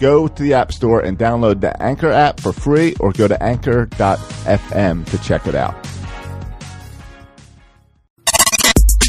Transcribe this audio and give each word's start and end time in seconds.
Go 0.00 0.28
to 0.28 0.42
the 0.42 0.54
App 0.54 0.72
Store 0.72 1.00
and 1.00 1.18
download 1.18 1.60
the 1.60 1.80
Anchor 1.82 2.10
app 2.10 2.40
for 2.40 2.52
free 2.52 2.94
or 3.00 3.12
go 3.12 3.26
to 3.26 3.42
anchor.fm 3.42 5.04
to 5.10 5.18
check 5.18 5.46
it 5.46 5.54
out. 5.54 5.74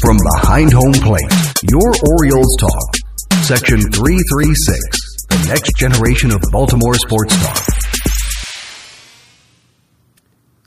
From 0.00 0.16
behind 0.34 0.72
home 0.72 0.92
plate, 0.92 1.30
your 1.70 1.92
Orioles 2.16 2.56
talk. 2.58 2.94
Section 3.42 3.80
336, 3.80 5.26
the 5.28 5.44
next 5.48 5.76
generation 5.76 6.32
of 6.32 6.40
Baltimore 6.50 6.94
sports 6.94 7.36
talk. 7.40 7.66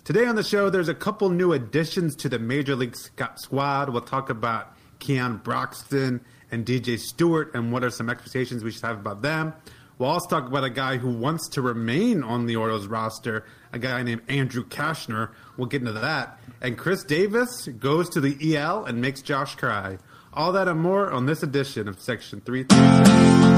Today 0.05 0.25
on 0.25 0.35
the 0.35 0.44
show, 0.44 0.69
there's 0.69 0.89
a 0.89 0.94
couple 0.94 1.30
new 1.30 1.53
additions 1.53 2.16
to 2.17 2.30
the 2.30 2.39
Major 2.39 2.75
League 2.75 2.95
squad. 3.35 3.89
We'll 3.89 4.02
talk 4.02 4.30
about 4.30 4.75
Keon 4.99 5.38
Broxton 5.38 6.21
and 6.52 6.66
DJ 6.66 6.99
Stewart 6.99 7.55
and 7.55 7.71
what 7.71 7.83
are 7.83 7.89
some 7.89 8.09
expectations 8.09 8.63
we 8.63 8.71
should 8.71 8.83
have 8.83 8.99
about 8.99 9.21
them. 9.21 9.53
We'll 9.97 10.09
also 10.09 10.27
talk 10.27 10.47
about 10.47 10.63
a 10.63 10.70
guy 10.70 10.97
who 10.97 11.09
wants 11.09 11.49
to 11.49 11.61
remain 11.61 12.23
on 12.23 12.45
the 12.45 12.55
Orioles 12.55 12.88
roster, 12.88 13.45
a 13.72 13.80
guy 13.80 14.02
named 14.03 14.23
Andrew 14.27 14.66
Cashner. 14.66 15.30
We'll 15.58 15.67
get 15.67 15.81
into 15.81 15.94
that. 15.94 16.39
And 16.61 16.77
Chris 16.77 17.03
Davis 17.03 17.67
goes 17.67 18.09
to 18.11 18.21
the 18.21 18.55
EL 18.55 18.86
and 18.86 19.02
makes 19.02 19.21
Josh 19.21 19.55
cry. 19.55 19.97
All 20.33 20.52
that 20.53 20.67
and 20.67 20.80
more 20.80 21.11
on 21.11 21.27
this 21.27 21.44
edition 21.44 21.88
of 21.88 21.99
Section 21.99 22.41
336. 22.41 23.53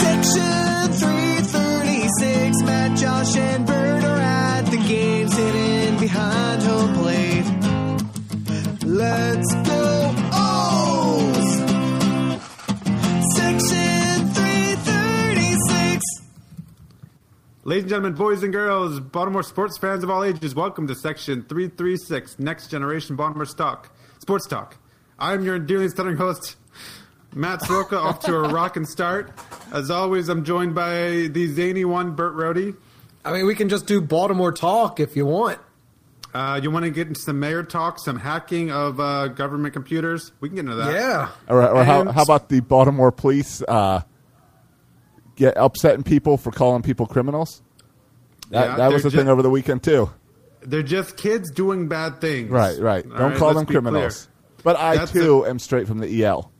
Section 0.00 0.92
336, 0.92 2.62
Matt, 2.62 2.96
Josh, 2.96 3.36
and 3.36 3.66
Bert 3.66 4.04
are 4.04 4.18
at 4.18 4.62
the 4.66 4.76
game, 4.76 5.28
sitting 5.28 5.98
behind 5.98 6.62
home 6.62 6.94
plate. 6.94 7.44
Let's 8.84 9.54
go, 9.68 9.81
Ladies 17.64 17.84
and 17.84 17.90
gentlemen, 17.90 18.14
boys 18.14 18.42
and 18.42 18.52
girls, 18.52 18.98
Baltimore 18.98 19.44
sports 19.44 19.78
fans 19.78 20.02
of 20.02 20.10
all 20.10 20.24
ages, 20.24 20.52
welcome 20.52 20.88
to 20.88 20.96
Section 20.96 21.44
336, 21.44 22.40
Next 22.40 22.66
Generation 22.66 23.14
Baltimore 23.14 23.46
Stock, 23.46 23.94
Sports 24.18 24.48
Talk. 24.48 24.78
I'm 25.16 25.44
your 25.44 25.60
dearly 25.60 25.88
stuttering 25.88 26.16
host, 26.16 26.56
Matt 27.32 27.62
Soroka, 27.62 27.96
off 27.96 28.18
to 28.22 28.34
a 28.34 28.48
rockin' 28.52 28.84
start. 28.84 29.30
As 29.72 29.92
always, 29.92 30.28
I'm 30.28 30.44
joined 30.44 30.74
by 30.74 31.28
the 31.30 31.46
zany 31.54 31.84
one, 31.84 32.16
Bert 32.16 32.34
Rohde. 32.34 32.76
I 33.24 33.32
mean, 33.32 33.46
we 33.46 33.54
can 33.54 33.68
just 33.68 33.86
do 33.86 34.00
Baltimore 34.00 34.50
talk 34.50 34.98
if 34.98 35.14
you 35.14 35.24
want. 35.24 35.60
Uh, 36.34 36.58
you 36.60 36.68
want 36.72 36.84
to 36.84 36.90
get 36.90 37.06
into 37.06 37.20
some 37.20 37.38
mayor 37.38 37.62
talk, 37.62 38.00
some 38.00 38.18
hacking 38.18 38.72
of 38.72 38.98
uh, 38.98 39.28
government 39.28 39.72
computers? 39.72 40.32
We 40.40 40.48
can 40.48 40.56
get 40.56 40.64
into 40.64 40.74
that. 40.78 40.94
Yeah. 40.94 41.28
Or, 41.46 41.62
or 41.62 41.84
how, 41.84 42.10
how 42.10 42.22
about 42.22 42.48
the 42.48 42.58
Baltimore 42.58 43.12
police 43.12 43.62
uh, 43.68 44.00
get 45.36 45.54
upsetting 45.56 46.02
people 46.02 46.36
for 46.36 46.50
calling 46.50 46.82
people 46.82 47.06
criminals? 47.06 47.62
That, 48.50 48.66
Yeah, 48.70 48.76
that 48.76 48.92
was 48.92 49.02
the 49.02 49.10
they're 49.10 49.20
thing 49.20 49.28
over 49.28 49.42
the 49.42 49.50
weekend 49.50 49.82
too. 49.82 50.10
They're 50.60 50.82
just 50.82 51.16
kids 51.16 51.50
doing 51.50 51.88
bad 51.88 52.20
things. 52.20 52.50
Right, 52.50 52.78
right. 52.78 53.04
All 53.10 53.18
Don't 53.18 53.30
right, 53.30 53.38
call 53.38 53.54
them 53.54 53.66
clear. 53.66 53.80
criminals. 53.80 54.28
But 54.62 54.76
I 54.76 54.96
That's 54.96 55.10
too 55.12 55.44
am 55.46 55.58
straight 55.58 55.88
from 55.88 55.98
the 55.98 56.22
EL. 56.24 56.50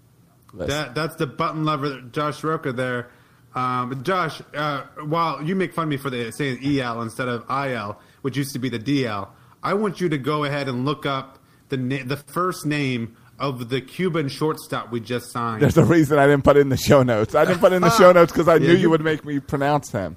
list. 0.53 0.69
That 0.71 0.94
that's 0.94 1.15
the 1.16 1.27
button 1.27 1.65
lever, 1.65 2.00
Josh 2.11 2.43
Roca 2.43 2.72
there. 2.72 3.11
Um, 3.55 4.03
Josh, 4.03 4.41
uh, 4.55 4.82
while 5.05 5.43
you 5.43 5.55
make 5.55 5.72
fun 5.75 5.84
of 5.84 5.88
me 5.91 5.99
for 5.99 6.11
the 6.11 6.31
saying 6.32 6.59
EL 6.65 7.03
instead 7.03 7.28
of 7.28 7.44
IL, 7.50 8.00
which 8.22 8.37
used 8.37 8.53
to 8.55 8.59
be 8.59 8.69
the 8.71 8.78
DL, 8.78 9.28
I 9.62 9.75
want 9.75 10.00
you 10.00 10.09
to 10.09 10.19
go 10.19 10.44
ahead 10.44 10.69
and 10.69 10.84
look 10.84 11.06
up 11.06 11.38
the 11.69 11.77
na- 11.77 12.05
the 12.05 12.16
first 12.16 12.66
name 12.66 13.16
of 13.43 13.69
the 13.69 13.81
Cuban 13.83 14.29
shortstop 14.29 14.91
we 14.91 15.01
just 15.01 15.31
signed. 15.33 15.61
There's 15.63 15.77
a 15.77 15.85
reason 15.85 16.19
I 16.19 16.27
didn't 16.27 16.45
put 16.45 16.57
it 16.57 16.61
in 16.61 16.69
the 16.71 16.77
show 16.79 17.03
notes. 17.03 17.35
I 17.35 17.45
didn't 17.45 17.61
put 17.61 17.73
it 17.73 17.77
in 17.77 17.83
the 17.83 17.91
show 17.91 18.13
notes 18.13 18.33
because 18.33 18.49
I 18.49 18.55
Yeah, 18.55 18.69
knew 18.69 18.73
you, 18.75 18.79
you- 18.79 18.91
would 18.91 19.03
make 19.03 19.25
me 19.25 19.41
pronounce 19.41 19.91
him. 19.91 20.17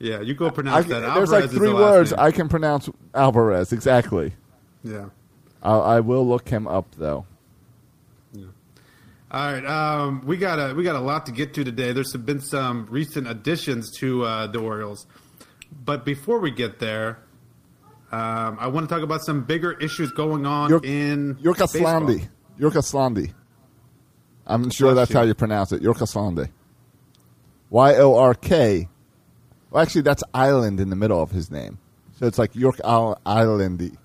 yeah, 0.00 0.20
you 0.20 0.34
go 0.34 0.46
I, 0.46 0.50
pronounce 0.50 0.86
that. 0.86 1.00
there's 1.00 1.04
Alvarez 1.04 1.30
like 1.30 1.44
is 1.44 1.50
the 1.52 1.58
three 1.58 1.72
words 1.72 2.10
name. 2.10 2.20
I 2.20 2.30
can 2.32 2.48
pronounce 2.48 2.88
Alvarez 3.14 3.72
exactly. 3.72 4.32
yeah. 4.82 5.10
I, 5.62 5.76
I 5.76 6.00
will 6.00 6.26
look 6.26 6.48
him 6.48 6.66
up 6.66 6.86
though. 6.98 7.26
All 9.34 9.50
right, 9.50 9.64
um, 9.64 10.26
we 10.26 10.36
got 10.36 10.58
a 10.58 10.74
we 10.74 10.82
got 10.84 10.94
a 10.94 11.00
lot 11.00 11.24
to 11.24 11.32
get 11.32 11.54
to 11.54 11.64
today. 11.64 11.92
There's 11.92 12.12
been 12.12 12.40
some 12.40 12.86
recent 12.90 13.26
additions 13.26 13.90
to 13.98 14.24
uh, 14.24 14.46
the 14.46 14.58
Orioles, 14.58 15.06
but 15.86 16.04
before 16.04 16.38
we 16.38 16.50
get 16.50 16.80
there, 16.80 17.18
um, 18.10 18.58
I 18.60 18.66
want 18.66 18.86
to 18.86 18.94
talk 18.94 19.02
about 19.02 19.22
some 19.24 19.44
bigger 19.44 19.72
issues 19.72 20.12
going 20.12 20.44
on 20.44 20.66
in 20.66 20.70
York, 20.70 20.84
in 20.84 21.34
Yorka 21.36 21.66
baseball. 22.58 22.82
Slandi. 22.82 23.22
Yorka 23.22 23.26
Slandi. 23.26 23.34
I'm 24.46 24.70
sure 24.70 24.94
that's 24.94 25.10
you. 25.10 25.16
how 25.16 25.22
you 25.22 25.34
pronounce 25.34 25.72
it. 25.72 25.82
Yorkaslandi. 25.82 26.48
Y 27.70 27.94
O 27.96 28.16
R 28.16 28.34
K. 28.34 28.88
Well, 29.70 29.82
actually, 29.82 30.02
that's 30.02 30.22
island 30.34 30.80
in 30.80 30.90
the 30.90 30.96
middle 30.96 31.22
of 31.22 31.30
his 31.30 31.50
name. 31.50 31.78
So 32.18 32.26
it's 32.26 32.38
like 32.38 32.54
York 32.54 32.80
Isle- 32.84 33.18
Islandy. 33.24 33.96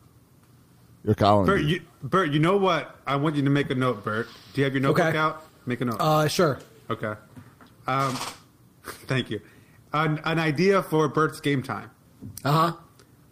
York 1.04 1.18
Islandy. 1.18 1.46
Bert, 1.48 1.62
you, 1.64 1.82
Bert, 2.04 2.32
you 2.32 2.40
know 2.40 2.56
what? 2.58 2.96
I 3.06 3.16
want 3.18 3.36
you 3.36 3.42
to 3.44 3.50
make 3.50 3.70
a 3.70 3.76
note, 3.76 4.04
Bert. 4.04 4.28
Do 4.54 4.62
you 4.62 4.66
have 4.66 4.74
your 4.74 4.82
notebook 4.82 5.06
Okay. 5.08 5.18
out? 5.18 5.44
Make 5.66 5.82
a 5.82 5.86
note. 5.86 5.98
Uh, 6.00 6.28
sure. 6.28 6.60
okay. 6.90 7.14
Um, 7.88 8.14
thank 9.08 9.30
you. 9.30 9.42
An, 9.94 10.20
an 10.24 10.40
idea 10.40 10.82
for 10.84 11.08
Bert's 11.10 11.40
game 11.42 11.62
time. 11.64 11.90
Uh 12.46 12.52
huh. 12.52 12.74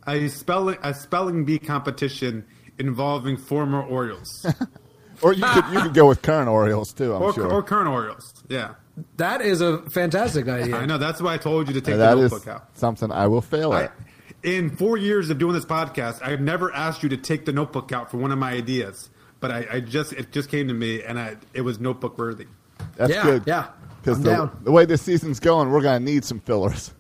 A 0.08 0.28
spelling 0.28 0.78
a 0.84 0.94
spelling 0.94 1.46
bee 1.46 1.58
competition 1.60 2.46
involving 2.78 3.38
former 3.38 3.82
Orioles 3.82 4.46
or 5.22 5.34
you 5.34 5.46
could 5.46 5.66
you 5.74 5.82
could 5.82 5.94
go 5.94 6.08
with 6.08 6.22
current 6.22 6.50
Orioles 6.50 6.94
too. 6.94 7.14
I'm 7.14 7.22
or, 7.22 7.34
sure. 7.34 7.52
or 7.52 7.64
current 7.64 7.88
Orioles. 7.88 8.34
Yeah. 8.50 8.76
That 9.18 9.42
is 9.42 9.62
a 9.62 9.80
fantastic 9.90 10.48
idea. 10.48 10.76
I 10.76 10.86
know. 10.86 10.98
That's 10.98 11.22
why 11.22 11.34
I 11.34 11.38
told 11.38 11.68
you 11.68 11.74
to 11.74 11.82
take 11.82 11.94
And 11.94 12.02
the 12.02 12.16
that 12.16 12.18
is 12.18 12.32
notebook 12.32 12.48
out. 12.48 12.78
something 12.78 13.12
I 13.12 13.28
will 13.28 13.42
fail 13.42 13.74
I, 13.74 13.84
at. 13.84 13.94
in 14.44 14.70
four 14.70 14.98
years 14.98 15.30
of 15.30 15.38
doing 15.38 15.54
this 15.54 15.66
podcast, 15.66 16.22
I've 16.24 16.40
never 16.40 16.74
asked 16.74 17.04
you 17.04 17.10
to 17.10 17.18
take 17.18 17.46
the 17.46 17.52
notebook 17.52 17.92
out 17.92 18.10
for 18.10 18.18
one 18.18 18.32
of 18.32 18.40
my 18.40 18.54
ideas, 18.54 19.10
but 19.42 19.52
I, 19.52 19.68
I 19.70 19.80
just 19.82 20.14
it 20.14 20.32
just 20.32 20.50
came 20.50 20.68
to 20.70 20.74
me, 20.74 21.04
and 21.04 21.20
I, 21.20 21.36
it 21.54 21.62
was 21.62 21.80
notebook 21.80 22.18
worthy. 22.18 22.48
That's 22.96 23.12
yeah, 23.12 23.24
good. 23.24 23.44
yeah. 23.46 23.68
Because 24.02 24.22
the, 24.22 24.30
down. 24.30 24.60
the 24.64 24.72
way 24.72 24.86
this 24.86 25.02
season's 25.02 25.40
going, 25.40 25.72
we're 25.72 25.82
gonna 25.82 26.00
need 26.00 26.24
some 26.24 26.40
fillers. 26.40 26.94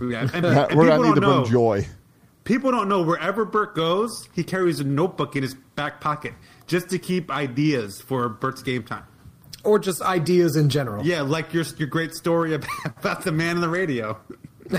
Yeah, 0.00 0.28
and, 0.32 0.44
We're 0.76 0.86
gonna 0.86 1.02
need 1.02 1.14
don't 1.14 1.14
to 1.14 1.20
bring 1.20 1.44
joy. 1.44 1.86
People 2.44 2.70
don't 2.70 2.88
know 2.88 3.02
wherever 3.02 3.44
Bert 3.44 3.74
goes, 3.74 4.28
he 4.34 4.44
carries 4.44 4.80
a 4.80 4.84
notebook 4.84 5.34
in 5.34 5.42
his 5.42 5.54
back 5.54 6.00
pocket 6.00 6.34
just 6.66 6.88
to 6.90 6.98
keep 6.98 7.30
ideas 7.30 8.00
for 8.00 8.28
Bert's 8.28 8.62
game 8.62 8.82
time. 8.82 9.04
Or 9.64 9.78
just 9.78 10.02
ideas 10.02 10.56
in 10.56 10.68
general. 10.68 11.04
Yeah, 11.06 11.22
like 11.22 11.54
your 11.54 11.64
your 11.78 11.88
great 11.88 12.12
story 12.14 12.54
about, 12.54 12.68
about 12.98 13.24
the 13.24 13.32
man 13.32 13.56
in 13.56 13.60
the 13.62 13.68
radio. 13.68 14.18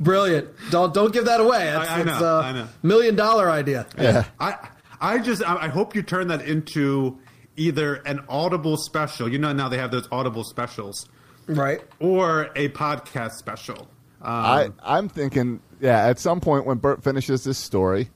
Brilliant. 0.00 0.48
Don't 0.70 0.92
don't 0.94 1.12
give 1.12 1.24
that 1.26 1.40
away. 1.40 1.68
It's, 1.68 1.76
I- 1.90 2.00
I 2.00 2.02
know, 2.02 2.12
it's 2.12 2.22
a 2.22 2.26
I 2.44 2.52
know. 2.52 2.68
million 2.82 3.16
dollar 3.16 3.50
idea. 3.50 3.86
Yeah. 3.98 4.24
I 4.38 4.68
I 5.00 5.18
just 5.18 5.42
I, 5.44 5.64
I 5.64 5.68
hope 5.68 5.94
you 5.94 6.02
turn 6.02 6.28
that 6.28 6.42
into 6.42 7.18
either 7.56 7.96
an 8.06 8.20
audible 8.28 8.76
special. 8.76 9.28
You 9.28 9.38
know 9.38 9.52
now 9.52 9.68
they 9.68 9.78
have 9.78 9.90
those 9.90 10.08
audible 10.12 10.44
specials, 10.44 11.08
Right. 11.46 11.80
or 11.98 12.50
a 12.56 12.68
podcast 12.70 13.32
special. 13.32 13.88
Um, 14.22 14.28
I, 14.34 14.70
I'm 14.82 15.08
thinking, 15.08 15.60
yeah, 15.80 16.06
at 16.06 16.18
some 16.18 16.40
point 16.40 16.66
when 16.66 16.76
Bert 16.78 17.02
finishes 17.02 17.44
this 17.44 17.56
story, 17.58 18.10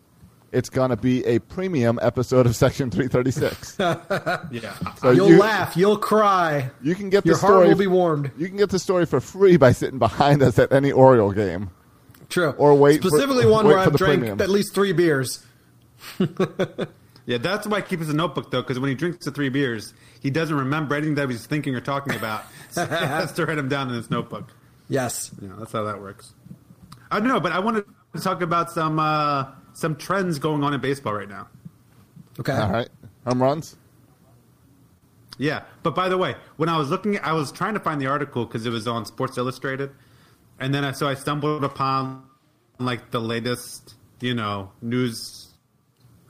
it's 0.54 0.70
going 0.70 0.90
to 0.90 0.96
be 0.96 1.24
a 1.26 1.40
premium 1.40 1.98
episode 2.00 2.46
of 2.46 2.54
Section 2.54 2.90
336. 2.90 3.76
yeah, 3.80 4.74
So 4.96 5.10
You'll 5.10 5.30
you, 5.30 5.38
laugh. 5.38 5.76
You'll 5.76 5.98
cry. 5.98 6.70
You 6.82 6.94
can 6.94 7.10
get 7.10 7.26
Your 7.26 7.34
the 7.34 7.40
heart 7.40 7.66
will 7.66 7.76
be 7.76 7.86
warmed. 7.86 8.30
You 8.38 8.46
can 8.48 8.56
get 8.56 8.70
the 8.70 8.78
story 8.78 9.04
for 9.04 9.20
free 9.20 9.56
by 9.56 9.72
sitting 9.72 9.98
behind 9.98 10.42
us 10.42 10.58
at 10.58 10.72
any 10.72 10.92
Oriole 10.92 11.32
game. 11.32 11.70
True. 12.28 12.50
Or 12.56 12.74
wait 12.74 13.02
for- 13.02 13.08
Specifically 13.08 13.46
one 13.46 13.66
wait 13.66 13.74
where 13.74 13.82
I've 13.82 13.96
drank 13.96 14.20
premium. 14.20 14.40
at 14.40 14.48
least 14.48 14.74
three 14.74 14.92
beers. 14.92 15.44
yeah. 17.26 17.38
That's 17.38 17.66
why 17.66 17.78
I 17.78 17.80
keep 17.80 18.00
his 18.00 18.12
notebook 18.14 18.50
though, 18.50 18.62
because 18.62 18.78
when 18.78 18.88
he 18.88 18.94
drinks 18.94 19.24
the 19.24 19.32
three 19.32 19.48
beers, 19.48 19.92
he 20.20 20.30
doesn't 20.30 20.56
remember 20.56 20.94
anything 20.94 21.16
that 21.16 21.28
he's 21.28 21.46
thinking 21.46 21.74
or 21.74 21.80
talking 21.80 22.14
about. 22.14 22.44
so 22.70 22.86
he 22.86 22.94
has 22.94 23.32
to 23.32 23.44
write 23.46 23.56
them 23.56 23.68
down 23.68 23.88
in 23.88 23.94
his 23.94 24.10
notebook. 24.10 24.52
Yes. 24.88 25.30
Yeah, 25.42 25.50
that's 25.58 25.72
how 25.72 25.82
that 25.84 26.00
works. 26.00 26.32
I 27.10 27.18
don't 27.18 27.28
know, 27.28 27.40
but 27.40 27.52
I 27.52 27.58
wanted 27.58 27.84
to 28.14 28.20
talk 28.20 28.40
about 28.42 28.70
some 28.70 28.98
uh, 28.98 29.46
some 29.74 29.94
trends 29.96 30.38
going 30.38 30.64
on 30.64 30.72
in 30.72 30.80
baseball 30.80 31.12
right 31.14 31.28
now. 31.28 31.48
Okay. 32.40 32.52
All 32.52 32.70
right. 32.72 32.88
Home 33.26 33.42
runs? 33.42 33.76
Yeah, 35.36 35.64
but 35.82 35.94
by 35.96 36.08
the 36.08 36.16
way, 36.16 36.36
when 36.56 36.68
I 36.68 36.76
was 36.78 36.90
looking, 36.90 37.18
I 37.18 37.32
was 37.32 37.50
trying 37.50 37.74
to 37.74 37.80
find 37.80 38.00
the 38.00 38.06
article 38.06 38.44
because 38.46 38.64
it 38.66 38.70
was 38.70 38.86
on 38.86 39.04
Sports 39.04 39.36
Illustrated, 39.36 39.90
and 40.60 40.72
then 40.72 40.84
I 40.84 40.92
so 40.92 41.08
I 41.08 41.14
stumbled 41.14 41.64
upon 41.64 42.22
like 42.78 43.10
the 43.10 43.20
latest, 43.20 43.94
you 44.20 44.34
know, 44.34 44.70
news. 44.80 45.48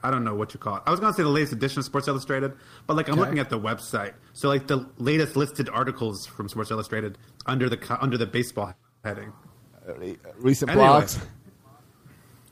I 0.03 0.11
don't 0.11 0.25
know 0.25 0.35
what 0.35 0.55
you 0.55 0.61
call 0.61 0.77
it. 0.77 0.83
I 0.87 0.91
was 0.91 1.01
gonna 1.01 1.13
say 1.13 1.23
the 1.23 1.29
latest 1.29 1.53
edition 1.53 1.81
of 1.81 1.85
Sports 1.85 2.09
Illustrated, 2.09 2.55
but 2.87 2.97
like 2.97 3.09
I'm 3.09 3.15
Okay. 3.15 3.21
looking 3.23 3.39
at 3.41 3.51
the 3.51 3.59
website, 3.61 4.15
so 4.33 4.49
like 4.49 4.67
the 4.69 4.89
latest 4.97 5.37
listed 5.37 5.69
articles 5.69 6.25
from 6.25 6.49
Sports 6.49 6.71
Illustrated 6.71 7.19
under 7.45 7.69
the 7.69 7.99
under 8.01 8.17
the 8.17 8.27
baseball 8.27 8.73
heading. 9.05 9.33
Uh, 9.87 9.93
uh, 9.93 10.15
recent 10.39 10.71
Anyway. 10.71 10.87
blogs. 10.87 11.23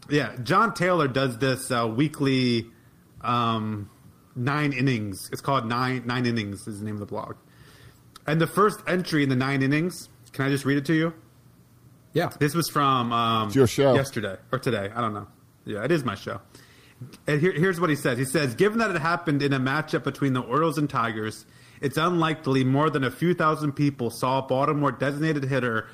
Yeah, 0.08 0.36
John 0.42 0.74
Taylor 0.74 1.08
does 1.08 1.38
this 1.38 1.70
uh, 1.70 1.86
weekly 1.86 2.66
um, 3.20 3.88
nine 4.34 4.72
innings. 4.72 5.28
It's 5.32 5.40
called 5.40 5.66
nine 5.66 6.06
nine 6.06 6.26
innings. 6.26 6.66
Is 6.66 6.80
the 6.80 6.84
name 6.84 6.94
of 6.94 7.00
the 7.00 7.06
blog. 7.06 7.36
And 8.26 8.40
the 8.40 8.46
first 8.46 8.80
entry 8.86 9.22
in 9.22 9.28
the 9.28 9.36
nine 9.36 9.62
innings. 9.62 10.08
Can 10.32 10.46
I 10.46 10.48
just 10.48 10.64
read 10.64 10.78
it 10.78 10.86
to 10.86 10.94
you? 10.94 11.12
Yeah. 12.14 12.30
This 12.38 12.54
was 12.54 12.68
from 12.68 13.12
um, 13.12 13.50
your 13.50 13.66
show. 13.66 13.94
yesterday 13.94 14.36
or 14.50 14.58
today. 14.58 14.90
I 14.94 15.00
don't 15.00 15.14
know. 15.14 15.28
Yeah, 15.64 15.84
it 15.84 15.90
is 15.90 16.04
my 16.04 16.14
show. 16.14 16.40
And 17.26 17.40
here, 17.40 17.52
here's 17.52 17.80
what 17.80 17.90
he 17.90 17.96
says. 17.96 18.18
He 18.18 18.24
says, 18.24 18.54
given 18.54 18.78
that 18.78 18.94
it 18.94 19.00
happened 19.00 19.42
in 19.42 19.52
a 19.52 19.60
matchup 19.60 20.04
between 20.04 20.32
the 20.32 20.40
Orioles 20.40 20.78
and 20.78 20.88
Tigers, 20.88 21.46
it's 21.80 21.96
unlikely 21.96 22.64
more 22.64 22.90
than 22.90 23.02
a 23.02 23.10
few 23.10 23.34
thousand 23.34 23.72
people 23.72 24.10
saw 24.10 24.40
Baltimore 24.40 24.92
designated 24.92 25.44
hitter 25.44 25.88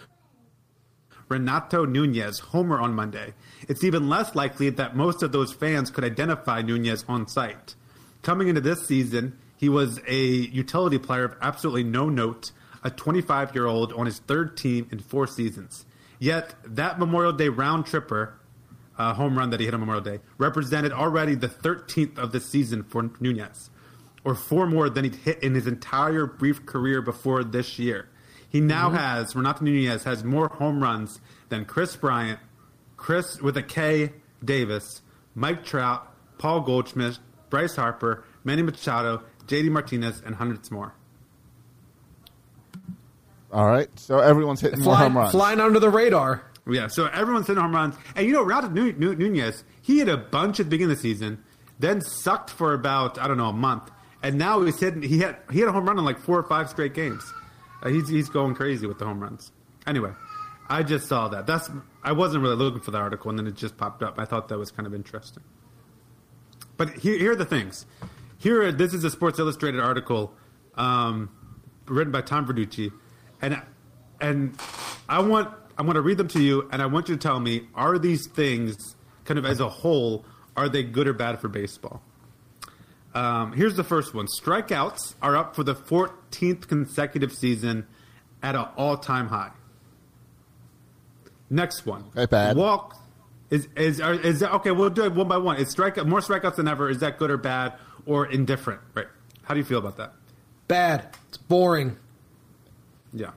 Renato 1.28 1.84
Nunez 1.84 2.38
homer 2.38 2.80
on 2.80 2.94
Monday. 2.94 3.34
It's 3.68 3.84
even 3.84 4.08
less 4.08 4.34
likely 4.34 4.70
that 4.70 4.96
most 4.96 5.22
of 5.22 5.32
those 5.32 5.52
fans 5.52 5.90
could 5.90 6.04
identify 6.04 6.62
Nunez 6.62 7.04
on 7.08 7.28
site. 7.28 7.74
Coming 8.22 8.48
into 8.48 8.60
this 8.60 8.86
season, 8.86 9.38
he 9.56 9.68
was 9.68 10.00
a 10.06 10.16
utility 10.16 10.98
player 10.98 11.24
of 11.24 11.36
absolutely 11.42 11.84
no 11.84 12.08
note, 12.08 12.52
a 12.82 12.90
25 12.90 13.54
year 13.54 13.66
old 13.66 13.92
on 13.92 14.06
his 14.06 14.20
third 14.20 14.56
team 14.56 14.88
in 14.90 15.00
four 15.00 15.26
seasons. 15.26 15.84
Yet, 16.18 16.54
that 16.64 16.98
Memorial 16.98 17.32
Day 17.32 17.48
round 17.48 17.86
tripper, 17.86 18.38
uh, 18.96 19.14
home 19.14 19.38
run 19.38 19.50
that 19.50 19.60
he 19.60 19.66
hit 19.66 19.74
on 19.74 19.80
Memorial 19.80 20.02
Day, 20.02 20.20
represented 20.36 20.92
already 20.92 21.34
the 21.34 21.48
13th 21.48 22.18
of 22.18 22.32
the 22.32 22.40
season 22.40 22.82
for 22.82 23.10
Nunez, 23.20 23.70
or 24.24 24.34
four 24.34 24.66
more 24.66 24.90
than 24.90 25.04
he'd 25.04 25.14
hit 25.14 25.42
in 25.42 25.54
his 25.54 25.66
entire 25.66 26.26
brief 26.26 26.66
career 26.66 27.02
before 27.02 27.44
this 27.44 27.78
year. 27.78 28.08
He 28.48 28.60
now 28.60 28.88
mm-hmm. 28.88 28.96
has 28.96 29.36
Renato 29.36 29.64
Nunez 29.64 30.04
has 30.04 30.24
more 30.24 30.48
home 30.48 30.82
runs 30.82 31.20
than 31.48 31.64
Kris 31.64 31.96
Bryant, 31.96 32.40
Chris 32.96 33.40
with 33.40 33.56
a 33.56 33.62
K 33.62 34.12
Davis, 34.44 35.02
Mike 35.34 35.64
Trout, 35.64 36.12
Paul 36.38 36.60
Goldschmidt, 36.62 37.18
Bryce 37.50 37.76
Harper, 37.76 38.24
Manny 38.44 38.62
Machado, 38.62 39.22
JD 39.46 39.70
Martinez, 39.70 40.22
and 40.24 40.36
hundreds 40.36 40.70
more. 40.70 40.94
All 43.50 43.66
right, 43.66 43.88
so 43.98 44.18
everyone's 44.18 44.60
hitting 44.60 44.80
more 44.80 44.96
home 44.96 45.16
runs. 45.16 45.30
flying 45.32 45.60
under 45.60 45.80
the 45.80 45.88
radar. 45.88 46.44
Yeah, 46.66 46.88
so 46.88 47.06
everyone's 47.06 47.46
hitting 47.46 47.62
home 47.62 47.74
runs. 47.74 47.94
And 48.14 48.26
you 48.26 48.32
know, 48.34 48.42
Renato 48.42 48.68
Nu- 48.68 48.92
Nu- 48.92 49.14
Nunez, 49.14 49.64
he 49.80 49.98
hit 49.98 50.08
a 50.08 50.18
bunch 50.18 50.60
at 50.60 50.66
the 50.66 50.70
beginning 50.70 50.92
of 50.92 50.98
the 50.98 51.02
season, 51.02 51.42
then 51.78 52.02
sucked 52.02 52.50
for 52.50 52.74
about, 52.74 53.18
I 53.18 53.26
don't 53.26 53.38
know, 53.38 53.48
a 53.48 53.54
month. 53.54 53.90
And 54.22 54.36
now 54.36 54.60
he's 54.60 54.78
hitting, 54.78 55.00
he 55.00 55.20
had, 55.20 55.38
he 55.50 55.60
had 55.60 55.68
a 55.68 55.72
home 55.72 55.86
run 55.86 55.98
in 55.98 56.04
like 56.04 56.18
four 56.18 56.38
or 56.38 56.42
five 56.42 56.68
straight 56.68 56.92
games. 56.92 57.22
Uh, 57.82 57.88
he's, 57.88 58.08
he's 58.08 58.28
going 58.28 58.54
crazy 58.54 58.86
with 58.86 58.98
the 58.98 59.04
home 59.04 59.20
runs. 59.20 59.52
Anyway, 59.86 60.12
I 60.68 60.82
just 60.82 61.08
saw 61.08 61.28
that. 61.28 61.46
That's 61.46 61.70
I 62.02 62.12
wasn't 62.12 62.42
really 62.42 62.56
looking 62.56 62.80
for 62.80 62.90
the 62.90 62.98
article, 62.98 63.30
and 63.30 63.38
then 63.38 63.46
it 63.46 63.54
just 63.54 63.76
popped 63.76 64.02
up. 64.02 64.18
I 64.18 64.24
thought 64.24 64.48
that 64.48 64.58
was 64.58 64.70
kind 64.70 64.86
of 64.86 64.94
interesting. 64.94 65.42
But 66.76 66.90
here, 66.90 67.18
here 67.18 67.32
are 67.32 67.36
the 67.36 67.44
things. 67.44 67.86
Here, 68.38 68.70
this 68.70 68.94
is 68.94 69.02
a 69.02 69.10
Sports 69.10 69.38
Illustrated 69.38 69.80
article 69.80 70.32
um, 70.74 71.30
written 71.86 72.12
by 72.12 72.20
Tom 72.20 72.46
Verducci, 72.46 72.92
and 73.42 73.60
and 74.20 74.58
I 75.08 75.20
want 75.20 75.52
I 75.76 75.82
want 75.82 75.96
to 75.96 76.02
read 76.02 76.18
them 76.18 76.28
to 76.28 76.42
you, 76.42 76.68
and 76.70 76.82
I 76.82 76.86
want 76.86 77.08
you 77.08 77.16
to 77.16 77.20
tell 77.20 77.40
me: 77.40 77.68
Are 77.74 77.98
these 77.98 78.26
things, 78.26 78.94
kind 79.24 79.38
of 79.38 79.46
as 79.46 79.60
a 79.60 79.68
whole, 79.68 80.24
are 80.56 80.68
they 80.68 80.82
good 80.82 81.08
or 81.08 81.14
bad 81.14 81.40
for 81.40 81.48
baseball? 81.48 82.02
Um, 83.18 83.52
here's 83.52 83.74
the 83.74 83.82
first 83.82 84.14
one: 84.14 84.26
Strikeouts 84.26 85.14
are 85.20 85.36
up 85.36 85.56
for 85.56 85.64
the 85.64 85.74
14th 85.74 86.68
consecutive 86.68 87.32
season 87.32 87.84
at 88.44 88.54
an 88.54 88.66
all-time 88.76 89.26
high. 89.26 89.50
Next 91.50 91.84
one: 91.84 92.04
Okay, 92.16 92.26
bad. 92.26 92.56
Walk 92.56 92.96
is 93.50 93.66
is 93.76 94.00
are, 94.00 94.14
is 94.14 94.38
that 94.38 94.52
okay? 94.54 94.70
We'll 94.70 94.90
do 94.90 95.02
it 95.02 95.12
one 95.12 95.26
by 95.26 95.36
one. 95.36 95.56
Is 95.56 95.68
strike 95.68 95.96
more 96.06 96.20
strikeouts 96.20 96.56
than 96.56 96.68
ever? 96.68 96.88
Is 96.88 97.00
that 97.00 97.18
good 97.18 97.32
or 97.32 97.36
bad 97.36 97.72
or 98.06 98.26
indifferent? 98.26 98.82
Right? 98.94 99.08
How 99.42 99.54
do 99.54 99.58
you 99.58 99.64
feel 99.64 99.78
about 99.78 99.96
that? 99.96 100.12
Bad. 100.68 101.16
It's 101.28 101.38
boring. 101.38 101.96
Yeah. 103.12 103.30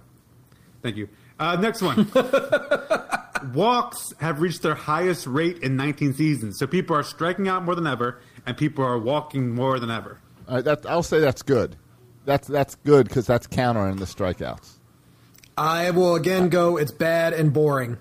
Thank 0.84 0.96
you. 0.96 1.10
Uh, 1.40 1.56
next 1.56 1.82
one. 1.82 2.12
Walks 3.56 4.14
have 4.20 4.42
reached 4.42 4.62
their 4.62 4.76
highest 4.76 5.26
rate 5.26 5.60
in 5.64 5.76
19 5.76 6.14
seasons. 6.14 6.60
So 6.60 6.68
people 6.68 6.96
are 6.96 7.04
striking 7.04 7.48
out 7.48 7.64
more 7.64 7.74
than 7.74 7.88
ever, 7.88 8.20
and 8.46 8.58
people 8.58 8.84
are 8.84 8.98
walking 8.98 9.54
more 9.54 9.80
than 9.80 9.92
ever. 9.92 10.20
All 10.48 10.56
right, 10.56 10.66
that, 10.66 10.86
I'll 10.86 11.04
say 11.04 11.20
that's 11.20 11.42
good. 11.42 11.76
That's 12.26 12.48
that's 12.48 12.76
good 12.76 13.08
because 13.08 13.26
that's 13.26 13.48
countering 13.48 13.98
the 13.98 14.06
strikeouts. 14.06 14.78
I 15.58 15.92
will 15.92 16.16
again 16.16 16.50
go. 16.50 16.78
It's 16.78 16.92
bad 16.92 17.34
and 17.34 17.54
boring. 17.54 17.98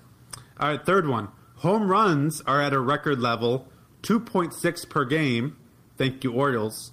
All 0.59 0.69
right, 0.69 0.85
third 0.85 1.07
one. 1.07 1.29
Home 1.57 1.89
runs 1.89 2.41
are 2.47 2.61
at 2.61 2.73
a 2.73 2.79
record 2.79 3.19
level, 3.19 3.67
2.6 4.03 4.89
per 4.89 5.05
game. 5.05 5.57
Thank 5.97 6.23
you, 6.23 6.33
Orioles. 6.33 6.91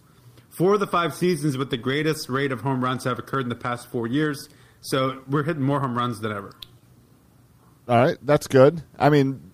Four 0.50 0.74
of 0.74 0.80
the 0.80 0.86
five 0.86 1.14
seasons 1.14 1.56
with 1.56 1.70
the 1.70 1.76
greatest 1.76 2.28
rate 2.28 2.52
of 2.52 2.62
home 2.62 2.82
runs 2.82 3.04
have 3.04 3.18
occurred 3.18 3.42
in 3.42 3.48
the 3.48 3.54
past 3.54 3.90
four 3.90 4.06
years. 4.06 4.48
So 4.80 5.22
we're 5.28 5.44
hitting 5.44 5.62
more 5.62 5.80
home 5.80 5.96
runs 5.96 6.20
than 6.20 6.32
ever. 6.32 6.52
All 7.88 7.96
right, 7.96 8.18
that's 8.22 8.46
good. 8.46 8.82
I 8.98 9.08
mean, 9.08 9.47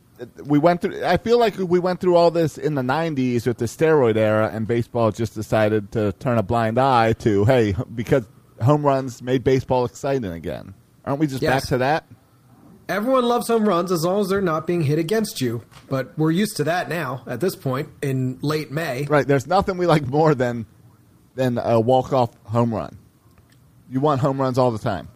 we 0.45 0.59
went 0.59 0.81
through. 0.81 1.05
I 1.05 1.17
feel 1.17 1.39
like 1.39 1.57
we 1.59 1.79
went 1.79 2.01
through 2.01 2.17
all 2.17 2.31
this 2.31 2.57
in 2.59 2.75
the 2.75 2.83
'90s 2.83 3.47
with 3.47 3.59
the 3.59 3.65
steroid 3.67 4.17
era, 4.17 4.51
and 4.53 4.67
baseball 4.67 5.11
just 5.11 5.35
decided 5.35 5.93
to 5.93 6.13
turn 6.13 6.39
a 6.39 6.43
blind 6.43 6.79
eye 6.79 7.13
to 7.15 7.45
hey, 7.45 7.75
because 7.95 8.25
home 8.63 8.85
runs 8.85 9.23
made 9.23 9.43
baseball 9.45 9.85
exciting 9.85 10.31
again. 10.33 10.75
Aren't 11.05 11.21
we 11.21 11.27
just 11.27 11.43
Yes. 11.43 11.63
back 11.63 11.69
to 11.71 11.79
that? 11.79 12.05
Everyone 12.89 13.25
loves 13.25 13.49
home 13.49 13.67
runs 13.67 13.91
as 13.91 14.05
long 14.05 14.21
as 14.21 14.29
they're 14.29 14.43
not 14.43 14.67
being 14.67 14.83
hit 14.83 14.99
against 14.99 15.41
you. 15.41 15.63
But 15.89 16.17
we're 16.19 16.31
used 16.31 16.57
to 16.59 16.65
that 16.65 16.89
now 16.89 17.23
at 17.27 17.41
this 17.41 17.57
point 17.57 17.89
in 18.03 18.39
late 18.43 18.71
May. 18.71 19.05
Right. 19.05 19.27
There's 19.27 19.47
nothing 19.47 19.79
we 19.79 19.87
like 19.87 20.07
more 20.07 20.35
than 20.35 20.67
than 21.35 21.59
a 21.59 21.81
walk 21.81 22.13
off 22.13 22.31
home 22.45 22.73
run. 22.75 22.99
You 23.91 24.01
want 24.01 24.21
home 24.21 24.41
runs 24.41 24.59
all 24.59 24.71
the 24.71 24.79
time. 24.79 25.09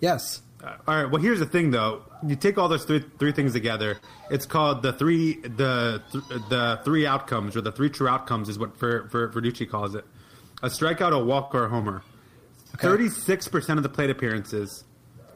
Yes. 0.00 0.42
Uh, 0.62 0.74
all 0.86 1.02
right. 1.02 1.10
Well, 1.10 1.20
here's 1.20 1.38
the 1.40 1.46
thing, 1.46 1.70
though. 1.72 2.02
You 2.26 2.36
take 2.36 2.56
all 2.58 2.68
those 2.68 2.84
three, 2.84 3.04
three 3.18 3.32
things 3.32 3.52
together. 3.52 3.98
It's 4.30 4.46
called 4.46 4.82
the 4.82 4.92
three 4.92 5.40
the 5.40 6.02
th- 6.12 6.24
the 6.48 6.80
three 6.84 7.06
outcomes, 7.06 7.56
or 7.56 7.60
the 7.60 7.72
three 7.72 7.90
true 7.90 8.08
outcomes, 8.08 8.48
is 8.48 8.58
what 8.58 8.76
Ver, 8.78 9.02
Ver, 9.08 9.28
Verducci 9.28 9.68
calls 9.68 9.94
it: 9.94 10.04
a 10.62 10.68
strikeout, 10.68 11.12
a 11.12 11.22
walk, 11.22 11.54
or 11.54 11.64
a 11.64 11.68
homer. 11.68 12.02
Thirty 12.78 13.08
six 13.08 13.48
percent 13.48 13.78
of 13.78 13.82
the 13.82 13.88
plate 13.88 14.10
appearances, 14.10 14.84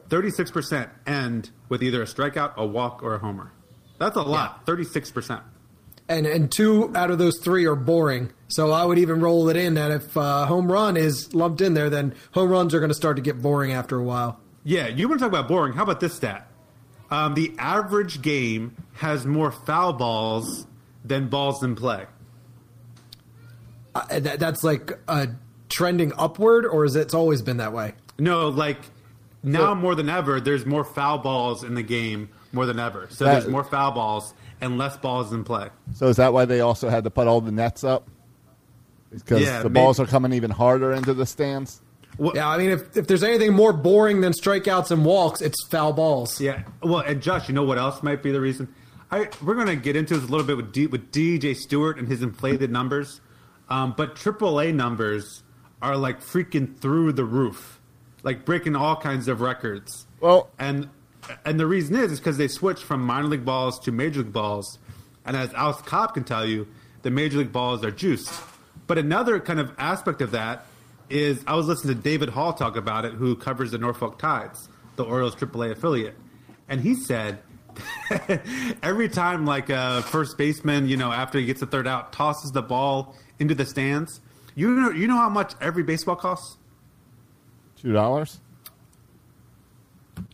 thirty 0.09 0.29
six 0.31 0.49
percent 0.49 0.89
end 1.05 1.51
with 1.69 1.83
either 1.83 2.01
a 2.01 2.05
strikeout, 2.05 2.55
a 2.55 2.65
walk, 2.65 3.03
or 3.03 3.15
a 3.15 3.19
homer. 3.19 3.51
That's 3.99 4.15
a 4.15 4.21
lot. 4.21 4.65
Thirty 4.65 4.83
six 4.83 5.11
percent. 5.11 5.41
And 6.09 6.25
and 6.25 6.49
two 6.49 6.95
out 6.95 7.11
of 7.11 7.17
those 7.17 7.37
three 7.43 7.65
are 7.65 7.75
boring. 7.75 8.31
So 8.47 8.71
I 8.71 8.85
would 8.85 8.97
even 8.97 9.19
roll 9.19 9.49
it 9.49 9.57
in 9.57 9.73
that 9.73 9.91
if 9.91 10.15
uh, 10.15 10.45
home 10.45 10.71
run 10.71 10.95
is 10.95 11.33
lumped 11.35 11.59
in 11.59 11.73
there, 11.73 11.89
then 11.89 12.15
home 12.31 12.49
runs 12.49 12.73
are 12.73 12.79
going 12.79 12.91
to 12.91 12.95
start 12.95 13.17
to 13.17 13.21
get 13.21 13.41
boring 13.41 13.73
after 13.73 13.97
a 13.97 14.03
while. 14.03 14.39
Yeah, 14.63 14.87
you 14.87 15.09
want 15.09 15.19
to 15.19 15.25
talk 15.25 15.31
about 15.33 15.49
boring? 15.49 15.73
How 15.73 15.83
about 15.83 15.99
this 15.99 16.13
stat? 16.13 16.46
Um, 17.09 17.33
the 17.35 17.53
average 17.57 18.21
game 18.21 18.75
has 18.95 19.25
more 19.25 19.51
foul 19.51 19.93
balls 19.93 20.67
than 21.05 21.29
balls 21.29 21.63
in 21.63 21.75
play. 21.75 22.05
Uh, 23.95 24.19
that, 24.19 24.39
that's 24.39 24.63
like 24.63 24.91
uh, 25.07 25.27
trending 25.69 26.11
upward, 26.17 26.65
or 26.65 26.85
is 26.85 26.95
it, 26.95 27.01
it's 27.01 27.13
always 27.13 27.41
been 27.41 27.57
that 27.57 27.73
way? 27.73 27.93
No, 28.19 28.49
like 28.49 28.77
now 29.43 29.73
more 29.73 29.95
than 29.95 30.09
ever, 30.09 30.39
there's 30.41 30.65
more 30.65 30.83
foul 30.83 31.17
balls 31.19 31.63
in 31.63 31.75
the 31.75 31.83
game 31.83 32.29
more 32.51 32.65
than 32.65 32.79
ever. 32.79 33.07
So 33.09 33.25
That- 33.25 33.33
there's 33.41 33.47
more 33.51 33.63
foul 33.63 33.91
balls 33.91 34.33
and 34.61 34.77
less 34.77 34.97
balls 34.97 35.31
in 35.31 35.43
play. 35.43 35.69
So 35.93 36.07
is 36.07 36.17
that 36.17 36.33
why 36.33 36.45
they 36.45 36.59
also 36.61 36.89
had 36.89 37.03
to 37.05 37.09
put 37.09 37.27
all 37.27 37.41
the 37.41 37.51
nets 37.51 37.83
up? 37.83 38.07
Because 39.11 39.41
Yeah, 39.41 39.63
the 39.63 39.69
may- 39.69 39.79
balls 39.81 39.99
are 39.99 40.05
coming 40.05 40.33
even 40.33 40.51
harder 40.51 40.91
into 40.91 41.13
the 41.13 41.25
stands. 41.25 41.81
Well, 42.17 42.33
Yeah, 42.35 42.49
I 42.49 42.57
mean, 42.57 42.71
if, 42.71 42.97
if 42.97 43.07
there's 43.07 43.23
anything 43.23 43.53
more 43.53 43.73
boring 43.73 44.21
than 44.21 44.33
strikeouts 44.33 44.91
and 44.91 45.05
walks, 45.05 45.41
it's 45.41 45.55
foul 45.67 45.93
balls. 45.93 46.39
Yeah. 46.41 46.63
Well, 46.81 46.99
and 46.99 47.21
Josh, 47.21 47.47
you 47.47 47.53
know 47.55 47.63
what 47.63 47.77
else 47.77 48.01
might 48.03 48.23
be 48.23 48.31
the 48.31 48.41
reason? 48.41 48.73
I 49.11 49.29
we're 49.41 49.55
going 49.55 49.67
to 49.67 49.75
get 49.75 49.95
into 49.95 50.15
this 50.17 50.27
a 50.27 50.31
little 50.31 50.45
bit 50.45 50.57
with 50.57 50.73
D, 50.73 50.87
with 50.87 51.11
DJ 51.11 51.55
Stewart 51.55 51.97
and 51.97 52.07
his 52.07 52.21
inflated 52.21 52.71
numbers, 52.71 53.21
um, 53.69 53.93
but 53.95 54.15
AAA 54.15 54.73
numbers 54.73 55.43
are 55.81 55.95
like 55.95 56.19
freaking 56.21 56.77
through 56.77 57.13
the 57.13 57.23
roof, 57.23 57.79
like 58.23 58.43
breaking 58.45 58.75
all 58.75 58.95
kinds 58.97 59.27
of 59.27 59.39
records. 59.41 60.07
Well- 60.19 60.49
and 60.59 60.89
and 61.45 61.59
the 61.59 61.65
reason 61.67 61.95
is 61.95 62.11
is 62.13 62.19
because 62.19 62.37
they 62.37 62.47
switched 62.47 62.83
from 62.83 63.01
minor 63.01 63.27
league 63.27 63.45
balls 63.45 63.79
to 63.81 63.91
major 63.91 64.19
league 64.21 64.33
balls, 64.33 64.77
and 65.25 65.37
as 65.37 65.53
Alex 65.53 65.81
Cobb 65.83 66.13
can 66.13 66.23
tell 66.23 66.45
you, 66.45 66.67
the 67.01 67.09
major 67.11 67.37
league 67.37 67.51
balls 67.51 67.83
are 67.85 67.91
juiced. 67.91 68.31
But 68.87 68.97
another 68.97 69.39
kind 69.39 69.59
of 69.59 69.71
aspect 69.77 70.21
of 70.21 70.31
that 70.31 70.65
is 71.09 71.43
I 71.47 71.55
was 71.55 71.67
listening 71.67 71.95
to 71.95 72.01
David 72.01 72.29
Hall 72.29 72.53
talk 72.53 72.75
about 72.75 73.05
it, 73.05 73.13
who 73.13 73.35
covers 73.35 73.71
the 73.71 73.77
Norfolk 73.77 74.19
Tides, 74.19 74.69
the 74.95 75.03
Orioles 75.03 75.35
AAA 75.35 75.71
affiliate, 75.71 76.15
and 76.67 76.81
he 76.81 76.95
said 76.95 77.39
every 78.83 79.09
time 79.09 79.45
like 79.45 79.69
a 79.69 80.01
first 80.03 80.37
baseman, 80.37 80.87
you 80.87 80.97
know, 80.97 81.11
after 81.11 81.39
he 81.39 81.45
gets 81.45 81.59
the 81.59 81.65
third 81.67 81.87
out, 81.87 82.11
tosses 82.13 82.51
the 82.51 82.61
ball 82.61 83.15
into 83.39 83.53
the 83.55 83.65
stands, 83.65 84.19
you 84.55 84.69
know, 84.71 84.89
you 84.89 85.07
know 85.07 85.17
how 85.17 85.29
much 85.29 85.53
every 85.61 85.83
baseball 85.83 86.15
costs? 86.15 86.57
Two 87.79 87.93
dollars. 87.93 88.39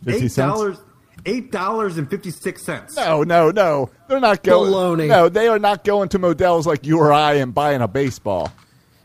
Fifty 0.02 0.26
Eight 0.26 0.32
cents. 0.32 0.36
dollars. 0.36 0.78
Eight 1.26 1.52
dollars 1.52 1.96
and 1.98 2.08
fifty 2.10 2.30
six 2.30 2.64
cents. 2.64 2.96
No, 2.96 3.22
no, 3.22 3.50
no. 3.50 3.90
They're 4.08 4.20
not 4.20 4.42
going. 4.42 4.72
Baloney. 4.72 5.08
No, 5.08 5.28
they 5.28 5.46
are 5.48 5.58
not 5.58 5.84
going 5.84 6.08
to 6.10 6.18
Modell's 6.18 6.66
like 6.66 6.86
you 6.86 6.98
or 6.98 7.12
I 7.12 7.34
and 7.34 7.54
buying 7.54 7.80
a 7.80 7.88
baseball. 7.88 8.50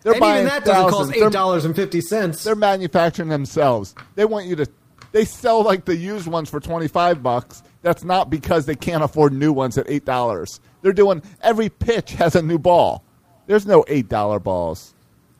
They're 0.03 0.13
and 0.13 0.19
buying 0.21 0.35
even 0.45 0.47
that 0.49 0.65
doesn't 0.65 0.83
cost 0.83 0.95
thousands. 0.95 1.15
eight 1.15 1.19
They're- 1.19 1.29
dollars 1.29 1.65
and 1.65 1.75
fifty. 1.75 2.01
They're 2.01 2.55
manufacturing 2.55 3.29
themselves. 3.29 3.95
They 4.15 4.25
want 4.25 4.45
you 4.45 4.55
to. 4.57 4.67
They 5.11 5.25
sell 5.25 5.63
like 5.63 5.85
the 5.85 5.95
used 5.95 6.27
ones 6.27 6.49
for 6.49 6.59
twenty 6.59 6.87
five 6.87 7.21
bucks. 7.23 7.63
That's 7.81 8.03
not 8.03 8.29
because 8.29 8.65
they 8.65 8.75
can't 8.75 9.03
afford 9.03 9.33
new 9.33 9.51
ones 9.51 9.77
at 9.77 9.89
eight 9.89 10.05
dollars. 10.05 10.59
They're 10.81 10.93
doing 10.93 11.21
every 11.41 11.69
pitch 11.69 12.13
has 12.13 12.35
a 12.35 12.41
new 12.41 12.57
ball. 12.59 13.03
There's 13.47 13.65
no 13.65 13.83
eight 13.87 14.07
dollar 14.09 14.39
balls. 14.39 14.93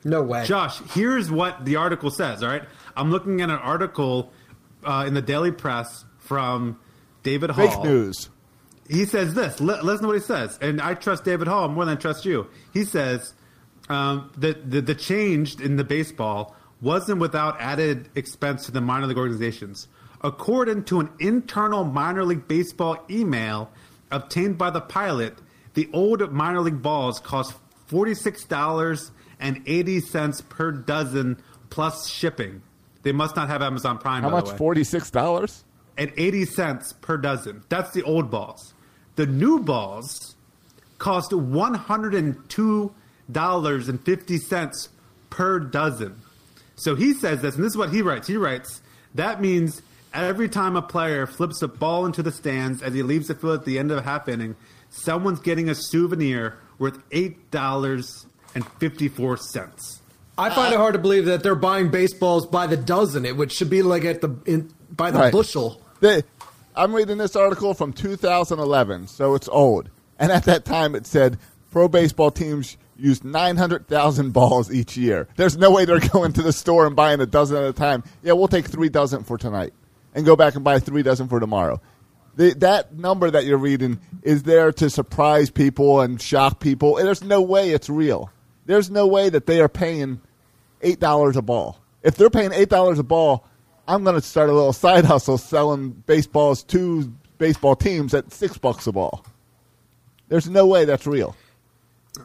No 0.03 0.21
way. 0.23 0.45
Josh, 0.45 0.79
here's 0.93 1.29
what 1.29 1.65
the 1.65 1.75
article 1.75 2.09
says. 2.09 2.41
All 2.41 2.49
right, 2.49 2.63
I'm 2.95 3.11
looking 3.11 3.41
at 3.41 3.49
an 3.49 3.57
article 3.57 4.31
uh, 4.83 5.03
in 5.07 5.13
the 5.13 5.21
Daily 5.21 5.51
Press 5.51 6.05
from 6.17 6.79
David 7.23 7.51
Hall. 7.51 7.67
Fake 7.69 7.83
news. 7.83 8.29
He 8.89 9.05
says 9.05 9.35
this. 9.35 9.59
Li- 9.61 9.79
listen 9.83 10.03
to 10.03 10.07
what 10.07 10.15
he 10.15 10.21
says, 10.21 10.57
and 10.61 10.81
I 10.81 10.93
trust 10.95 11.23
David 11.25 11.47
Hall 11.47 11.67
more 11.67 11.85
than 11.85 11.97
I 11.97 11.99
trust 11.99 12.25
you. 12.25 12.47
He 12.73 12.85
says 12.85 13.33
um, 13.89 14.31
that 14.37 14.69
the, 14.71 14.81
the 14.81 14.95
change 14.95 15.59
in 15.59 15.75
the 15.75 15.83
baseball 15.83 16.55
wasn't 16.81 17.19
without 17.19 17.59
added 17.59 18.09
expense 18.15 18.65
to 18.65 18.71
the 18.71 18.81
minor 18.81 19.07
league 19.07 19.17
organizations. 19.17 19.87
According 20.21 20.83
to 20.85 20.99
an 20.99 21.09
internal 21.19 21.83
minor 21.83 22.23
league 22.23 22.47
baseball 22.47 22.97
email 23.09 23.69
obtained 24.11 24.57
by 24.57 24.69
the 24.69 24.81
pilot, 24.81 25.37
the 25.73 25.89
old 25.93 26.31
minor 26.31 26.61
league 26.61 26.81
balls 26.81 27.19
cost 27.19 27.53
forty 27.87 28.13
six 28.13 28.43
dollars 28.43 29.11
and 29.39 29.61
eighty 29.65 29.99
cents 29.99 30.41
per 30.41 30.71
dozen 30.71 31.41
plus 31.69 32.07
shipping. 32.07 32.61
They 33.03 33.11
must 33.13 33.35
not 33.35 33.47
have 33.47 33.61
Amazon 33.61 33.97
Prime. 33.97 34.23
How 34.23 34.29
much? 34.29 34.49
Forty 34.51 34.83
six 34.83 35.09
dollars. 35.09 35.63
at 35.97 36.11
80 36.17 36.45
cents 36.45 36.93
per 36.93 37.17
dozen. 37.17 37.63
That's 37.69 37.91
the 37.91 38.03
old 38.03 38.29
balls. 38.31 38.73
The 39.15 39.25
new 39.25 39.59
balls 39.59 40.35
cost 40.97 41.31
$102.50 43.31 44.39
cents 44.39 44.89
per 45.29 45.59
dozen. 45.59 46.15
So 46.75 46.95
he 46.95 47.13
says 47.13 47.41
this, 47.41 47.55
and 47.55 47.63
this 47.63 47.71
is 47.73 47.77
what 47.77 47.89
he 47.91 48.01
writes. 48.01 48.27
He 48.27 48.37
writes, 48.37 48.81
that 49.15 49.41
means 49.41 49.81
every 50.13 50.47
time 50.49 50.75
a 50.75 50.81
player 50.81 51.25
flips 51.27 51.61
a 51.61 51.67
ball 51.67 52.05
into 52.05 52.23
the 52.23 52.31
stands 52.31 52.81
as 52.81 52.93
he 52.93 53.03
leaves 53.03 53.27
the 53.27 53.35
field 53.35 53.59
at 53.59 53.65
the 53.65 53.77
end 53.79 53.91
of 53.91 53.97
a 53.97 54.01
half 54.01 54.27
inning, 54.29 54.55
someone's 54.89 55.39
getting 55.39 55.69
a 55.69 55.75
souvenir 55.75 56.57
worth 56.79 56.97
$8.54. 57.09 59.99
I 60.37 60.49
find 60.51 60.73
it 60.73 60.77
hard 60.77 60.93
to 60.93 60.99
believe 60.99 61.25
that 61.25 61.43
they're 61.43 61.53
buying 61.55 61.89
baseballs 61.91 62.45
by 62.47 62.65
the 62.67 62.77
dozen. 62.77 63.25
It 63.25 63.35
would 63.35 63.51
should 63.51 63.69
be 63.69 63.81
like 63.81 64.05
at 64.05 64.21
the 64.21 64.29
in, 64.45 64.71
by 64.89 65.11
the 65.11 65.19
Right. 65.19 65.33
bushel. 65.33 65.81
They, 65.99 66.23
I'm 66.75 66.95
reading 66.95 67.17
this 67.17 67.35
article 67.35 67.73
from 67.73 67.91
2011, 67.91 69.07
so 69.07 69.35
it's 69.35 69.49
old. 69.49 69.89
And 70.17 70.31
at 70.31 70.45
that 70.45 70.63
time, 70.63 70.95
it 70.95 71.05
said 71.05 71.37
pro 71.71 71.89
baseball 71.89 72.31
teams 72.31 72.77
use 72.99 73.23
900,000 73.23 74.31
balls 74.31 74.71
each 74.71 74.97
year. 74.97 75.27
There's 75.35 75.57
no 75.57 75.71
way 75.71 75.85
they're 75.85 75.99
going 76.13 76.33
to 76.33 76.41
the 76.41 76.53
store 76.53 76.85
and 76.85 76.95
buying 76.95 77.21
a 77.21 77.25
dozen 77.25 77.57
at 77.57 77.63
a 77.63 77.73
time. 77.73 78.03
Yeah, 78.23 78.33
we'll 78.33 78.47
take 78.47 78.65
three 78.65 78.89
dozen 78.89 79.23
for 79.23 79.37
tonight 79.37 79.73
and 80.13 80.25
go 80.25 80.35
back 80.35 80.55
and 80.55 80.63
buy 80.63 80.79
three 80.79 81.03
dozen 81.03 81.27
for 81.27 81.39
tomorrow. 81.39 81.81
The, 82.35 82.53
that 82.59 82.93
number 82.95 83.29
that 83.31 83.45
you're 83.45 83.57
reading 83.57 83.99
is 84.21 84.43
there 84.43 84.71
to 84.73 84.89
surprise 84.89 85.49
people 85.49 86.01
and 86.01 86.21
shock 86.21 86.59
people. 86.59 86.97
And 86.97 87.05
there's 87.05 87.23
no 87.23 87.41
way 87.41 87.71
it's 87.71 87.89
real. 87.89 88.31
There's 88.65 88.89
no 88.89 89.07
way 89.07 89.29
that 89.29 89.45
they 89.45 89.61
are 89.61 89.69
paying 89.69 90.21
eight 90.81 90.99
dollars 90.99 91.35
a 91.35 91.41
ball. 91.41 91.79
If 92.03 92.15
they're 92.15 92.29
paying 92.29 92.53
eight 92.53 92.69
dollars 92.69 92.99
a 92.99 93.03
ball, 93.03 93.45
I'm 93.87 94.03
going 94.03 94.15
to 94.15 94.21
start 94.21 94.49
a 94.49 94.53
little 94.53 94.73
side 94.73 95.05
hustle 95.05 95.37
selling 95.37 95.89
baseballs 96.05 96.63
to 96.65 97.11
baseball 97.39 97.75
teams 97.75 98.13
at 98.13 98.31
six 98.31 98.57
bucks 98.57 98.85
a 98.85 98.91
ball. 98.91 99.25
There's 100.27 100.47
no 100.47 100.67
way 100.67 100.85
that's 100.85 101.07
real. 101.07 101.35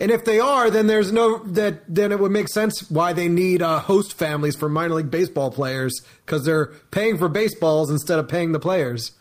And 0.01 0.11
if 0.11 0.25
they 0.25 0.41
are, 0.41 0.71
then 0.71 0.87
there's 0.87 1.13
no 1.13 1.39
that 1.39 1.83
then 1.89 2.13
it 2.13 2.19
would 2.19 2.33
make 2.33 2.49
sense 2.49 2.91
why 2.91 3.13
they 3.13 3.29
need 3.29 3.63
uh, 3.63 3.81
host 3.81 4.15
families 4.15 4.57
for 4.57 4.69
minor 4.69 4.95
league 4.95 5.11
baseball 5.11 5.51
players 5.51 6.01
because 6.25 6.45
they're 6.45 6.67
paying 6.91 7.19
for 7.19 7.29
baseballs 7.29 7.91
instead 7.91 8.19
of 8.19 8.29
paying 8.29 8.53
the 8.53 8.61
players. 8.61 9.13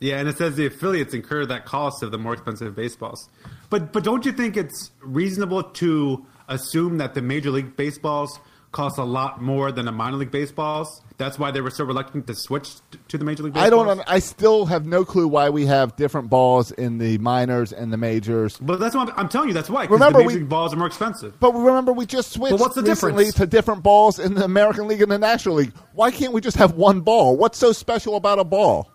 Yeah, 0.00 0.18
and 0.18 0.28
it 0.28 0.36
says 0.36 0.56
the 0.56 0.66
affiliates 0.66 1.14
incur 1.14 1.46
that 1.46 1.64
cost 1.64 2.02
of 2.02 2.10
the 2.10 2.18
more 2.18 2.34
expensive 2.34 2.74
baseballs. 2.74 3.28
But 3.70 3.92
but 3.92 4.04
don't 4.04 4.26
you 4.26 4.32
think 4.32 4.56
it's 4.56 4.90
reasonable 5.00 5.62
to 5.62 6.26
assume 6.48 6.98
that 6.98 7.14
the 7.14 7.22
major 7.22 7.50
league 7.50 7.76
baseballs 7.76 8.38
cost 8.72 8.98
a 8.98 9.04
lot 9.04 9.40
more 9.40 9.72
than 9.72 9.86
the 9.86 9.92
minor 9.92 10.16
league 10.16 10.30
baseballs? 10.30 11.00
That's 11.18 11.38
why 11.38 11.50
they 11.50 11.62
were 11.62 11.70
so 11.70 11.84
reluctant 11.84 12.26
to 12.26 12.34
switch 12.34 12.74
to 13.08 13.16
the 13.16 13.24
major 13.24 13.42
league 13.42 13.54
baseballs. 13.54 13.88
I 13.88 13.94
don't. 13.94 14.04
I 14.06 14.18
still 14.18 14.66
have 14.66 14.84
no 14.84 15.04
clue 15.04 15.26
why 15.26 15.48
we 15.48 15.64
have 15.66 15.96
different 15.96 16.28
balls 16.28 16.72
in 16.72 16.98
the 16.98 17.16
minors 17.18 17.72
and 17.72 17.90
the 17.92 17.96
majors. 17.96 18.58
But 18.58 18.78
that's 18.78 18.94
what 18.94 19.08
I'm, 19.08 19.20
I'm 19.20 19.28
telling 19.28 19.48
you. 19.48 19.54
That's 19.54 19.70
why. 19.70 19.84
Remember, 19.86 20.18
the 20.18 20.24
major 20.24 20.34
we- 20.36 20.40
league 20.40 20.48
balls 20.48 20.74
are 20.74 20.76
more 20.76 20.86
expensive. 20.86 21.38
But 21.40 21.52
remember, 21.54 21.92
we 21.92 22.04
just 22.04 22.32
switched 22.32 22.58
what's 22.60 22.74
the 22.74 22.82
difference? 22.82 23.32
to 23.34 23.46
different 23.46 23.82
balls 23.82 24.18
in 24.18 24.34
the 24.34 24.44
American 24.44 24.88
League 24.88 25.00
and 25.00 25.10
the 25.10 25.18
National 25.18 25.54
League. 25.56 25.72
Why 25.94 26.10
can't 26.10 26.32
we 26.32 26.40
just 26.42 26.58
have 26.58 26.72
one 26.74 27.00
ball? 27.00 27.36
What's 27.36 27.58
so 27.58 27.72
special 27.72 28.16
about 28.16 28.38
a 28.38 28.44
ball? 28.44 28.90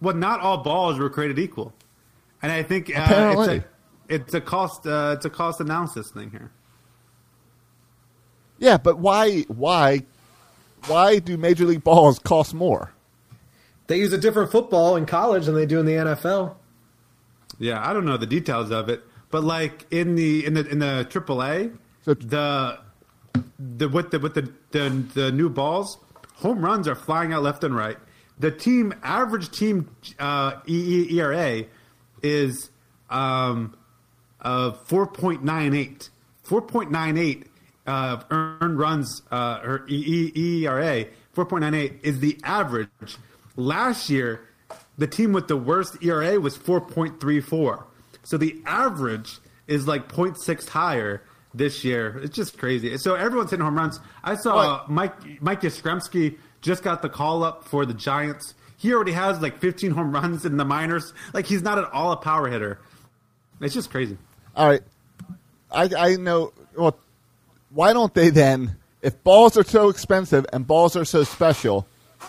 Well, 0.00 0.14
not 0.16 0.40
all 0.40 0.58
balls 0.58 0.98
were 0.98 1.10
created 1.10 1.38
equal, 1.38 1.72
and 2.42 2.50
I 2.50 2.62
think 2.62 2.90
uh, 2.90 3.02
Apparently. 3.02 3.56
it's 3.56 3.64
a 3.64 4.14
it's 4.14 4.34
a 4.34 4.40
cost 4.40 4.86
uh, 4.86 5.14
it's 5.16 5.26
a 5.26 5.30
cost 5.30 5.60
analysis 5.60 6.10
thing 6.10 6.30
here. 6.30 6.50
Yeah, 8.58 8.76
but 8.78 8.98
why? 8.98 9.42
Why? 9.48 10.02
Why 10.86 11.18
do 11.18 11.36
Major 11.36 11.64
League 11.64 11.84
balls 11.84 12.18
cost 12.18 12.54
more? 12.54 12.92
They 13.86 13.98
use 13.98 14.12
a 14.12 14.18
different 14.18 14.50
football 14.52 14.96
in 14.96 15.06
college 15.06 15.46
than 15.46 15.54
they 15.54 15.66
do 15.66 15.80
in 15.80 15.86
the 15.86 15.92
NFL. 15.92 16.54
Yeah, 17.58 17.86
I 17.86 17.92
don't 17.92 18.04
know 18.04 18.16
the 18.16 18.26
details 18.26 18.70
of 18.70 18.88
it, 18.88 19.02
but 19.30 19.42
like 19.42 19.86
in 19.90 20.14
the 20.14 20.44
in 20.46 20.54
the 20.54 20.66
in 20.68 20.78
the 20.78 21.06
AAA, 21.10 21.76
So- 22.04 22.14
the 22.14 22.78
the 23.58 23.88
with 23.88 24.10
the 24.10 24.18
with 24.18 24.34
the, 24.34 24.52
the 24.70 24.88
the 25.14 25.32
new 25.32 25.48
balls, 25.48 25.98
home 26.36 26.64
runs 26.64 26.86
are 26.86 26.94
flying 26.94 27.32
out 27.32 27.42
left 27.42 27.64
and 27.64 27.74
right. 27.74 27.96
The 28.38 28.50
team 28.52 28.94
average 29.02 29.50
team 29.50 29.90
uh, 30.20 30.60
E- 30.66 31.08
E- 31.10 31.18
ERA 31.18 31.64
is 32.22 32.70
um, 33.10 33.76
uh, 34.40 34.72
four 34.72 35.06
point 35.08 35.42
nine 35.42 35.74
eight. 35.74 36.10
Four 36.44 36.62
point 36.62 36.90
nine 36.92 37.16
eight 37.18 37.46
uh, 37.88 38.22
earned 38.30 38.78
runs. 38.78 39.22
Uh, 39.30 39.60
or 39.64 39.86
ERA 39.88 41.06
four 41.32 41.46
point 41.46 41.62
nine 41.62 41.74
eight 41.74 42.00
is 42.02 42.20
the 42.20 42.38
average. 42.44 43.16
Last 43.56 44.08
year, 44.08 44.48
the 44.98 45.06
team 45.06 45.32
with 45.32 45.48
the 45.48 45.56
worst 45.56 45.96
ERA 46.02 46.38
was 46.38 46.56
4.34. 46.56 47.84
So 48.22 48.36
the 48.36 48.60
average 48.66 49.38
is 49.66 49.88
like 49.88 50.08
0.6 50.08 50.68
higher 50.68 51.22
this 51.54 51.84
year. 51.84 52.20
It's 52.22 52.36
just 52.36 52.58
crazy. 52.58 52.96
So 52.98 53.14
everyone's 53.14 53.50
hitting 53.50 53.64
home 53.64 53.76
runs. 53.76 53.98
I 54.22 54.34
saw 54.36 54.78
Right. 54.80 54.88
Mike 54.88 55.42
Mike 55.42 55.60
Yastrzemski 55.62 56.36
just 56.60 56.82
got 56.82 57.02
the 57.02 57.08
call 57.08 57.42
up 57.42 57.64
for 57.64 57.86
the 57.86 57.94
Giants. 57.94 58.54
He 58.76 58.92
already 58.92 59.12
has 59.12 59.40
like 59.40 59.58
15 59.58 59.90
home 59.92 60.12
runs 60.12 60.44
in 60.44 60.56
the 60.56 60.64
minors. 60.64 61.12
Like 61.32 61.46
he's 61.46 61.62
not 61.62 61.78
at 61.78 61.84
all 61.92 62.12
a 62.12 62.16
power 62.16 62.48
hitter. 62.48 62.78
It's 63.60 63.74
just 63.74 63.90
crazy. 63.90 64.16
All 64.54 64.68
right, 64.68 64.82
I 65.70 65.90
I 65.96 66.16
know. 66.16 66.52
Well, 66.76 66.96
why 67.70 67.92
don't 67.92 68.12
they 68.14 68.30
then? 68.30 68.76
If 69.02 69.22
balls 69.22 69.56
are 69.56 69.64
so 69.64 69.88
expensive 69.88 70.44
and 70.52 70.66
balls 70.66 70.96
are 70.96 71.04
so 71.04 71.22
special, 71.24 71.86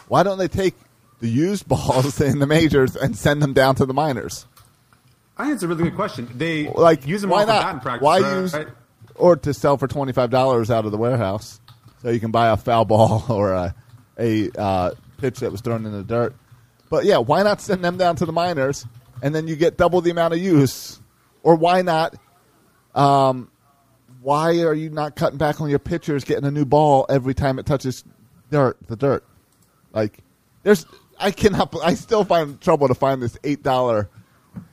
why 0.07 0.23
don't 0.23 0.37
they 0.37 0.47
take 0.47 0.75
the 1.19 1.29
used 1.29 1.67
balls 1.67 2.21
in 2.29 2.39
the 2.39 2.47
majors 2.47 2.95
and 2.95 3.15
send 3.17 3.41
them 3.41 3.53
down 3.53 3.75
to 3.75 3.85
the 3.85 3.93
minors? 3.93 4.45
I 5.37 5.43
think 5.45 5.55
it's 5.55 5.63
a 5.63 5.67
really 5.67 5.83
good 5.83 5.95
question. 5.95 6.29
They 6.35 6.67
Like, 6.69 7.07
use 7.07 7.21
them 7.21 7.29
why 7.29 7.41
all 7.41 7.45
for 7.47 7.53
not? 7.53 7.63
batting 7.63 7.79
practice. 7.81 8.03
why 8.05 8.19
right? 8.19 8.33
use 8.41 8.55
or 9.15 9.35
to 9.37 9.53
sell 9.53 9.77
for 9.77 9.87
twenty 9.87 10.11
five 10.13 10.29
dollars 10.29 10.69
out 10.69 10.85
of 10.85 10.91
the 10.91 10.97
warehouse, 10.97 11.59
so 12.01 12.09
you 12.09 12.19
can 12.19 12.31
buy 12.31 12.49
a 12.49 12.57
foul 12.57 12.85
ball 12.85 13.25
or 13.29 13.53
a 13.53 13.73
a 14.17 14.49
uh, 14.57 14.91
pitch 15.17 15.39
that 15.39 15.51
was 15.51 15.61
thrown 15.61 15.85
in 15.85 15.91
the 15.93 16.03
dirt. 16.03 16.35
But 16.89 17.05
yeah, 17.05 17.17
why 17.17 17.41
not 17.43 17.61
send 17.61 17.83
them 17.83 17.97
down 17.97 18.15
to 18.17 18.25
the 18.25 18.31
minors 18.33 18.85
and 19.21 19.33
then 19.33 19.47
you 19.47 19.55
get 19.55 19.77
double 19.77 20.01
the 20.01 20.11
amount 20.11 20.33
of 20.33 20.39
use? 20.39 20.99
Or 21.43 21.55
why 21.55 21.81
not? 21.83 22.15
Um, 22.95 23.49
why 24.29 24.59
are 24.61 24.75
you 24.75 24.91
not 24.91 25.15
cutting 25.15 25.39
back 25.39 25.59
on 25.59 25.71
your 25.71 25.79
pitchers 25.79 26.23
getting 26.23 26.45
a 26.45 26.51
new 26.51 26.63
ball 26.65 27.07
every 27.09 27.33
time 27.33 27.57
it 27.57 27.65
touches 27.65 28.03
dirt? 28.51 28.77
The 28.87 28.95
dirt, 28.95 29.25
like 29.91 30.19
there's. 30.61 30.85
I 31.19 31.31
cannot. 31.31 31.75
I 31.83 31.95
still 31.95 32.23
find 32.23 32.61
trouble 32.61 32.87
to 32.89 32.93
find 32.93 33.23
this 33.23 33.35
eight 33.43 33.63
dollar. 33.63 34.07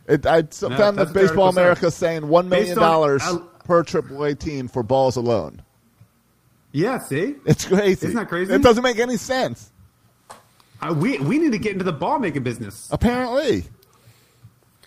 It, 0.07 0.27
I 0.27 0.37
Yeah, 0.39 0.77
found 0.77 0.99
that 0.99 1.15
Baseball 1.15 1.49
America 1.49 1.91
saying 1.91 2.29
one 2.29 2.51
million 2.51 2.77
dollars 2.77 3.23
per 3.65 3.83
AAA 3.83 4.39
team 4.39 4.69
for 4.69 4.83
balls 4.83 5.17
alone. 5.17 5.63
Yeah, 6.73 6.99
see, 6.99 7.37
It's 7.47 7.65
crazy. 7.65 8.09
Isn't 8.09 8.15
that 8.17 8.29
crazy? 8.29 8.53
It 8.53 8.61
doesn't 8.63 8.83
make 8.83 8.99
any 8.99 9.17
sense. 9.17 9.73
uh, 10.83 10.95
we 10.95 11.19
we 11.19 11.39
need 11.39 11.53
to 11.53 11.59
get 11.59 11.73
into 11.73 11.85
the 11.85 11.93
ball 11.95 12.19
making 12.19 12.43
business. 12.43 12.89
Apparently, 12.93 13.65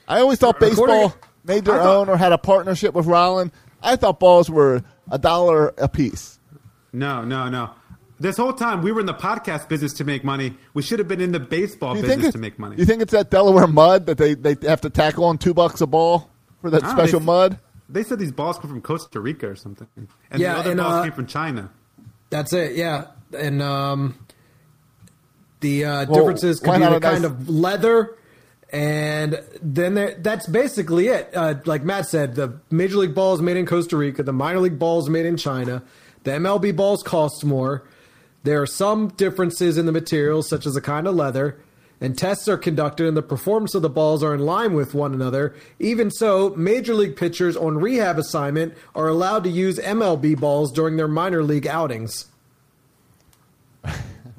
I 0.07 0.19
always 0.19 0.38
thought 0.38 0.59
baseball 0.59 1.15
made 1.43 1.65
their 1.65 1.77
thought- 1.77 1.95
own 2.01 2.09
or 2.09 2.17
had 2.17 2.31
a 2.33 2.38
partnership 2.38 2.93
with 2.93 3.07
Rollin. 3.07 3.51
I 3.81 3.95
thought 3.95 4.19
balls 4.19 4.50
were 4.50 4.83
a 5.12 5.17
dollar 5.17 5.74
a 5.77 5.88
piece. 5.88 6.39
No, 6.93 7.24
no, 7.24 7.50
no. 7.50 7.71
This 8.19 8.36
whole 8.36 8.51
time 8.53 8.81
we 8.81 8.91
were 8.91 9.00
in 9.00 9.05
the 9.05 9.13
podcast 9.13 9.69
business 9.69 9.93
to 9.93 10.03
make 10.03 10.24
money. 10.25 10.53
We 10.74 10.81
should 10.81 11.00
have 11.00 11.07
been 11.07 11.21
in 11.21 11.31
the 11.31 11.39
baseball 11.39 11.95
You 11.95 12.01
business 12.01 12.15
think, 12.15 12.25
it's, 12.25 12.33
to 12.33 12.39
make 12.39 12.59
money. 12.59 12.75
you 12.77 12.86
think 12.86 13.01
it's 13.01 13.13
that 13.13 13.29
Delaware 13.29 13.67
mud 13.67 14.07
that 14.07 14.17
they, 14.17 14.33
they 14.33 14.55
have 14.67 14.81
to 14.81 14.89
tackle 14.89 15.24
on 15.24 15.38
two 15.38 15.53
bucks 15.53 15.79
a 15.81 15.88
ball 15.88 16.29
for 16.62 16.69
that 16.69 16.83
I 16.83 16.91
special 16.91 17.19
they- 17.19 17.25
mud? 17.25 17.59
They 17.91 18.03
said 18.03 18.19
these 18.19 18.31
balls 18.31 18.59
come 18.59 18.69
from 18.69 18.81
Costa 18.81 19.19
Rica 19.19 19.48
or 19.50 19.55
something, 19.55 19.88
and 20.29 20.39
Yeah, 20.39 20.53
the 20.53 20.59
other 20.59 20.71
and, 20.71 20.79
balls 20.79 20.93
uh, 20.93 21.03
came 21.05 21.12
from 21.13 21.25
China. 21.25 21.71
That's 22.29 22.53
it. 22.53 22.75
Yeah, 22.75 23.05
and 23.36 23.63
um, 23.63 24.13
the 25.62 25.86
uh, 25.86 26.05
Well, 26.05 26.19
differences 26.19 26.62
why 26.62 26.77
could 26.77 26.83
be 26.83 26.89
the 26.89 26.95
a 26.98 27.00
nice- 27.00 27.12
kind 27.13 27.25
of 27.25 27.50
leather, 27.50 28.15
and 28.71 29.41
then 29.61 29.95
there, 29.95 30.15
that's 30.19 30.47
basically 30.47 31.07
it. 31.07 31.29
Uh, 31.35 31.55
like 31.65 31.83
Matt 31.83 32.07
said, 32.07 32.35
the 32.35 32.59
major 32.69 32.97
league 32.97 33.15
ball 33.15 33.33
is 33.33 33.41
made 33.41 33.57
in 33.57 33.65
Costa 33.65 33.97
Rica. 33.97 34.21
The 34.21 34.33
minor 34.33 34.59
league 34.59 34.77
ball 34.77 34.99
is 34.99 35.09
made 35.09 35.25
in 35.25 35.38
China. 35.38 35.81
The 36.23 36.31
MLB 36.31 36.75
balls 36.75 37.01
cost 37.01 37.43
more. 37.43 37.83
There 38.43 38.61
are 38.61 38.67
some 38.67 39.09
differences 39.09 39.77
in 39.77 39.85
the 39.85 39.91
materials, 39.91 40.47
such 40.47 40.65
as 40.65 40.75
the 40.75 40.81
kind 40.81 41.07
of 41.07 41.15
leather, 41.15 41.59
and 41.99 42.17
tests 42.17 42.47
are 42.47 42.57
conducted, 42.57 43.07
and 43.07 43.17
the 43.17 43.21
performance 43.21 43.73
of 43.75 43.81
the 43.81 43.89
balls 43.89 44.23
are 44.23 44.33
in 44.33 44.41
line 44.41 44.73
with 44.73 44.93
one 44.93 45.13
another. 45.13 45.55
Even 45.79 46.11
so, 46.11 46.51
major 46.55 46.93
league 46.93 47.17
pitchers 47.17 47.57
on 47.57 47.77
rehab 47.77 48.17
assignment 48.17 48.73
are 48.95 49.07
allowed 49.07 49.43
to 49.43 49.49
use 49.49 49.77
MLB 49.79 50.39
balls 50.39 50.71
during 50.71 50.95
their 50.95 51.07
minor 51.07 51.43
league 51.43 51.67
outings. 51.67 52.27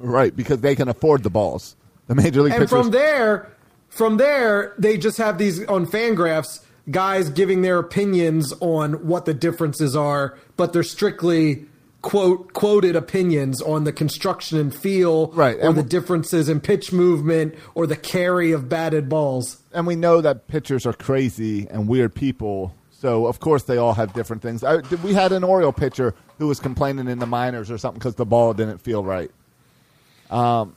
Right, 0.03 0.35
because 0.35 0.61
they 0.61 0.75
can 0.75 0.87
afford 0.87 1.21
the 1.21 1.29
balls. 1.29 1.75
The 2.07 2.15
major 2.15 2.41
league 2.41 2.53
and 2.53 2.61
pitchers. 2.61 2.71
from 2.71 2.89
there, 2.89 3.51
from 3.91 4.17
there, 4.17 4.73
they 4.79 4.97
just 4.97 5.17
have 5.19 5.37
these 5.37 5.63
on 5.67 5.85
Fangraphs 5.85 6.63
guys 6.89 7.29
giving 7.29 7.61
their 7.61 7.77
opinions 7.77 8.51
on 8.59 9.05
what 9.07 9.25
the 9.25 9.33
differences 9.35 9.95
are, 9.95 10.35
but 10.57 10.73
they're 10.73 10.81
strictly 10.83 11.65
quote 12.01 12.53
quoted 12.53 12.95
opinions 12.95 13.61
on 13.61 13.83
the 13.83 13.93
construction 13.93 14.57
and 14.57 14.73
feel, 14.75 15.27
Right, 15.33 15.57
or 15.57 15.67
and 15.69 15.77
the 15.77 15.83
differences 15.83 16.49
in 16.49 16.59
pitch 16.59 16.91
movement, 16.91 17.53
or 17.75 17.85
the 17.85 17.95
carry 17.95 18.51
of 18.51 18.67
batted 18.67 19.07
balls. 19.07 19.57
and 19.71 19.85
we 19.85 19.95
know 19.95 20.19
that 20.21 20.47
pitchers 20.47 20.87
are 20.87 20.93
crazy 20.93 21.67
and 21.69 21.87
weird 21.87 22.15
people. 22.15 22.73
So 22.89 23.27
of 23.27 23.39
course 23.39 23.63
they 23.63 23.77
all 23.77 23.93
have 23.93 24.13
different 24.13 24.41
things. 24.41 24.63
I, 24.63 24.77
we 25.03 25.13
had 25.13 25.31
an 25.31 25.43
Oriole 25.43 25.71
pitcher 25.73 26.15
who 26.39 26.47
was 26.47 26.59
complaining 26.59 27.07
in 27.07 27.19
the 27.19 27.27
minors 27.27 27.69
or 27.69 27.77
something 27.77 27.99
because 27.99 28.15
the 28.15 28.25
ball 28.25 28.53
didn't 28.55 28.79
feel 28.79 29.03
right. 29.03 29.29
Um, 30.31 30.75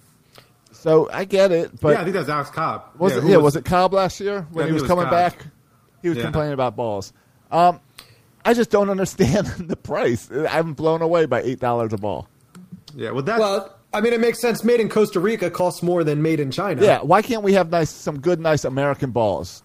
so 0.85 1.09
I 1.11 1.25
get 1.25 1.51
it, 1.51 1.81
but 1.81 1.95
yeah, 1.95 2.01
I 2.01 2.05
think 2.05 2.13
that 2.13 2.21
was 2.21 2.29
Alex 2.29 2.51
Cobb. 2.51 2.91
was 2.99 3.13
yeah, 3.15 3.19
it? 3.19 3.25
Yeah, 3.25 3.37
was, 3.39 3.57
it 3.57 3.65
Cobb 3.65 3.95
last 3.95 4.21
year 4.21 4.47
when 4.53 4.65
I 4.65 4.69
he 4.69 4.75
was 4.75 4.83
was 4.83 4.89
coming 4.91 5.05
Cobb. 5.05 5.13
back? 5.13 5.47
He 6.03 6.11
was 6.11 6.19
Yeah. 6.19 6.25
complaining 6.25 6.53
about 6.53 6.77
balls. 6.77 7.15
Um, 7.51 7.81
I 8.45 8.53
just 8.53 8.69
don't 8.71 8.91
understand 8.91 9.47
the 9.59 9.77
price. 9.77 10.31
I'm 10.31 10.75
blown 10.75 11.01
away 11.01 11.25
by 11.25 11.41
eight 11.41 11.59
dollars 11.59 11.95
a 11.95 11.97
ball. 11.97 12.29
Yeah, 12.95 13.13
well, 13.13 13.23
that's 13.23 13.41
Well, 13.41 13.75
I 13.95 14.03
mean, 14.03 14.13
it 14.13 14.21
makes 14.21 14.43
sense. 14.43 14.63
Made 14.63 14.79
in 14.81 14.91
Costa 14.91 15.21
Rica 15.21 15.51
costs 15.51 15.83
more 15.83 16.05
than 16.05 16.21
made 16.21 16.39
in 16.39 16.51
China. 16.51 16.83
Yeah, 16.85 17.01
why 17.01 17.23
can't 17.23 17.43
we 17.43 17.55
have 17.55 17.71
nice, 17.71 17.89
some 17.89 18.21
good, 18.21 18.39
nice 18.39 18.65
American 18.67 19.11
balls? 19.11 19.63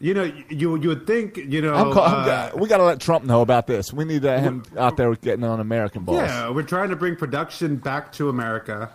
you 0.00 0.14
know 0.14 0.24
you 0.48 0.76
you 0.76 0.88
would 0.88 1.06
think 1.06 1.36
you 1.36 1.60
know 1.60 1.74
I'm 1.74 1.92
call, 1.92 2.04
I'm 2.04 2.28
uh, 2.28 2.58
we 2.58 2.68
got 2.68 2.78
to 2.78 2.84
let 2.84 3.00
Trump 3.00 3.24
know 3.24 3.42
about 3.42 3.66
this. 3.66 3.92
We 3.92 4.04
need 4.06 4.24
uh, 4.24 4.40
him 4.40 4.64
out 4.78 4.96
there 4.96 5.14
getting 5.14 5.44
on 5.44 5.60
American 5.60 6.04
balls. 6.04 6.20
yeah 6.20 6.48
we're 6.48 6.62
trying 6.62 6.88
to 6.88 6.96
bring 6.96 7.16
production 7.16 7.76
back 7.76 8.10
to 8.12 8.30
America, 8.30 8.90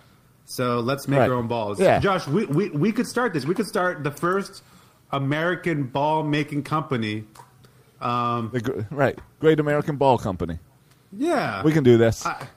so 0.45 0.79
let's 0.79 1.07
make 1.07 1.19
Right. 1.19 1.29
our 1.29 1.35
own 1.35 1.47
balls. 1.47 1.79
Yeah. 1.79 1.99
Josh, 1.99 2.27
we, 2.27 2.45
we 2.45 2.69
we 2.69 2.91
could 2.91 3.07
start 3.07 3.33
this. 3.33 3.45
We 3.45 3.55
could 3.55 3.67
start 3.67 4.03
the 4.03 4.11
first 4.11 4.63
American 5.11 5.83
ball 5.83 6.23
making 6.23 6.63
company. 6.63 7.23
Um, 8.01 8.49
The 8.53 8.85
right, 8.91 9.17
Great 9.39 9.59
American 9.59 9.95
Ball 9.97 10.17
Company. 10.17 10.59
yeah, 11.11 11.63
We 11.63 11.71
can 11.71 11.83
do 11.83 11.97
this. 11.97 12.25
I- 12.25 12.47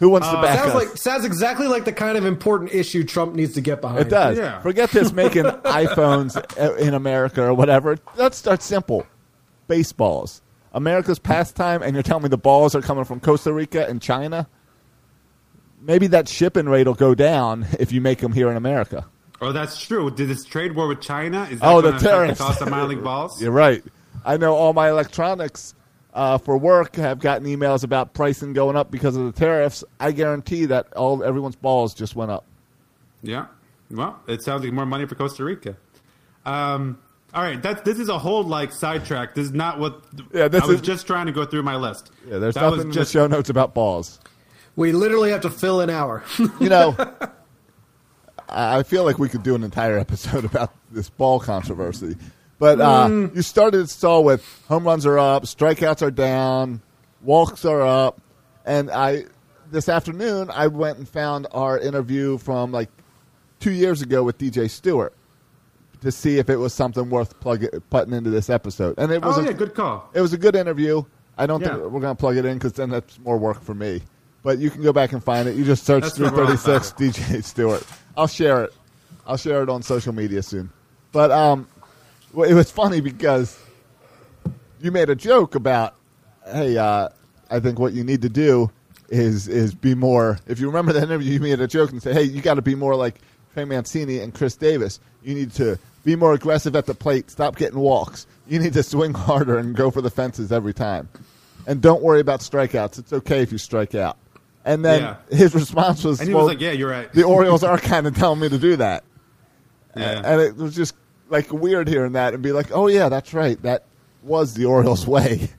Who 0.00 0.08
wants 0.08 0.28
to 0.28 0.36
uh, 0.38 0.42
back 0.42 0.58
Sounds 0.58 0.70
us? 0.70 0.74
like 0.74 0.96
sounds 0.96 1.24
exactly 1.24 1.66
like 1.68 1.84
the 1.84 1.92
kind 1.92 2.16
of 2.18 2.24
important 2.24 2.72
issue 2.74 3.04
Trump 3.04 3.34
needs 3.34 3.54
to 3.54 3.60
get 3.60 3.80
behind. 3.80 4.00
It 4.00 4.08
does. 4.08 4.36
Yeah. 4.38 4.60
Forget 4.60 4.90
this 4.90 5.12
making 5.22 5.44
iPhones 5.44 6.36
uh, 6.60 6.74
in 6.76 6.94
America 6.94 7.42
or 7.44 7.54
whatever. 7.54 7.98
Let's 8.16 8.36
start 8.36 8.62
simple. 8.62 9.06
Baseballs. 9.68 10.42
America's 10.72 11.18
pastime, 11.20 11.82
and 11.82 11.94
you're 11.94 12.02
telling 12.02 12.24
me 12.24 12.28
the 12.28 12.36
balls 12.36 12.74
are 12.74 12.82
coming 12.82 13.04
from 13.04 13.20
Costa 13.20 13.52
Rica 13.52 13.88
and 13.88 14.02
China? 14.02 14.48
Maybe 15.84 16.06
that 16.08 16.28
shipping 16.28 16.66
rate 16.66 16.86
will 16.86 16.94
go 16.94 17.14
down 17.14 17.66
if 17.78 17.92
you 17.92 18.00
make 18.00 18.18
them 18.20 18.32
here 18.32 18.50
in 18.50 18.56
America. 18.56 19.04
Oh, 19.40 19.52
that's 19.52 19.84
true. 19.84 20.10
Did 20.10 20.28
this 20.28 20.44
trade 20.44 20.74
war 20.74 20.88
with 20.88 21.00
China? 21.02 21.46
Is 21.50 21.60
that 21.60 21.68
Oh, 21.68 21.80
the 21.82 21.92
tariffs. 21.98 22.40
cost 22.40 22.62
of 22.62 22.70
minor 22.70 22.96
balls? 22.96 23.40
You're 23.42 23.50
right. 23.52 23.84
I 24.24 24.36
know 24.38 24.54
all 24.54 24.72
my 24.72 24.88
electronics 24.88 25.74
uh, 26.14 26.38
for 26.38 26.56
work 26.56 26.96
have 26.96 27.18
gotten 27.18 27.46
emails 27.46 27.84
about 27.84 28.14
pricing 28.14 28.54
going 28.54 28.76
up 28.76 28.90
because 28.90 29.16
of 29.16 29.26
the 29.26 29.32
tariffs. 29.38 29.84
I 30.00 30.12
guarantee 30.12 30.64
that 30.66 30.92
all 30.94 31.22
everyone's 31.22 31.56
balls 31.56 31.92
just 31.92 32.16
went 32.16 32.30
up. 32.30 32.44
Yeah. 33.22 33.46
Well, 33.90 34.18
it 34.26 34.42
sounds 34.42 34.64
like 34.64 34.72
more 34.72 34.86
money 34.86 35.04
for 35.06 35.14
Costa 35.16 35.44
Rica. 35.44 35.76
Um, 36.46 36.98
all 37.34 37.42
right, 37.42 37.60
that's 37.60 37.82
this 37.82 37.98
is 37.98 38.08
a 38.08 38.18
whole 38.18 38.44
like 38.44 38.72
sidetrack. 38.72 39.34
This 39.34 39.46
is 39.46 39.52
not 39.52 39.78
what 39.78 40.02
Yeah, 40.32 40.48
this 40.48 40.62
I 40.62 40.66
was 40.66 40.76
is- 40.76 40.82
just 40.82 41.06
trying 41.06 41.26
to 41.26 41.32
go 41.32 41.44
through 41.44 41.62
my 41.64 41.76
list. 41.76 42.10
Yeah, 42.28 42.38
there's 42.38 42.54
that 42.54 42.60
nothing 42.62 42.76
was 42.78 42.84
in 42.86 42.92
just 42.92 43.12
the 43.12 43.18
show 43.18 43.26
notes 43.26 43.50
about 43.50 43.74
balls. 43.74 44.20
We 44.76 44.92
literally 44.92 45.30
have 45.30 45.42
to 45.42 45.50
fill 45.50 45.80
an 45.80 45.90
hour. 45.90 46.22
You 46.60 46.68
know, 46.68 46.96
I 48.48 48.82
feel 48.82 49.04
like 49.04 49.18
we 49.18 49.28
could 49.28 49.42
do 49.42 49.54
an 49.54 49.62
entire 49.64 49.98
episode 49.98 50.44
about 50.44 50.72
this 50.90 51.10
ball 51.10 51.40
controversy. 51.40 52.16
But 52.58 52.80
uh, 52.80 53.28
you 53.34 53.42
started 53.42 53.78
this 53.78 54.02
all 54.04 54.22
with 54.24 54.44
home 54.68 54.84
runs 54.84 55.06
are 55.06 55.18
up, 55.18 55.44
strikeouts 55.44 56.02
are 56.02 56.10
down, 56.10 56.80
walks 57.22 57.64
are 57.64 57.82
up, 57.82 58.20
and 58.64 58.90
I 58.90 59.24
this 59.70 59.88
afternoon 59.88 60.50
I 60.52 60.68
went 60.68 60.98
and 60.98 61.08
found 61.08 61.46
our 61.52 61.78
interview 61.78 62.38
from 62.38 62.70
like 62.70 62.90
two 63.60 63.72
years 63.72 64.02
ago 64.02 64.22
with 64.22 64.38
DJ 64.38 64.70
Stewart 64.70 65.12
to 66.02 66.12
see 66.12 66.38
if 66.38 66.48
it 66.48 66.56
was 66.56 66.72
something 66.72 67.10
worth 67.10 67.38
plug 67.40 67.64
putting 67.90 68.14
into 68.14 68.30
this 68.30 68.48
episode, 68.50 68.94
and 68.98 69.10
it 69.10 69.22
was 69.22 69.36
Oh 69.38 69.40
a, 69.42 69.46
yeah, 69.46 69.52
good 69.52 69.74
call. 69.74 70.08
it 70.14 70.20
was 70.20 70.32
a 70.32 70.38
good 70.38 70.54
interview. 70.54 71.02
I 71.36 71.46
don't 71.46 71.60
Yeah. 71.60 71.70
think 71.76 71.90
we're 71.90 72.00
going 72.00 72.14
to 72.14 72.20
plug 72.20 72.36
it 72.36 72.44
in 72.44 72.54
because 72.54 72.74
then 72.74 72.90
that's 72.90 73.18
more 73.18 73.36
work 73.36 73.62
for 73.62 73.74
me. 73.74 74.02
But 74.44 74.58
you 74.58 74.70
can 74.70 74.82
go 74.82 74.92
back 74.92 75.12
and 75.12 75.24
find 75.24 75.48
it. 75.48 75.56
You 75.56 75.64
just 75.64 75.84
search 75.84 76.02
That's 76.02 76.16
336 76.16 76.92
DJ 76.92 77.42
Stewart. 77.42 77.84
I'll 78.16 78.28
share 78.28 78.62
it. 78.62 78.74
I'll 79.26 79.38
share 79.38 79.62
it 79.62 79.68
on 79.68 79.82
social 79.82 80.12
media 80.12 80.42
soon. 80.42 80.70
But 81.10 81.32
um, 81.32 81.66
well, 82.32 82.48
it 82.48 82.54
was 82.54 82.70
funny 82.70 83.00
because 83.00 83.58
you 84.80 84.92
made 84.92 85.08
a 85.08 85.14
joke 85.14 85.54
about, 85.54 85.94
hey, 86.46 86.76
uh, 86.76 87.08
I 87.50 87.58
think 87.60 87.78
what 87.78 87.94
you 87.94 88.04
need 88.04 88.22
to 88.22 88.28
do 88.28 88.70
is 89.08 89.48
is 89.48 89.74
be 89.74 89.94
more. 89.94 90.38
If 90.46 90.60
you 90.60 90.66
remember 90.66 90.92
that 90.92 91.04
interview, 91.04 91.32
you 91.32 91.40
made 91.40 91.60
a 91.60 91.66
joke 91.66 91.90
and 91.90 92.02
said, 92.02 92.14
hey, 92.14 92.24
you 92.24 92.42
got 92.42 92.54
to 92.54 92.62
be 92.62 92.74
more 92.74 92.94
like 92.96 93.20
Trey 93.54 93.64
Mancini 93.64 94.18
and 94.18 94.34
Chris 94.34 94.56
Davis. 94.56 95.00
You 95.22 95.34
need 95.34 95.52
to 95.52 95.78
be 96.04 96.16
more 96.16 96.34
aggressive 96.34 96.76
at 96.76 96.84
the 96.84 96.94
plate. 96.94 97.30
Stop 97.30 97.56
getting 97.56 97.78
walks. 97.78 98.26
You 98.46 98.58
need 98.58 98.74
to 98.74 98.82
swing 98.82 99.14
harder 99.14 99.56
and 99.56 99.74
go 99.74 99.90
for 99.90 100.02
the 100.02 100.10
fences 100.10 100.52
every 100.52 100.74
time. 100.74 101.08
And 101.66 101.80
don't 101.80 102.02
worry 102.02 102.20
about 102.20 102.40
strikeouts. 102.40 102.98
It's 102.98 103.12
okay 103.14 103.40
if 103.40 103.50
you 103.50 103.56
strike 103.56 103.94
out. 103.94 104.18
And 104.64 104.84
then 104.84 105.02
Yeah. 105.02 105.16
his 105.36 105.54
response 105.54 106.04
was, 106.04 106.20
And 106.20 106.28
he 106.28 106.34
well, 106.34 106.44
was 106.44 106.54
like, 106.54 106.60
"Yeah, 106.60 106.72
you're 106.72 106.90
right." 106.90 107.12
the 107.12 107.24
Orioles 107.24 107.62
are 107.62 107.78
kind 107.78 108.06
of 108.06 108.16
telling 108.16 108.40
me 108.40 108.48
to 108.48 108.58
do 108.58 108.76
that. 108.76 109.04
yeah. 109.96 110.22
And 110.24 110.40
it 110.40 110.56
was 110.56 110.74
just 110.74 110.94
like 111.28 111.52
weird 111.52 111.88
hearing 111.88 112.12
that 112.12 112.34
and 112.34 112.42
be 112.42 112.52
like, 112.52 112.68
oh, 112.72 112.86
yeah, 112.86 113.08
that's 113.08 113.32
right. 113.34 113.60
That 113.62 113.84
was 114.22 114.54
the 114.54 114.64
Orioles' 114.64 115.06
way. 115.06 115.50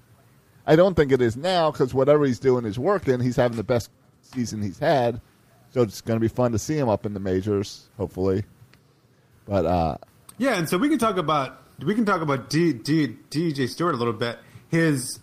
I 0.67 0.75
don't 0.75 0.95
think 0.95 1.11
it 1.11 1.21
is 1.21 1.37
now 1.37 1.69
because 1.71 1.93
whatever 1.93 2.25
he's 2.25 2.39
doing 2.39 2.65
is 2.65 2.79
working. 2.79 3.19
He's 3.19 3.35
having 3.35 3.57
the 3.57 3.63
best 3.63 3.89
season 4.21 4.61
he's 4.61 4.79
had. 4.79 5.21
So 5.73 5.81
it's 5.81 6.01
going 6.01 6.17
to 6.17 6.21
be 6.21 6.27
fun 6.27 6.51
to 6.53 6.59
see 6.59 6.77
him 6.77 6.89
up 6.89 7.05
in 7.05 7.13
the 7.13 7.19
majors, 7.19 7.87
hopefully. 7.97 8.43
But 9.45 9.65
uh, 9.65 9.97
Yeah, 10.37 10.55
and 10.57 10.67
so 10.67 10.77
we 10.77 10.89
can 10.89 10.97
talk 10.97 11.17
about 11.17 11.61
we 11.85 11.93
can 11.93 12.05
talk 12.05 12.21
about 12.21 12.49
D, 12.49 12.73
D, 12.73 13.15
DJ 13.29 13.67
Stewart 13.69 13.93
a 13.93 13.97
little 13.97 14.13
bit. 14.13 14.39
His 14.69 15.19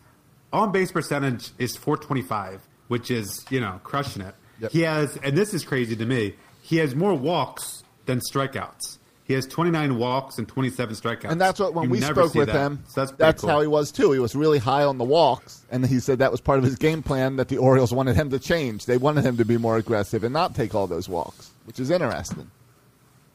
on 0.53 0.71
base 0.71 0.93
percentage 0.93 1.51
is 1.59 1.77
425, 1.77 2.61
which 2.93 3.11
is 3.11 3.43
you 3.49 3.59
know 3.59 3.81
crushing 3.85 4.21
it. 4.21 4.35
Yep. 4.61 4.71
He 4.71 4.83
has, 4.83 5.17
and 5.25 5.35
this 5.35 5.55
is 5.55 5.65
crazy 5.65 5.97
to 5.97 6.05
me. 6.05 6.35
He 6.61 6.77
has 6.77 6.95
more 6.95 7.15
walks 7.15 7.83
than 8.05 8.21
strikeouts. 8.21 8.99
He 9.25 9.33
has 9.33 9.47
29 9.47 9.97
walks 9.97 10.37
and 10.37 10.47
27 10.47 10.95
strikeouts. 10.97 11.31
And 11.31 11.41
that's 11.41 11.59
what 11.59 11.73
when 11.73 11.85
You 11.87 11.91
we 11.93 12.01
spoke 12.03 12.35
with 12.35 12.49
that. 12.49 12.55
him, 12.55 12.85
So 12.89 13.01
that's 13.01 13.13
that's, 13.17 13.41
cool. 13.41 13.49
how 13.51 13.63
he 13.63 13.67
was 13.67 13.91
too. 13.91 14.13
He 14.13 14.19
was 14.19 14.37
really 14.37 14.59
high 14.59 14.85
on 14.85 14.99
the 14.99 15.05
walks, 15.05 15.65
and 15.71 15.87
he 15.87 16.01
said 16.01 16.19
that 16.19 16.31
was 16.31 16.43
part 16.43 16.59
of 16.59 16.65
his 16.65 16.77
game 16.77 17.03
plan 17.03 17.37
that 17.37 17.49
the 17.49 17.57
Orioles 17.57 17.95
wanted 17.95 18.15
him 18.15 18.29
to 18.29 18.39
change. 18.39 18.85
They 18.85 18.99
wanted 18.99 19.25
him 19.25 19.39
to 19.39 19.45
be 19.47 19.57
more 19.57 19.79
aggressive 19.79 20.23
and 20.23 20.35
not 20.35 20.55
take 20.55 20.75
all 20.75 20.87
those 20.87 21.09
walks, 21.09 21.51
which 21.65 21.81
is 21.81 21.89
interesting. 21.91 22.51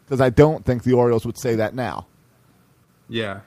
Because 0.05 0.21
I 0.21 0.29
don't 0.29 0.63
think 0.63 0.83
the 0.83 0.93
Orioles 0.93 1.25
would 1.25 1.39
say 1.39 1.55
that 1.55 1.73
now. 1.73 2.05
Yeah, 3.09 3.39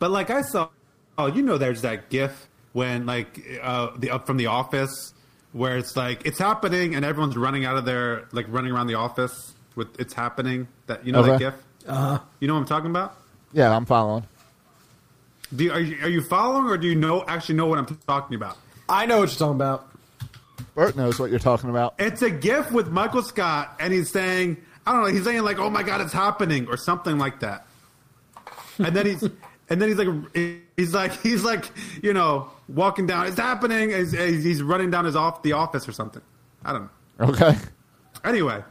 but 0.00 0.10
like 0.10 0.28
I 0.30 0.42
saw, 0.42 0.70
oh, 1.16 1.26
you 1.26 1.42
know, 1.42 1.56
there's 1.56 1.82
that 1.82 2.10
GIF 2.10 2.48
when 2.72 3.06
like 3.06 3.40
uh, 3.62 3.90
the 3.96 4.10
up 4.10 4.26
from 4.26 4.38
the 4.38 4.46
office 4.46 5.14
where 5.52 5.76
it's 5.78 5.96
like 5.96 6.24
it's 6.26 6.38
happening 6.38 6.94
and 6.94 7.04
everyone's 7.04 7.36
running 7.36 7.64
out 7.64 7.76
of 7.76 7.84
their 7.84 8.28
like 8.32 8.46
running 8.48 8.72
around 8.72 8.86
the 8.86 8.94
office 8.94 9.54
with 9.76 9.98
it's 10.00 10.14
happening. 10.14 10.68
That 10.86 11.04
you 11.06 11.12
know 11.12 11.22
that 11.22 11.32
Okay. 11.32 11.44
gif. 11.46 11.54
Uh, 11.88 11.94
huh. 11.94 12.18
You 12.40 12.48
know 12.48 12.54
what 12.54 12.60
I'm 12.60 12.66
talking 12.66 12.90
about? 12.90 13.16
Yeah, 13.52 13.74
I'm 13.74 13.84
following. 13.86 14.24
Do 15.54 15.64
you, 15.64 15.72
are 15.72 15.80
you 15.80 15.98
are 16.04 16.08
you 16.08 16.22
following 16.22 16.66
or 16.70 16.76
do 16.78 16.86
you 16.86 16.94
know 16.94 17.24
actually 17.26 17.56
know 17.56 17.66
what 17.66 17.78
I'm 17.78 17.98
talking 18.06 18.36
about? 18.36 18.56
I 18.88 19.06
know 19.06 19.18
what 19.20 19.30
you're 19.30 19.38
talking 19.38 19.56
about. 19.56 19.88
Bert 20.74 20.94
knows 20.96 21.18
what 21.18 21.30
you're 21.30 21.38
talking 21.40 21.70
about. 21.70 21.94
It's 21.98 22.22
a 22.22 22.30
gif 22.30 22.70
with 22.70 22.88
Michael 22.88 23.22
Scott 23.22 23.74
and 23.80 23.92
he's 23.92 24.10
saying 24.10 24.58
I 24.86 24.92
don't 24.92 25.02
know. 25.02 25.08
He's 25.08 25.24
saying 25.24 25.42
like, 25.42 25.58
"Oh 25.58 25.68
my 25.68 25.82
god, 25.82 26.00
it's 26.00 26.12
happening" 26.12 26.66
or 26.68 26.76
something 26.76 27.18
like 27.18 27.40
that. 27.40 27.66
And 28.78 28.96
then 28.96 29.06
he's 29.06 29.28
and 29.70 29.80
then 29.80 29.88
he's 29.88 29.98
like 29.98 30.64
he's 30.76 30.92
like 30.94 31.12
he's 31.22 31.42
like 31.44 31.70
you 32.02 32.12
know 32.12 32.50
walking 32.68 33.06
down. 33.06 33.26
It's 33.26 33.38
happening. 33.38 33.90
He's, 33.90 34.12
he's 34.12 34.62
running 34.62 34.90
down 34.90 35.04
his 35.06 35.16
off 35.16 35.42
the 35.42 35.52
office 35.52 35.88
or 35.88 35.92
something. 35.92 36.22
I 36.64 36.72
don't 36.72 36.82
know. 37.18 37.26
Okay. 37.28 37.56
Anyway, 38.24 38.62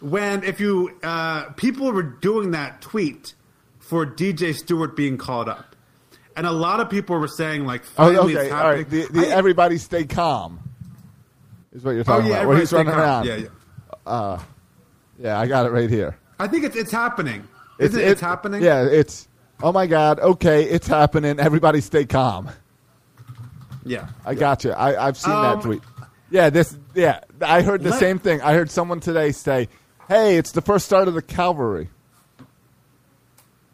when 0.00 0.42
if 0.42 0.58
you 0.60 0.98
uh, 1.02 1.50
people 1.50 1.92
were 1.92 2.02
doing 2.02 2.50
that 2.52 2.80
tweet 2.80 3.34
for 3.78 4.06
DJ 4.06 4.54
Stewart 4.54 4.96
being 4.96 5.16
called 5.18 5.48
up, 5.48 5.76
and 6.36 6.46
a 6.46 6.52
lot 6.52 6.80
of 6.80 6.88
people 6.90 7.18
were 7.18 7.28
saying 7.28 7.64
like, 7.66 7.82
Oh, 7.98 8.08
okay. 8.24 8.32
it's 8.34 8.50
happening. 8.50 8.76
right. 8.84 8.90
The, 8.90 9.06
the 9.12 9.28
I- 9.28 9.36
everybody 9.36 9.78
stay 9.78 10.04
calm. 10.04 10.58
Is 11.72 11.84
what 11.84 11.92
you're 11.92 12.00
oh 12.00 12.04
talking 12.04 12.26
yeah, 12.26 12.38
about. 12.38 12.48
Where 12.48 12.58
he's 12.58 12.72
running 12.72 12.92
calm. 12.92 13.00
around. 13.00 13.26
Yeah, 13.26 13.36
yeah. 14.06 14.40
Yeah, 15.18 15.38
I 15.38 15.46
got 15.46 15.66
it 15.66 15.70
right 15.70 15.90
here. 15.90 16.16
I 16.38 16.46
think 16.48 16.64
it's 16.64 16.74
it's 16.76 16.90
happening. 16.90 17.46
Isn't 17.78 18.00
it, 18.00 18.08
it's 18.08 18.20
happening? 18.20 18.62
Yeah, 18.62 18.84
it's. 18.86 19.28
Oh 19.62 19.72
my 19.72 19.86
God. 19.86 20.18
Okay, 20.20 20.64
it's 20.64 20.86
happening. 20.86 21.38
Everybody 21.38 21.80
stay 21.80 22.04
calm. 22.06 22.50
yeah. 23.84 24.08
I 24.24 24.34
got 24.34 24.64
you. 24.64 24.72
I, 24.72 25.06
I've 25.08 25.16
seen 25.16 25.32
Um, 25.32 25.42
that 25.42 25.62
tweet. 25.62 25.82
Yeah, 26.30 26.48
this. 26.50 26.76
Yeah, 26.94 27.20
I 27.42 27.62
heard 27.62 27.82
the 27.82 27.90
Let- 27.90 28.00
same 28.00 28.18
thing. 28.18 28.40
I 28.42 28.54
heard 28.54 28.70
someone 28.70 29.00
today 29.00 29.32
say, 29.32 29.68
"Hey, 30.08 30.36
it's 30.38 30.52
the 30.52 30.60
first 30.62 30.86
start 30.86 31.08
of 31.08 31.14
the 31.14 31.22
cavalry." 31.22 31.90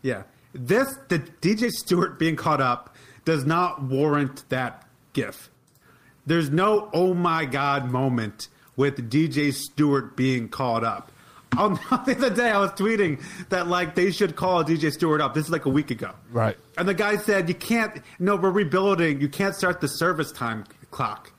Yeah. 0.03 0.23
This 0.55 0.97
the 1.09 1.19
DJ 1.19 1.71
Stewart 1.71 2.19
being 2.19 2.35
caught 2.37 2.61
up 2.63 2.95
does 3.25 3.45
not 3.45 3.83
warrant 3.83 4.49
that 4.49 4.87
gif. 5.13 5.51
There's 6.25 6.49
no 6.51 6.89
oh 6.95 7.13
my 7.15 7.45
god 7.45 7.91
moment 7.91 8.49
with 8.75 9.11
DJ 9.11 9.53
Stewart 9.53 10.17
being 10.17 10.49
caught 10.49 10.83
up. 10.85 11.13
Oh, 11.59 11.69
the 12.07 12.17
other 12.17 12.31
day 12.31 12.51
I 12.51 12.59
was 12.59 12.71
tweeting 12.73 13.23
that 13.49 13.67
like 13.69 13.95
they 13.95 14.11
should 14.11 14.37
call 14.37 14.63
DJ 14.65 14.93
Stewart 14.93 15.21
up. 15.21 15.35
This 15.35 15.47
is 15.47 15.51
like 15.51 15.65
a 15.67 15.71
week 15.71 15.91
ago. 15.91 16.11
Right. 16.31 16.57
And 16.77 16.89
the 16.89 16.95
guy 16.95 17.17
said 17.17 17.49
you 17.49 17.55
can't 17.55 18.03
no, 18.19 18.37
we're 18.37 18.51
rebuilding. 18.51 19.21
You 19.21 19.29
can't 19.29 19.55
start 19.55 19.81
the 19.81 19.89
service 19.89 20.33
time 20.33 20.65
clock. 20.91 21.33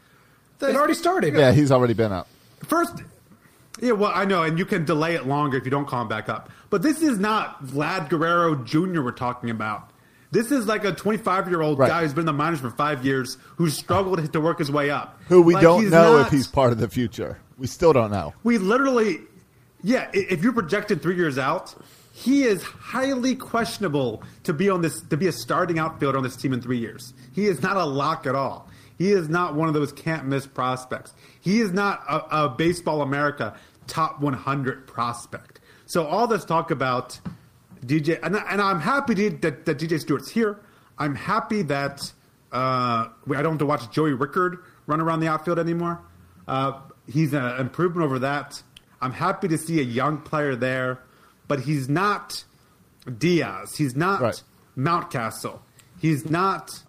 It 0.62 0.76
already 0.76 0.96
started. 0.96 1.36
Yeah, 1.36 1.52
he's 1.52 1.72
already 1.72 1.94
been 1.94 2.12
up. 2.12 2.28
First, 2.66 3.04
yeah, 3.80 3.92
well, 3.92 4.12
I 4.14 4.26
know, 4.26 4.42
and 4.42 4.58
you 4.58 4.66
can 4.66 4.86
delay 4.86 5.14
it 5.14 5.28
longer 5.28 5.56
if 5.58 5.66
you 5.66 5.70
don't 5.72 5.88
call 5.88 6.02
him 6.02 6.08
back 6.08 6.30
up. 6.30 6.50
But 6.72 6.82
this 6.82 7.04
is 7.04 7.20
not 7.20 7.64
Vlad 7.64 8.10
Guerrero 8.10 8.56
Jr. 8.56 9.02
we're 9.04 9.12
talking 9.12 9.52
about. 9.52 9.92
This 10.32 10.52
is 10.52 10.66
like 10.66 10.84
a 10.84 10.92
25 10.94 11.48
year 11.48 11.62
old 11.62 11.78
Right. 11.78 11.88
guy 11.90 12.02
who's 12.02 12.14
been 12.14 12.22
in 12.22 12.26
the 12.26 12.34
minors 12.34 12.60
for 12.60 12.72
five 12.72 13.06
years, 13.06 13.38
who 13.58 13.70
struggled 13.70 14.34
to 14.34 14.42
work 14.42 14.58
his 14.58 14.72
way 14.72 14.90
up. 14.90 15.22
Who 15.28 15.44
we 15.44 15.54
Like, 15.54 15.62
don't 15.62 15.90
know 15.92 16.18
not- 16.18 16.26
if 16.28 16.32
he's 16.34 16.48
part 16.48 16.72
of 16.72 16.80
the 16.80 16.90
future. 16.90 17.38
We 17.60 17.68
still 17.68 17.94
don't 17.94 18.12
know. 18.12 18.34
We 18.44 18.58
literally, 18.58 19.22
yeah. 19.84 20.10
If 20.14 20.44
you're 20.44 20.54
projected 20.54 21.02
three 21.02 21.16
years 21.16 21.38
out, 21.38 21.76
he 22.14 22.44
is 22.44 22.64
highly 22.64 23.36
questionable 23.36 24.24
to 24.44 24.54
be 24.54 24.70
on 24.70 24.82
this 24.82 25.02
to 25.10 25.18
be 25.18 25.28
a 25.28 25.32
starting 25.32 25.78
outfielder 25.80 26.18
on 26.18 26.24
this 26.24 26.36
team 26.36 26.54
in 26.54 26.62
three 26.62 26.80
years. 26.80 27.14
He 27.34 27.48
is 27.48 27.62
not 27.62 27.78
a 27.78 27.86
lock 27.86 28.26
at 28.26 28.36
all. 28.36 28.70
He 28.98 29.12
is 29.12 29.30
not 29.30 29.54
one 29.54 29.68
of 29.68 29.76
those 29.76 29.92
can't 29.92 30.26
miss 30.26 30.48
prospects. 30.48 31.14
He 31.42 31.62
is 31.62 31.72
not 31.72 32.04
a, 32.10 32.46
a 32.46 32.50
baseball 32.50 33.02
America 33.02 33.56
top 33.86 34.20
100 34.20 34.88
prospect. 34.88 35.60
So 35.86 36.06
all 36.06 36.28
this 36.28 36.44
talk 36.44 36.72
about 36.72 37.20
DJ, 37.86 38.20
and, 38.24 38.36
and 38.36 38.62
I'm 38.62 38.80
happy 38.80 39.16
to, 39.16 39.30
that, 39.30 39.66
that 39.66 39.78
DJ 39.78 40.00
Stewart's 40.00 40.32
here. 40.32 40.60
I'm 40.98 41.16
happy 41.16 41.62
that 41.64 42.12
uh, 42.52 42.56
I 42.56 43.12
don't 43.28 43.46
have 43.46 43.58
to 43.60 43.66
watch 43.66 43.90
Joey 43.92 44.14
Rickard 44.14 44.60
run 44.88 45.00
around 45.00 45.20
the 45.20 45.28
outfield 45.28 45.60
anymore. 45.60 46.02
Uh, 46.48 46.80
he's 47.08 47.34
an 47.34 47.60
improvement 47.60 48.04
over 48.06 48.20
that. 48.20 48.62
I'm 49.02 49.12
happy 49.14 49.48
to 49.50 49.58
see 49.58 49.80
a 49.80 49.84
young 49.84 50.18
player 50.20 50.56
there, 50.56 51.00
but 51.48 51.62
he's 51.62 51.88
not 51.90 52.44
Diaz. 53.18 53.76
He's 53.78 53.96
not 53.96 54.22
Right. 54.22 54.44
Mountcastle. 54.78 55.60
He's 56.00 56.30
not 56.30 56.84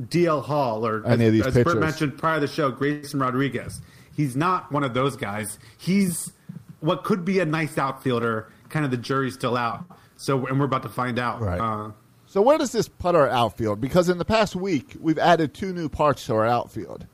DL 0.00 0.42
Hall 0.44 0.86
or 0.86 1.04
Any 1.06 1.24
as, 1.24 1.28
of 1.28 1.32
these 1.32 1.46
as 1.56 1.64
Bert 1.64 1.78
mentioned 1.78 2.18
prior 2.18 2.36
to 2.36 2.46
the 2.46 2.52
show, 2.52 2.70
Grayson 2.70 3.20
Rodriguez. 3.20 3.80
He's 4.16 4.36
not 4.36 4.70
one 4.72 4.84
of 4.84 4.94
those 4.94 5.16
guys. 5.16 5.58
He's 5.78 6.32
what 6.80 7.04
could 7.04 7.24
be 7.24 7.38
a 7.40 7.44
nice 7.44 7.78
outfielder. 7.78 8.48
Kind 8.68 8.84
of 8.84 8.90
the 8.90 8.96
jury's 8.96 9.34
still 9.34 9.56
out. 9.56 9.84
So, 10.16 10.46
and 10.46 10.58
we're 10.58 10.66
about 10.66 10.82
to 10.84 10.88
find 10.88 11.18
out. 11.18 11.40
Right. 11.40 11.60
Uh, 11.60 11.92
So 12.26 12.40
where 12.42 12.58
does 12.58 12.72
this 12.72 12.88
put 12.88 13.14
our 13.14 13.28
outfield? 13.28 13.80
Because 13.80 14.08
in 14.08 14.18
the 14.18 14.24
past 14.24 14.54
week 14.56 14.96
we've 15.00 15.18
added 15.18 15.54
two 15.54 15.72
new 15.72 15.88
parts 15.88 16.26
to 16.26 16.34
our 16.34 16.46
outfield 16.46 17.06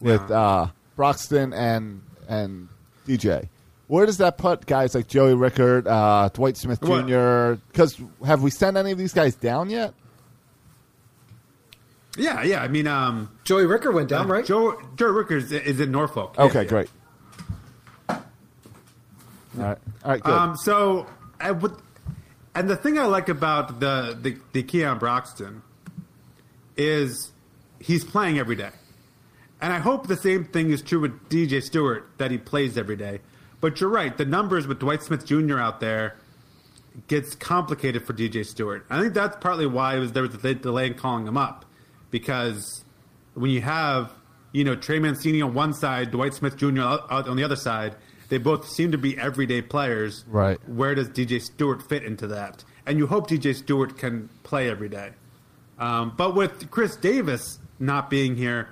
with 0.00 0.22
Yeah. 0.30 0.40
uh, 0.40 0.68
Broxton 0.96 1.52
and 1.52 2.02
and 2.28 2.68
DJ. 3.06 3.48
Where 3.88 4.06
does 4.06 4.18
that 4.18 4.38
put 4.38 4.64
guys 4.66 4.94
like 4.94 5.06
Joey 5.08 5.34
Rickard, 5.34 5.86
uh, 5.86 6.30
Dwight 6.32 6.56
Smith 6.56 6.80
Jr.? 6.80 7.54
Because 7.70 8.00
have 8.24 8.42
we 8.42 8.50
sent 8.50 8.76
any 8.76 8.90
of 8.92 8.98
these 8.98 9.12
guys 9.12 9.34
down 9.34 9.68
yet? 9.70 9.92
yeah, 12.16 12.42
yeah. 12.42 12.62
I 12.62 12.68
mean, 12.68 12.86
um, 12.86 13.30
Joey 13.44 13.66
Ricker 13.66 13.90
went 13.90 14.08
down, 14.08 14.28
right? 14.28 14.44
Joe 14.44 14.80
Joe 14.96 15.08
Rickers 15.08 15.50
is, 15.52 15.62
is 15.62 15.80
in 15.80 15.90
Norfolk. 15.90 16.34
Yeah, 16.38 16.44
Okay, 16.44 16.62
yeah. 16.62 16.68
great. 16.68 16.90
All 18.08 18.18
right, 19.58 19.78
all 20.04 20.10
right, 20.10 20.22
good. 20.22 20.32
Um, 20.34 20.56
so, 20.56 21.06
I 21.40 21.50
would, 21.50 21.74
and 22.54 22.70
the 22.70 22.76
thing 22.76 22.98
I 22.98 23.04
like 23.04 23.28
about 23.28 23.80
the 23.80 24.16
the, 24.20 24.38
the 24.52 24.62
Keon 24.62 24.98
Broxton 24.98 25.62
is 26.76 27.32
he's 27.78 28.04
playing 28.04 28.38
every 28.38 28.56
day, 28.56 28.70
and 29.60 29.72
I 29.72 29.78
hope 29.78 30.06
the 30.06 30.16
same 30.16 30.44
thing 30.44 30.70
is 30.70 30.80
true 30.82 31.00
with 31.00 31.28
DJ 31.28 31.62
Stewart 31.62 32.08
that 32.18 32.30
he 32.30 32.38
plays 32.38 32.78
every 32.78 32.96
day. 32.96 33.20
But 33.62 33.80
you're 33.80 33.88
right, 33.88 34.14
the 34.18 34.24
numbers 34.24 34.66
with 34.66 34.80
Dwight 34.80 35.04
Smith 35.04 35.24
Jr. 35.24 35.58
out 35.58 35.78
there 35.78 36.16
gets 37.06 37.36
complicated 37.36 38.04
for 38.04 38.12
DJ 38.12 38.44
Stewart. 38.44 38.84
I 38.90 39.00
think 39.00 39.14
that's 39.14 39.36
partly 39.40 39.66
why 39.66 39.96
it 39.96 40.00
was 40.00 40.12
there 40.12 40.24
was 40.24 40.34
a 40.34 40.54
delay 40.54 40.88
in 40.88 40.94
calling 40.94 41.26
him 41.28 41.36
up 41.36 41.64
because 42.10 42.84
when 43.34 43.52
you 43.52 43.60
have 43.60 44.12
you 44.50 44.64
know 44.64 44.74
Trey 44.74 44.98
Mancini 44.98 45.40
on 45.40 45.54
one 45.54 45.72
side, 45.74 46.10
Dwight 46.10 46.34
Smith 46.34 46.56
Jr. 46.56 46.82
on 46.82 47.36
the 47.36 47.44
other 47.44 47.54
side, 47.54 47.94
they 48.30 48.36
both 48.36 48.68
seem 48.68 48.90
to 48.90 48.98
be 48.98 49.16
everyday 49.16 49.62
players. 49.62 50.24
Right. 50.26 50.58
Where 50.68 50.96
does 50.96 51.08
DJ 51.08 51.40
Stewart 51.40 51.88
fit 51.88 52.02
into 52.02 52.26
that? 52.26 52.64
And 52.84 52.98
you 52.98 53.06
hope 53.06 53.30
DJ 53.30 53.54
Stewart 53.54 53.96
can 53.96 54.28
play 54.42 54.68
every 54.68 54.88
day. 54.88 55.12
Um, 55.78 56.14
but 56.16 56.34
with 56.34 56.68
Chris 56.72 56.96
Davis 56.96 57.60
not 57.78 58.10
being 58.10 58.34
here, 58.34 58.70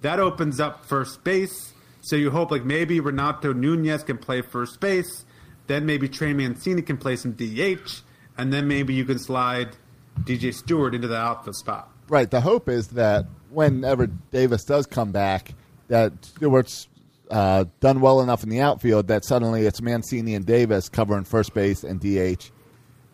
that 0.00 0.18
opens 0.18 0.58
up 0.58 0.84
first 0.84 1.22
base. 1.22 1.71
So 2.02 2.16
you 2.16 2.30
hope 2.30 2.50
like 2.50 2.64
maybe 2.64 2.98
Renato 2.98 3.52
Nunez 3.52 4.02
can 4.02 4.18
play 4.18 4.42
first 4.42 4.80
base, 4.80 5.24
then 5.68 5.86
maybe 5.86 6.08
Trey 6.08 6.32
Mancini 6.32 6.82
can 6.82 6.98
play 6.98 7.14
some 7.14 7.32
DH, 7.32 8.02
and 8.36 8.52
then 8.52 8.66
maybe 8.66 8.92
you 8.92 9.04
can 9.04 9.20
slide 9.20 9.76
DJ 10.20 10.52
Stewart 10.52 10.96
into 10.96 11.06
the 11.06 11.16
outfield 11.16 11.56
spot. 11.56 11.88
Right. 12.08 12.28
The 12.28 12.40
hope 12.40 12.68
is 12.68 12.88
that 12.88 13.26
whenever 13.50 14.08
Davis 14.08 14.64
does 14.64 14.84
come 14.86 15.12
back, 15.12 15.54
that 15.88 16.12
Stewart's 16.24 16.88
uh, 17.30 17.66
done 17.78 18.00
well 18.00 18.20
enough 18.20 18.42
in 18.42 18.50
the 18.50 18.60
outfield 18.60 19.06
that 19.06 19.24
suddenly 19.24 19.64
it's 19.64 19.80
Mancini 19.80 20.34
and 20.34 20.44
Davis 20.44 20.88
covering 20.88 21.24
first 21.24 21.54
base 21.54 21.84
and 21.84 22.00
DH, 22.00 22.50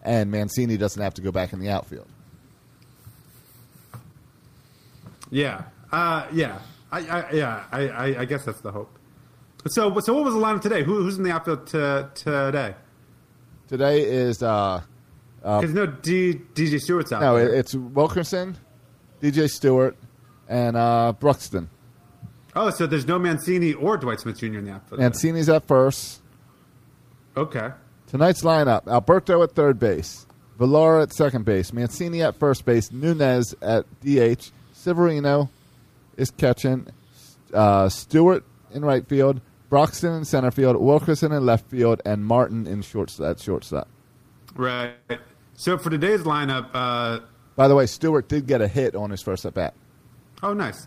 and 0.03 0.31
Mancini 0.31 0.79
doesn't 0.79 1.01
have 1.01 1.15
to 1.15 1.23
go 1.23 1.31
back 1.31 1.53
in 1.53 1.61
the 1.61 1.69
outfield. 1.69 2.09
Yeah, 5.31 5.65
uh, 5.93 6.27
yeah, 6.33 6.59
I, 6.91 6.99
I 7.01 7.31
yeah, 7.33 7.65
I, 7.71 7.89
I, 7.89 8.21
I 8.21 8.25
guess 8.25 8.45
that's 8.45 8.61
the 8.61 8.73
hope. 8.73 8.99
So, 9.67 9.99
so 10.01 10.15
what 10.15 10.25
was 10.25 10.35
the 10.35 10.41
lineup 10.41 10.63
today? 10.63 10.83
Who, 10.85 11.03
who's 11.03 11.19
in 11.19 11.25
the 11.25 11.33
outfield 11.33 11.67
to, 11.69 12.11
today? 12.15 12.75
Today 13.67 14.03
is 14.03 14.43
uh, 14.43 14.81
Because 15.43 15.75
no 15.75 15.87
D, 15.87 16.41
DJ 16.55 16.81
Stewart's 16.81 17.13
out 17.13 17.21
no, 17.21 17.37
there. 17.37 17.53
it's 17.55 17.75
Wilkerson, 17.75 18.57
DJ 19.21 19.49
Stewart, 19.51 19.97
and 20.49 20.77
uh, 20.77 21.13
Broxton. 21.19 21.69
oh, 22.57 22.71
so 22.71 22.87
there's 22.87 23.07
no 23.07 23.19
Mancini 23.19 23.75
or 23.75 23.97
Dwight 23.99 24.21
Smith 24.21 24.39
Jr. 24.39 24.47
in 24.59 24.65
the 24.65 24.73
outfield. 24.73 25.01
Mancini's 25.01 25.49
at 25.49 25.67
first. 25.67 26.23
Okay. 27.37 27.71
Tonight's 28.07 28.43
lineup: 28.43 28.87
Alberto 28.89 29.43
at 29.43 29.53
third 29.53 29.79
base, 29.79 30.27
Villar 30.59 31.01
at 31.01 31.13
second 31.13 31.45
base, 31.45 31.73
Mancini 31.75 32.23
at 32.23 32.37
first 32.39 32.65
base, 32.65 32.91
Nunez 32.91 33.55
at 33.61 33.85
DH, 34.01 34.51
Severino 34.73 35.51
is 36.19 36.31
catching, 36.31 36.87
uh, 37.55 37.89
Stewart 37.89 38.45
in 38.75 38.85
right 38.85 39.07
field, 39.09 39.41
Broxton 39.71 40.13
in 40.15 40.25
center 40.27 40.51
field, 40.51 40.77
Wilkerson 40.77 41.33
in 41.33 41.47
left 41.47 41.71
field, 41.71 42.03
and 42.05 42.25
Martin 42.25 42.67
in 42.67 42.83
short 42.83 43.19
at 43.21 43.41
shortstop. 43.41 43.89
Right. 44.55 44.93
So 45.55 45.79
for 45.79 45.89
today's 45.91 46.21
lineup, 46.21 46.69
uh, 46.75 47.21
By 47.57 47.69
the 47.69 47.75
way, 47.75 47.87
Stewart 47.87 48.29
did 48.29 48.47
get 48.47 48.61
a 48.61 48.69
hit 48.69 48.95
on 48.95 49.11
his 49.11 49.23
first 49.23 49.45
at 49.47 49.55
bat. 49.55 49.75
oh, 50.43 50.53
nice. 50.53 50.87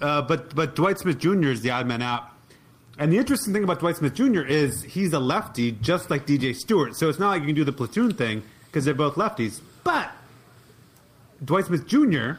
uh, 0.00 0.22
but 0.22 0.54
but 0.54 0.74
Dwight 0.76 0.98
Smith 0.98 1.18
Jr. 1.18 1.48
is 1.48 1.62
the 1.62 1.70
odd 1.70 1.86
man 1.86 2.02
out. 2.02 2.24
And 2.98 3.10
the 3.12 3.16
interesting 3.18 3.54
thing 3.54 3.64
about 3.64 3.80
Dwight 3.80 3.96
Smith 3.96 4.12
Jr. 4.14 4.42
is 4.42 4.82
he's 4.82 5.12
a 5.14 5.18
lefty, 5.20 5.72
just 5.72 6.10
like 6.10 6.26
DJ 6.26 6.54
Stewart. 6.54 6.94
So 6.96 7.08
it's 7.08 7.18
not 7.18 7.30
like 7.30 7.40
you 7.40 7.46
can 7.46 7.54
do 7.54 7.64
the 7.64 7.72
platoon 7.72 8.12
thing 8.14 8.42
because 8.66 8.84
they're 8.84 8.92
both 8.94 9.14
lefties. 9.14 9.60
But 9.84 10.10
Dwight 11.42 11.64
Smith 11.66 11.86
Jr. 11.86 12.32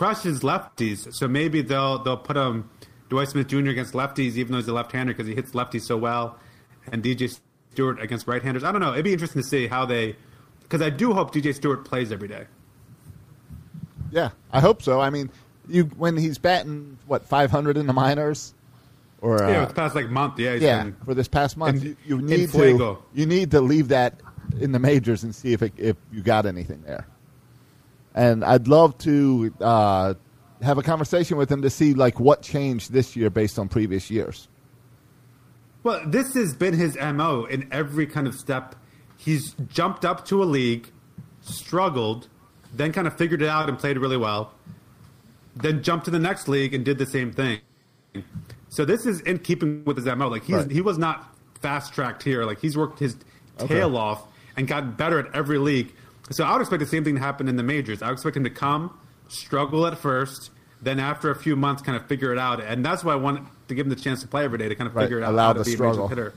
crushes 0.00 0.40
lefties, 0.40 1.12
so 1.12 1.28
maybe 1.28 1.60
they'll 1.60 2.02
they'll 2.02 2.16
put 2.16 2.34
him 2.34 2.70
Dwight 3.10 3.28
Smith 3.28 3.48
Jr. 3.48 3.68
against 3.68 3.92
lefties, 3.92 4.36
even 4.36 4.52
though 4.52 4.56
he's 4.56 4.66
a 4.66 4.72
left-hander 4.72 5.12
because 5.12 5.26
he 5.26 5.34
hits 5.34 5.50
lefties 5.52 5.82
so 5.82 5.98
well, 5.98 6.38
and 6.90 7.02
DJ 7.02 7.38
Stewart 7.72 8.00
against 8.00 8.26
right-handers. 8.26 8.64
I 8.64 8.72
don't 8.72 8.80
know. 8.80 8.94
It'd 8.94 9.04
be 9.04 9.12
interesting 9.12 9.42
to 9.42 9.46
see 9.46 9.66
how 9.66 9.84
they, 9.84 10.16
because 10.62 10.80
I 10.80 10.88
do 10.88 11.12
hope 11.12 11.34
DJ 11.34 11.54
Stewart 11.54 11.84
plays 11.84 12.12
every 12.12 12.28
day. 12.28 12.46
Yeah, 14.10 14.30
I 14.50 14.60
hope 14.60 14.80
so. 14.80 15.02
I 15.02 15.10
mean, 15.10 15.28
you 15.68 15.84
when 15.84 16.16
he's 16.16 16.38
batting 16.38 16.96
what 17.06 17.26
500 17.26 17.76
in 17.76 17.86
the 17.86 17.92
minors, 17.92 18.54
or 19.20 19.42
uh, 19.44 19.50
yeah, 19.50 19.64
it's 19.64 19.74
past 19.74 19.94
like 19.94 20.08
month. 20.08 20.38
Yeah, 20.38 20.54
yeah, 20.54 20.84
been- 20.84 20.96
for 21.04 21.12
this 21.12 21.28
past 21.28 21.58
month, 21.58 21.82
in- 21.84 21.98
you, 22.06 22.16
you 22.16 22.22
need 22.22 22.50
to 22.52 22.98
you 23.12 23.26
need 23.26 23.50
to 23.50 23.60
leave 23.60 23.88
that 23.88 24.18
in 24.58 24.72
the 24.72 24.78
majors 24.78 25.24
and 25.24 25.34
see 25.34 25.52
if 25.52 25.60
it, 25.60 25.74
if 25.76 25.96
you 26.10 26.22
got 26.22 26.46
anything 26.46 26.80
there. 26.86 27.06
And 28.14 28.44
I'd 28.44 28.66
love 28.68 28.98
to 28.98 29.54
uh, 29.60 30.14
have 30.62 30.78
a 30.78 30.82
conversation 30.82 31.36
with 31.36 31.50
him 31.50 31.62
to 31.62 31.70
see 31.70 31.94
like 31.94 32.18
what 32.20 32.42
changed 32.42 32.92
this 32.92 33.14
year 33.16 33.30
based 33.30 33.58
on 33.58 33.68
previous 33.68 34.10
years. 34.10 34.48
Well, 35.82 36.02
this 36.06 36.34
has 36.34 36.54
been 36.54 36.74
his 36.74 36.96
MO 36.96 37.44
in 37.44 37.68
every 37.72 38.06
kind 38.06 38.26
of 38.26 38.34
step. 38.34 38.74
He's 39.16 39.52
jumped 39.68 40.04
up 40.04 40.24
to 40.26 40.42
a 40.42 40.44
league, 40.44 40.90
struggled, 41.40 42.28
then 42.74 42.92
kind 42.92 43.06
of 43.06 43.16
figured 43.16 43.42
it 43.42 43.48
out 43.48 43.68
and 43.68 43.78
played 43.78 43.96
really 43.98 44.16
well, 44.16 44.52
then 45.56 45.82
jumped 45.82 46.04
to 46.06 46.10
the 46.10 46.18
next 46.18 46.48
league 46.48 46.74
and 46.74 46.84
did 46.84 46.98
the 46.98 47.06
same 47.06 47.32
thing. 47.32 47.60
So 48.68 48.84
this 48.84 49.06
is 49.06 49.20
in 49.22 49.38
keeping 49.38 49.84
with 49.84 49.96
his 49.96 50.06
MO. 50.06 50.28
Like 50.28 50.44
he's 50.44 50.56
Right. 50.56 50.70
he 50.70 50.80
was 50.80 50.98
not 50.98 51.34
fast 51.60 51.92
tracked 51.94 52.22
here. 52.22 52.44
Like 52.44 52.60
he's 52.60 52.76
worked 52.76 52.98
his 52.98 53.16
Okay. 53.60 53.74
tail 53.74 53.96
off 53.96 54.22
and 54.56 54.66
gotten 54.66 54.92
better 54.92 55.18
at 55.18 55.34
every 55.34 55.58
league. 55.58 55.92
So 56.30 56.44
I 56.44 56.52
would 56.52 56.60
expect 56.60 56.80
the 56.80 56.86
same 56.86 57.04
thing 57.04 57.16
to 57.16 57.20
happen 57.20 57.48
in 57.48 57.56
the 57.56 57.62
majors. 57.62 58.02
I 58.02 58.06
would 58.06 58.14
expect 58.14 58.36
him 58.36 58.44
to 58.44 58.50
come, 58.50 58.96
struggle 59.28 59.86
at 59.86 59.98
first, 59.98 60.50
then 60.80 60.98
after 61.00 61.30
a 61.30 61.34
few 61.36 61.56
months, 61.56 61.82
kind 61.82 61.96
of 61.96 62.06
figure 62.06 62.32
it 62.32 62.38
out. 62.38 62.60
And 62.62 62.84
that's 62.84 63.02
why 63.04 63.12
I 63.12 63.16
want 63.16 63.46
to 63.68 63.74
give 63.74 63.86
him 63.86 63.90
the 63.90 63.96
chance 64.00 64.20
to 64.22 64.28
play 64.28 64.44
every 64.44 64.58
day 64.58 64.68
to 64.68 64.74
kind 64.74 64.88
of 64.88 64.94
Right. 64.94 65.02
figure 65.04 65.18
it 65.18 65.24
out. 65.24 65.32
Allow 65.32 65.46
how 65.48 65.52
the 65.54 65.58
to 65.60 65.64
be 65.64 65.72
a 65.72 65.76
struggle. 65.76 66.08
major 66.08 66.32
hitter. 66.32 66.34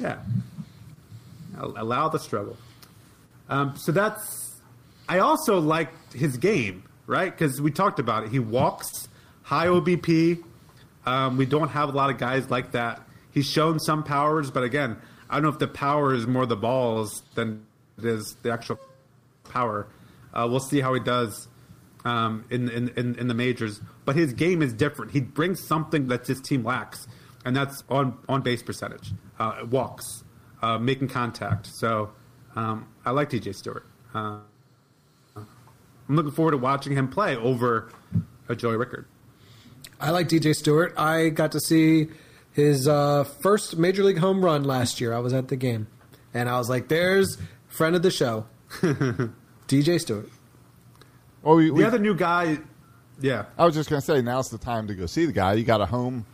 Yeah. 0.00 0.18
Allow 1.60 2.08
the 2.08 2.18
struggle. 2.18 2.56
Um, 3.48 3.76
so 3.76 3.92
that's. 3.92 4.60
I 5.08 5.20
also 5.20 5.58
like 5.58 5.88
his 6.12 6.36
game, 6.36 6.82
right? 7.06 7.30
Because 7.36 7.60
we 7.60 7.70
talked 7.70 7.98
about 7.98 8.24
it. 8.24 8.30
He 8.30 8.38
walks, 8.38 9.08
high 9.42 9.66
OBP. 9.68 10.42
Um, 11.06 11.36
we 11.38 11.46
don't 11.46 11.68
have 11.70 11.88
a 11.88 11.92
lot 11.92 12.10
of 12.10 12.18
guys 12.18 12.50
like 12.50 12.72
that. 12.72 13.00
He's 13.32 13.48
shown 13.48 13.80
some 13.80 14.04
powers, 14.04 14.50
but 14.50 14.62
again, 14.64 14.98
I 15.30 15.34
don't 15.36 15.44
know 15.44 15.48
if 15.48 15.58
the 15.58 15.66
power 15.68 16.12
is 16.12 16.26
more 16.26 16.44
the 16.44 16.56
balls 16.56 17.22
than 17.34 17.64
it 17.96 18.04
is 18.04 18.36
the 18.42 18.52
actual 18.52 18.78
power. 19.48 19.86
Uh, 20.32 20.46
we'll 20.48 20.60
see 20.60 20.80
how 20.80 20.94
he 20.94 21.00
does 21.00 21.48
um, 22.04 22.44
in, 22.50 22.68
in, 22.68 22.88
in 22.90 23.14
in 23.16 23.28
the 23.28 23.34
majors. 23.34 23.80
But 24.04 24.16
his 24.16 24.32
game 24.32 24.62
is 24.62 24.72
different. 24.72 25.12
He 25.12 25.20
brings 25.20 25.60
something 25.60 26.08
that 26.08 26.24
this 26.24 26.40
team 26.40 26.64
lacks, 26.64 27.06
and 27.44 27.56
that's 27.56 27.84
on 27.88 28.18
on 28.28 28.42
base 28.42 28.62
percentage, 28.62 29.12
uh, 29.38 29.64
walks, 29.70 30.24
uh, 30.62 30.78
making 30.78 31.08
contact. 31.08 31.66
So 31.66 32.10
um, 32.56 32.88
I 33.04 33.10
like 33.10 33.30
DJ 33.30 33.54
Stewart. 33.54 33.86
Uh, 34.14 34.38
I'm 35.36 36.16
looking 36.16 36.32
forward 36.32 36.52
to 36.52 36.58
watching 36.58 36.94
him 36.94 37.08
play 37.08 37.36
over 37.36 37.90
a 38.48 38.56
Joey 38.56 38.76
Rickard. 38.76 39.06
I 40.00 40.10
like 40.10 40.28
DJ 40.28 40.54
Stewart. 40.54 40.94
I 40.96 41.28
got 41.28 41.52
to 41.52 41.60
see 41.60 42.08
his 42.52 42.88
uh, 42.88 43.24
first 43.24 43.76
major 43.76 44.02
league 44.02 44.18
home 44.18 44.44
run 44.44 44.64
last 44.64 45.00
year. 45.00 45.12
I 45.12 45.18
was 45.18 45.32
at 45.32 45.48
the 45.48 45.56
game, 45.56 45.88
and 46.32 46.48
I 46.48 46.58
was 46.58 46.68
like, 46.70 46.88
"There's 46.88 47.36
friend 47.68 47.94
of 47.94 48.02
the 48.02 48.10
show, 48.10 48.46
DJ 49.68 50.00
Stewart." 50.00 50.28
Well, 51.42 51.56
we, 51.56 51.66
The 51.66 51.72
we, 51.72 51.84
other 51.84 51.98
new 51.98 52.14
guy, 52.14 52.58
yeah, 53.20 53.44
I 53.56 53.64
was 53.64 53.74
just 53.74 53.88
going 53.88 54.00
to 54.02 54.06
say 54.06 54.20
now's 54.22 54.48
the 54.48 54.58
time 54.58 54.88
to 54.88 54.94
go 54.94 55.06
see 55.06 55.24
the 55.24 55.32
guy. 55.32 55.52
You 55.54 55.64
got 55.64 55.80
a 55.80 55.86
home, 55.86 56.26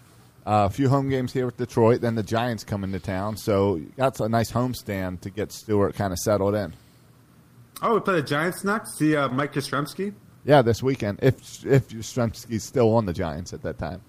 uh, 0.46 0.68
a 0.68 0.70
few 0.70 0.88
home 0.88 1.10
games 1.10 1.32
here 1.32 1.44
with 1.46 1.56
Detroit. 1.56 2.00
Then 2.00 2.14
the 2.14 2.22
Giants 2.22 2.64
come 2.64 2.84
into 2.84 3.00
town, 3.00 3.36
so 3.36 3.80
that's 3.96 4.20
a 4.20 4.28
nice 4.28 4.50
homestand 4.50 5.20
to 5.20 5.30
get 5.30 5.52
Stewart 5.52 5.94
kind 5.94 6.12
of 6.12 6.18
settled 6.18 6.54
in. 6.54 6.72
Oh, 7.82 7.94
we 7.94 8.00
play 8.00 8.14
the 8.14 8.22
Giants 8.22 8.64
next. 8.64 8.96
See 8.96 9.14
uh, 9.14 9.28
Mike 9.28 9.52
Yastrzemski. 9.52 10.14
Yeah, 10.44 10.62
this 10.62 10.82
weekend 10.82 11.18
if 11.22 11.64
if 11.64 11.88
Yastrzemski's 11.88 12.62
still 12.62 12.94
on 12.94 13.06
the 13.06 13.12
Giants 13.12 13.52
at 13.52 13.62
that 13.62 13.78
time. 13.78 14.00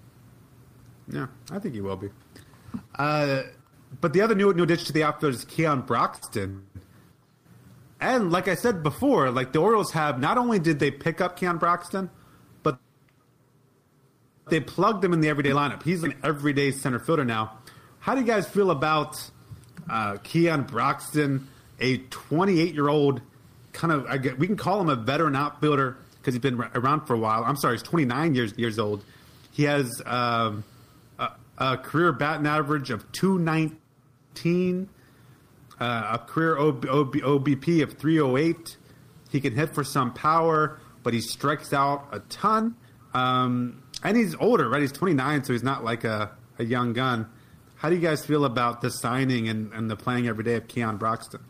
Yeah, 1.08 1.26
I 1.50 1.58
think 1.58 1.74
he 1.74 1.80
will 1.80 1.96
be. 1.96 2.10
Uh, 2.94 3.42
but 4.00 4.12
the 4.12 4.20
other 4.20 4.34
new 4.34 4.52
new 4.52 4.64
addition 4.64 4.86
to 4.86 4.92
the 4.92 5.04
outfield 5.04 5.34
is 5.34 5.44
Keon 5.44 5.82
Broxton. 5.82 6.65
And 8.00 8.30
like 8.30 8.48
I 8.48 8.54
said 8.54 8.82
before, 8.82 9.30
like 9.30 9.52
the 9.52 9.58
Orioles 9.58 9.92
have 9.92 10.20
not 10.20 10.38
only 10.38 10.58
did 10.58 10.78
they 10.78 10.90
pick 10.90 11.20
up 11.20 11.36
Keon 11.36 11.58
Broxton, 11.58 12.10
but 12.62 12.78
they 14.48 14.60
plugged 14.60 15.04
him 15.04 15.12
in 15.12 15.20
the 15.20 15.28
everyday 15.28 15.50
lineup. 15.50 15.82
He's 15.82 16.02
an 16.02 16.14
everyday 16.22 16.72
center 16.72 16.98
fielder 16.98 17.24
now. 17.24 17.58
How 18.00 18.14
do 18.14 18.20
you 18.20 18.26
guys 18.26 18.46
feel 18.46 18.70
about 18.70 19.16
uh, 19.90 20.18
Keon 20.22 20.64
Broxton, 20.64 21.48
a 21.80 21.98
28 21.98 22.74
year 22.74 22.88
old 22.88 23.22
kind 23.72 23.92
of? 23.92 24.06
I 24.06 24.18
get, 24.18 24.38
we 24.38 24.46
can 24.46 24.56
call 24.56 24.80
him 24.80 24.88
a 24.90 24.96
veteran 24.96 25.34
outfielder 25.34 25.96
because 26.18 26.34
he's 26.34 26.42
been 26.42 26.60
around 26.74 27.06
for 27.06 27.14
a 27.14 27.18
while. 27.18 27.44
I'm 27.44 27.56
sorry, 27.56 27.76
he's 27.76 27.82
29 27.82 28.34
years 28.34 28.52
years 28.58 28.78
old. 28.78 29.04
He 29.52 29.62
has 29.62 30.02
um, 30.04 30.64
a, 31.18 31.30
a 31.56 31.78
career 31.78 32.12
batting 32.12 32.46
average 32.46 32.90
of 32.90 33.10
219, 33.12 34.88
uh, 35.80 36.10
a 36.14 36.18
career 36.18 36.58
OB, 36.58 36.86
OB, 36.86 37.14
OBP 37.14 37.82
of 37.82 37.94
308. 37.98 38.76
He 39.30 39.40
can 39.40 39.54
hit 39.54 39.74
for 39.74 39.84
some 39.84 40.12
power, 40.12 40.78
but 41.02 41.12
he 41.12 41.20
strikes 41.20 41.72
out 41.72 42.08
a 42.12 42.20
ton. 42.20 42.76
Um, 43.14 43.82
and 44.02 44.16
he's 44.16 44.34
older, 44.36 44.68
right? 44.68 44.80
He's 44.80 44.92
29, 44.92 45.44
so 45.44 45.52
he's 45.52 45.62
not 45.62 45.84
like 45.84 46.04
a, 46.04 46.30
a 46.58 46.64
young 46.64 46.92
gun. 46.92 47.28
How 47.76 47.90
do 47.90 47.94
you 47.94 48.00
guys 48.00 48.24
feel 48.24 48.44
about 48.44 48.80
the 48.80 48.90
signing 48.90 49.48
and, 49.48 49.72
and 49.72 49.90
the 49.90 49.96
playing 49.96 50.28
every 50.28 50.44
day 50.44 50.54
of 50.54 50.68
Keon 50.68 50.96
Broxton? 50.96 51.40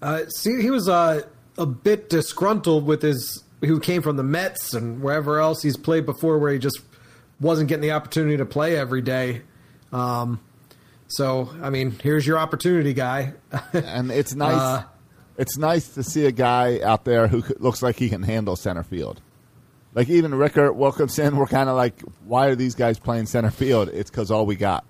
Uh, 0.00 0.26
see, 0.28 0.62
he 0.62 0.70
was 0.70 0.88
uh, 0.88 1.22
a 1.58 1.66
bit 1.66 2.08
disgruntled 2.08 2.86
with 2.86 3.02
his. 3.02 3.44
Who 3.62 3.78
came 3.78 4.00
from 4.00 4.16
the 4.16 4.22
Mets 4.22 4.72
and 4.72 5.02
wherever 5.02 5.38
else 5.38 5.60
he's 5.60 5.76
played 5.76 6.06
before, 6.06 6.38
where 6.38 6.50
he 6.50 6.58
just 6.58 6.80
wasn't 7.40 7.68
getting 7.68 7.82
the 7.82 7.90
opportunity 7.92 8.38
to 8.38 8.46
play 8.46 8.74
every 8.74 9.02
day. 9.02 9.42
Um, 9.92 10.40
so, 11.10 11.50
I 11.62 11.70
mean, 11.70 11.90
here's 12.02 12.26
your 12.26 12.38
opportunity, 12.38 12.92
guy. 12.94 13.34
and 13.72 14.10
it's 14.10 14.34
nice. 14.34 14.50
Uh, 14.60 14.82
it's 15.38 15.56
nice 15.56 15.88
to 15.94 16.02
see 16.02 16.26
a 16.26 16.32
guy 16.32 16.80
out 16.82 17.06
there 17.06 17.26
who 17.26 17.42
looks 17.60 17.82
like 17.82 17.96
he 17.96 18.10
can 18.10 18.22
handle 18.22 18.56
center 18.56 18.82
field. 18.82 19.22
Like 19.94 20.10
even 20.10 20.34
Rickard 20.34 20.76
Wilkerson, 20.76 21.36
we're 21.36 21.46
kind 21.46 21.70
of 21.70 21.76
like, 21.76 21.98
why 22.26 22.48
are 22.48 22.54
these 22.54 22.74
guys 22.74 22.98
playing 22.98 23.24
center 23.24 23.50
field? 23.50 23.88
It's 23.88 24.10
because 24.10 24.30
all 24.30 24.44
we 24.44 24.54
got. 24.56 24.84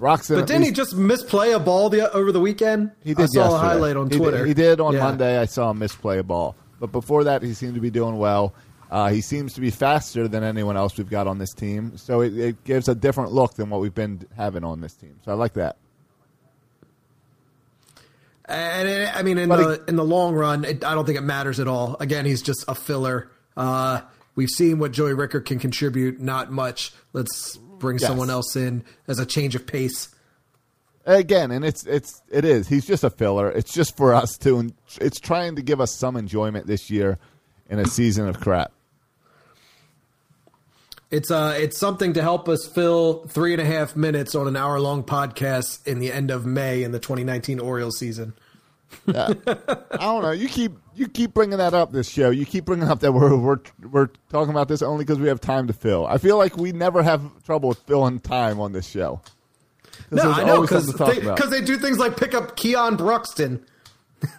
Broxton, 0.00 0.40
but 0.40 0.48
didn't 0.48 0.64
he 0.64 0.72
just 0.72 0.96
misplay 0.96 1.52
a 1.52 1.60
ball 1.60 1.88
the, 1.88 2.12
over 2.12 2.32
the 2.32 2.40
weekend? 2.40 2.90
He 3.04 3.14
did 3.14 3.22
I 3.22 3.26
saw 3.26 3.40
yesterday. 3.44 3.54
a 3.54 3.58
highlight 3.58 3.96
on 3.96 4.06
He 4.06 4.10
did- 4.10 4.18
Twitter. 4.18 4.44
He 4.44 4.54
did, 4.54 4.80
on 4.80 4.92
Yeah. 4.94 5.04
Monday. 5.04 5.38
I 5.38 5.44
saw 5.46 5.70
him 5.70 5.78
misplay 5.78 6.18
a 6.18 6.24
ball, 6.24 6.56
but 6.80 6.90
before 6.90 7.22
that, 7.24 7.42
he 7.42 7.54
seemed 7.54 7.76
to 7.76 7.80
be 7.80 7.90
doing 7.90 8.18
well. 8.18 8.54
Uh, 8.90 9.08
he 9.08 9.20
seems 9.20 9.52
to 9.54 9.60
be 9.60 9.70
faster 9.70 10.28
than 10.28 10.44
anyone 10.44 10.76
else 10.76 10.96
we've 10.96 11.10
got 11.10 11.26
on 11.26 11.38
this 11.38 11.52
team, 11.52 11.96
so 11.96 12.20
it, 12.20 12.36
it 12.38 12.64
gives 12.64 12.88
a 12.88 12.94
different 12.94 13.32
look 13.32 13.54
than 13.54 13.68
what 13.70 13.80
we've 13.80 13.94
been 13.94 14.24
having 14.36 14.62
on 14.64 14.80
this 14.80 14.94
team. 14.94 15.18
So 15.24 15.32
I 15.32 15.34
like 15.34 15.54
that. 15.54 15.76
And 18.48 18.88
it, 18.88 19.16
I 19.16 19.22
mean, 19.22 19.38
in 19.38 19.48
But 19.48 19.84
the 19.84 19.88
in 19.90 19.96
the 19.96 20.04
long 20.04 20.34
run, 20.34 20.64
it, 20.64 20.84
I 20.84 20.94
don't 20.94 21.04
think 21.04 21.18
it 21.18 21.22
matters 21.22 21.58
at 21.58 21.66
all. 21.66 21.96
Again, 21.98 22.24
he's 22.26 22.42
just 22.42 22.64
a 22.68 22.74
filler. 22.76 23.28
Uh, 23.56 24.02
we've 24.36 24.50
seen 24.50 24.78
what 24.78 24.92
Joey 24.92 25.14
Ricker 25.14 25.40
can 25.40 25.58
contribute. 25.58 26.20
Not 26.20 26.52
much. 26.52 26.92
Let's 27.12 27.56
bring 27.56 27.98
Yes. 27.98 28.06
someone 28.08 28.30
else 28.30 28.54
in 28.54 28.84
as 29.08 29.18
a 29.18 29.26
change 29.26 29.56
of 29.56 29.66
pace. 29.66 30.10
Again, 31.04 31.50
and 31.50 31.64
it's 31.64 31.84
it's 31.86 32.22
it 32.30 32.44
is. 32.44 32.68
He's 32.68 32.86
just 32.86 33.02
a 33.02 33.10
filler. 33.10 33.50
It's 33.50 33.72
just 33.72 33.96
for 33.96 34.14
us 34.14 34.36
to. 34.38 34.72
It's 35.00 35.18
trying 35.18 35.56
to 35.56 35.62
give 35.62 35.80
us 35.80 35.92
some 35.92 36.16
enjoyment 36.16 36.68
this 36.68 36.88
year 36.88 37.18
in 37.68 37.80
a 37.80 37.86
season 37.86 38.28
of 38.28 38.38
crap. 38.40 38.70
It's 41.16 41.30
uh, 41.30 41.56
it's 41.56 41.78
something 41.78 42.12
to 42.12 42.20
help 42.20 42.46
us 42.46 42.66
fill 42.66 43.24
three 43.28 43.54
and 43.54 43.62
a 43.62 43.64
half 43.64 43.96
minutes 43.96 44.34
on 44.34 44.46
an 44.48 44.54
hour 44.54 44.78
long 44.78 45.02
podcast 45.02 45.86
in 45.86 45.98
the 45.98 46.12
end 46.12 46.30
of 46.30 46.44
May 46.44 46.82
in 46.82 46.92
the 46.92 46.98
2019 46.98 47.58
Orioles 47.58 47.98
season. 47.98 48.34
I 49.08 49.34
don't 49.98 50.22
know. 50.22 50.32
You 50.32 50.46
keep 50.46 50.72
you 50.94 51.08
keep 51.08 51.32
bringing 51.32 51.56
that 51.56 51.72
up 51.72 51.90
this 51.90 52.06
show. 52.06 52.28
You 52.28 52.44
keep 52.44 52.66
bringing 52.66 52.88
up 52.88 53.00
that 53.00 53.12
we're 53.12 53.34
we're 53.34 53.60
we're 53.90 54.10
talking 54.28 54.50
about 54.50 54.68
this 54.68 54.82
only 54.82 55.06
because 55.06 55.18
we 55.18 55.28
have 55.28 55.40
time 55.40 55.68
to 55.68 55.72
fill. 55.72 56.06
I 56.06 56.18
feel 56.18 56.36
like 56.36 56.58
we 56.58 56.72
never 56.72 57.02
have 57.02 57.42
trouble 57.44 57.70
with 57.70 57.78
filling 57.78 58.20
time 58.20 58.60
on 58.60 58.72
this 58.72 58.86
show. 58.86 59.22
No, 60.10 60.30
I 60.30 60.44
know 60.44 60.60
because 60.60 60.84
something 60.84 61.06
to 61.20 61.22
talk 61.22 61.38
about. 61.38 61.50
they, 61.50 61.62
do 61.62 61.78
things 61.78 61.96
like 61.96 62.18
pick 62.18 62.34
up 62.34 62.56
Keon 62.56 62.96
Broxton. 62.96 63.64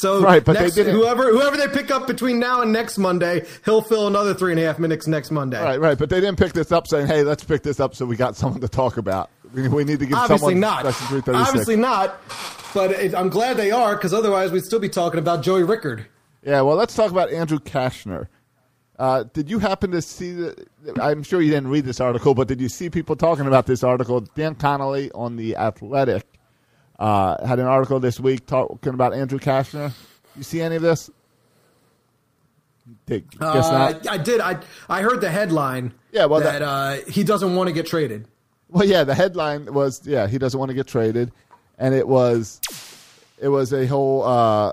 so 0.00 0.22
Right, 0.22 0.44
but 0.44 0.54
they 0.56 0.62
next- 0.64 0.76
whoever 0.76 1.30
whoever 1.30 1.56
they 1.56 1.68
pick 1.68 1.90
up 1.90 2.06
between 2.06 2.38
now 2.38 2.62
and 2.62 2.72
next 2.72 2.98
Monday, 2.98 3.44
he'll 3.64 3.82
fill 3.82 4.06
another 4.06 4.34
three 4.34 4.52
and 4.52 4.60
a 4.60 4.64
half 4.64 4.78
minutes 4.78 5.06
next 5.06 5.30
Monday. 5.30 5.62
Right, 5.62 5.80
right. 5.80 5.98
But 5.98 6.10
they 6.10 6.20
didn't 6.20 6.38
pick 6.38 6.52
this 6.52 6.72
up 6.72 6.86
saying, 6.86 7.06
"Hey, 7.06 7.22
let's 7.22 7.44
pick 7.44 7.62
this 7.62 7.80
up 7.80 7.94
so 7.94 8.06
we 8.06 8.16
got 8.16 8.36
someone 8.36 8.60
to 8.60 8.68
talk 8.68 8.96
about." 8.96 9.30
We, 9.52 9.66
we 9.68 9.84
need 9.84 9.98
to 10.00 10.06
give 10.06 10.16
Obviously 10.18 10.54
someone 10.54 10.60
not. 10.60 10.84
Obviously 11.28 11.76
not. 11.76 12.20
But 12.74 12.90
it, 12.92 13.14
I'm 13.14 13.30
glad 13.30 13.56
they 13.56 13.70
are 13.70 13.96
because 13.96 14.12
otherwise 14.12 14.52
we'd 14.52 14.64
still 14.64 14.78
be 14.78 14.90
talking 14.90 15.18
about 15.18 15.42
Joey 15.42 15.62
Rickard. 15.62 16.06
Yeah, 16.42 16.60
well, 16.60 16.76
let's 16.76 16.94
talk 16.94 17.10
about 17.10 17.32
Andrew 17.32 17.58
Cashner. 17.58 18.28
Uh, 18.98 19.24
did 19.32 19.48
you 19.48 19.58
happen 19.58 19.90
to 19.92 20.02
see 20.02 20.32
the? 20.32 20.66
I'm 21.00 21.22
sure 21.22 21.40
you 21.40 21.50
didn't 21.50 21.68
read 21.68 21.84
this 21.84 22.00
article, 22.00 22.34
but 22.34 22.48
did 22.48 22.60
you 22.60 22.68
see 22.68 22.90
people 22.90 23.16
talking 23.16 23.46
about 23.46 23.66
this 23.66 23.82
article? 23.84 24.20
Dan 24.20 24.54
Connolly 24.54 25.10
on 25.12 25.36
the 25.36 25.56
Athletic 25.56 26.37
uh, 26.98 27.46
had 27.46 27.58
an 27.58 27.66
article 27.66 28.00
this 28.00 28.18
week 28.18 28.46
talking 28.46 28.94
about 28.94 29.14
Andrew 29.14 29.38
Cashner. 29.38 29.92
You 30.36 30.42
see 30.42 30.60
any 30.60 30.76
of 30.76 30.82
this? 30.82 31.10
Did, 33.06 33.30
guess 33.30 33.42
Uh, 33.66 33.90
not. 33.92 34.08
I 34.08 34.16
did. 34.18 34.40
I 34.40 34.58
I 34.88 35.02
heard 35.02 35.20
the 35.20 35.28
headline. 35.30 35.92
Yeah, 36.12 36.24
well, 36.24 36.40
that, 36.40 36.60
that- 36.60 36.62
uh, 36.62 37.10
he 37.10 37.22
doesn't 37.22 37.54
want 37.54 37.68
to 37.68 37.72
get 37.72 37.86
traded. 37.86 38.26
Well, 38.70 38.84
yeah, 38.86 39.04
the 39.04 39.14
headline 39.14 39.72
was 39.72 40.06
yeah 40.06 40.26
he 40.26 40.38
doesn't 40.38 40.58
want 40.58 40.70
to 40.70 40.74
get 40.74 40.86
traded, 40.86 41.32
and 41.78 41.94
it 41.94 42.06
was 42.08 42.60
it 43.40 43.48
was 43.48 43.72
a 43.72 43.86
whole 43.86 44.22
uh, 44.24 44.72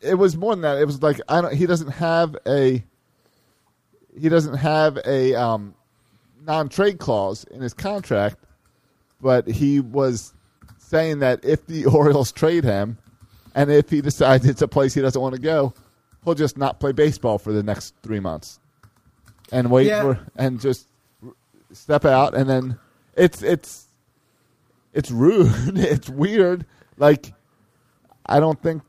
it 0.00 0.14
was 0.14 0.36
more 0.36 0.52
than 0.54 0.62
that. 0.62 0.78
It 0.78 0.84
was 0.86 1.02
like 1.02 1.20
I 1.28 1.40
don't 1.40 1.54
he 1.54 1.66
doesn't 1.66 1.90
have 1.90 2.36
a 2.46 2.82
he 4.20 4.28
doesn't 4.28 4.56
have 4.58 4.98
a 5.06 5.34
um, 5.34 5.74
non 6.40 6.68
trade 6.68 6.98
clause 6.98 7.44
in 7.44 7.60
his 7.60 7.74
contract, 7.74 8.36
but 9.20 9.46
he 9.46 9.80
was 9.80 10.34
saying 10.92 11.20
that 11.20 11.42
if 11.44 11.66
the 11.66 11.86
Orioles 11.98 12.30
trade 12.30 12.64
him, 12.64 12.98
and 13.54 13.70
if 13.70 13.88
he 13.90 14.00
decides 14.02 14.46
it's 14.46 14.60
a 14.62 14.68
place 14.68 14.92
he 14.94 15.00
doesn't 15.00 15.20
want 15.20 15.34
to 15.34 15.40
go, 15.40 15.72
he'll 16.24 16.34
just 16.34 16.56
not 16.58 16.78
play 16.80 16.92
baseball 16.92 17.38
for 17.38 17.50
the 17.52 17.62
next 17.62 17.94
three 18.02 18.20
months, 18.20 18.60
and 19.50 19.70
wait 19.70 19.86
Yeah. 19.86 20.02
for 20.02 20.20
and 20.36 20.60
just 20.60 20.86
step 21.72 22.04
out, 22.04 22.34
and 22.34 22.48
then 22.48 22.78
it's 23.16 23.42
it's 23.42 23.86
it's 24.92 25.10
rude, 25.10 25.50
it's 25.78 26.08
weird. 26.10 26.66
Like 26.98 27.32
I 28.26 28.38
don't 28.38 28.62
think 28.62 28.82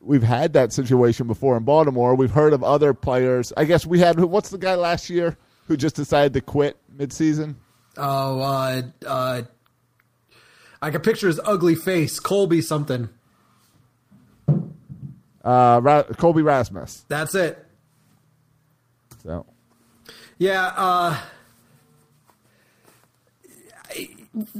we've 0.00 0.22
had 0.22 0.52
that 0.54 0.72
situation 0.72 1.26
before 1.28 1.56
in 1.56 1.62
Baltimore. 1.64 2.14
We've 2.16 2.30
heard 2.30 2.52
of 2.52 2.62
other 2.64 2.92
players. 2.92 3.52
I 3.56 3.64
guess 3.64 3.86
we 3.86 4.00
had 4.00 4.18
what's 4.20 4.50
the 4.50 4.58
guy 4.58 4.74
last 4.74 5.08
year 5.08 5.36
who 5.68 5.76
just 5.76 5.94
decided 5.96 6.32
to 6.34 6.40
quit 6.40 6.76
midseason? 6.96 7.54
Oh, 7.96 8.40
uh, 8.40 8.82
uh, 9.06 9.42
I 10.86 10.90
can 10.90 11.00
picture 11.00 11.26
his 11.26 11.40
ugly 11.44 11.74
face, 11.74 12.20
Colby 12.20 12.62
something. 12.62 13.08
Uh, 15.44 15.80
Ra- 15.82 16.04
Colby 16.04 16.42
Rasmus. 16.42 17.04
That's 17.08 17.34
it. 17.34 17.66
So 19.24 19.46
Yeah, 20.38 20.72
uh 20.76 21.18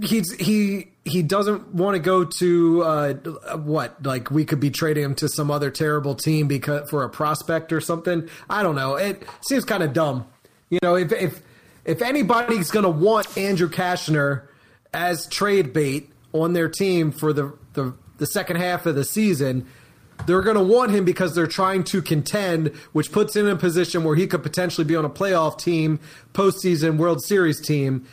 he's 0.02 0.32
he 0.34 0.88
he 1.04 1.22
doesn't 1.22 1.74
want 1.74 1.94
to 1.94 2.00
go 2.00 2.24
to 2.24 2.82
uh 2.82 3.14
what 3.56 4.02
like 4.04 4.32
we 4.32 4.44
could 4.44 4.58
be 4.58 4.70
trading 4.70 5.04
him 5.04 5.14
to 5.14 5.28
some 5.28 5.48
other 5.48 5.70
terrible 5.70 6.16
team 6.16 6.48
because 6.48 6.90
for 6.90 7.04
a 7.04 7.08
prospect 7.08 7.72
or 7.72 7.80
something. 7.80 8.28
I 8.50 8.64
don't 8.64 8.74
know. 8.74 8.96
It 8.96 9.22
seems 9.46 9.64
kind 9.64 9.84
of 9.84 9.92
dumb. 9.92 10.26
You 10.70 10.80
know, 10.82 10.96
if 10.96 11.12
if 11.12 11.40
if 11.84 12.02
anybody's 12.02 12.72
going 12.72 12.82
to 12.84 12.90
want 12.90 13.38
Andrew 13.38 13.68
Cashner 13.68 14.48
as 14.92 15.26
trade 15.28 15.72
bait 15.72 16.10
on 16.42 16.52
their 16.52 16.68
team 16.68 17.12
for 17.12 17.32
the 17.32 17.56
the, 17.74 17.94
the 18.18 18.26
second 18.26 18.56
half 18.56 18.86
of 18.86 18.94
the 18.94 19.04
season, 19.04 19.66
they're 20.26 20.42
going 20.42 20.56
to 20.56 20.62
want 20.62 20.90
him 20.90 21.04
because 21.04 21.34
they're 21.34 21.46
trying 21.46 21.84
to 21.84 22.00
contend, 22.00 22.68
which 22.92 23.12
puts 23.12 23.36
him 23.36 23.46
in 23.46 23.52
a 23.52 23.56
position 23.56 24.04
where 24.04 24.16
he 24.16 24.26
could 24.26 24.42
potentially 24.42 24.84
be 24.84 24.96
on 24.96 25.04
a 25.04 25.10
playoff 25.10 25.58
team, 25.58 26.00
postseason 26.32 26.96
World 26.96 27.22
Series 27.22 27.60
team. 27.60 28.06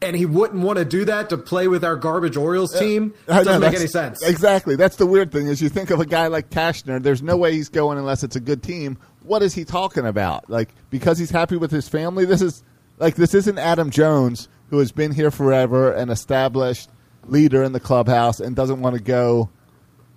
And 0.00 0.16
he 0.16 0.26
wouldn't 0.26 0.64
want 0.64 0.78
to 0.78 0.84
do 0.84 1.04
that 1.04 1.30
to 1.30 1.38
play 1.38 1.68
with 1.68 1.84
our 1.84 1.94
garbage 1.94 2.36
Orioles 2.36 2.74
uh, 2.74 2.80
team. 2.80 3.14
I 3.28 3.38
know, 3.38 3.44
Doesn't 3.44 3.60
make 3.60 3.74
any 3.74 3.86
sense. 3.86 4.20
Exactly. 4.22 4.74
That's 4.74 4.96
the 4.96 5.06
weird 5.06 5.30
thing 5.30 5.46
is 5.46 5.62
you 5.62 5.68
think 5.68 5.90
of 5.90 6.00
a 6.00 6.06
guy 6.06 6.26
like 6.26 6.50
Cashner. 6.50 7.00
There's 7.00 7.22
no 7.22 7.36
way 7.36 7.52
he's 7.52 7.68
going 7.68 7.98
unless 7.98 8.24
it's 8.24 8.34
a 8.34 8.40
good 8.40 8.64
team. 8.64 8.98
What 9.22 9.42
is 9.42 9.54
he 9.54 9.64
talking 9.64 10.04
about? 10.04 10.50
Like 10.50 10.70
because 10.90 11.18
he's 11.18 11.30
happy 11.30 11.56
with 11.56 11.70
his 11.70 11.88
family. 11.88 12.24
This 12.24 12.42
is 12.42 12.64
like 12.98 13.14
this 13.14 13.32
isn't 13.32 13.58
Adam 13.58 13.90
Jones 13.90 14.48
who 14.70 14.78
has 14.78 14.90
been 14.90 15.12
here 15.12 15.30
forever, 15.30 15.92
and 15.92 16.10
established 16.10 16.88
leader 17.24 17.62
in 17.62 17.72
the 17.72 17.80
clubhouse, 17.80 18.40
and 18.40 18.54
doesn't 18.56 18.80
want 18.80 18.96
to 18.96 19.02
go. 19.02 19.50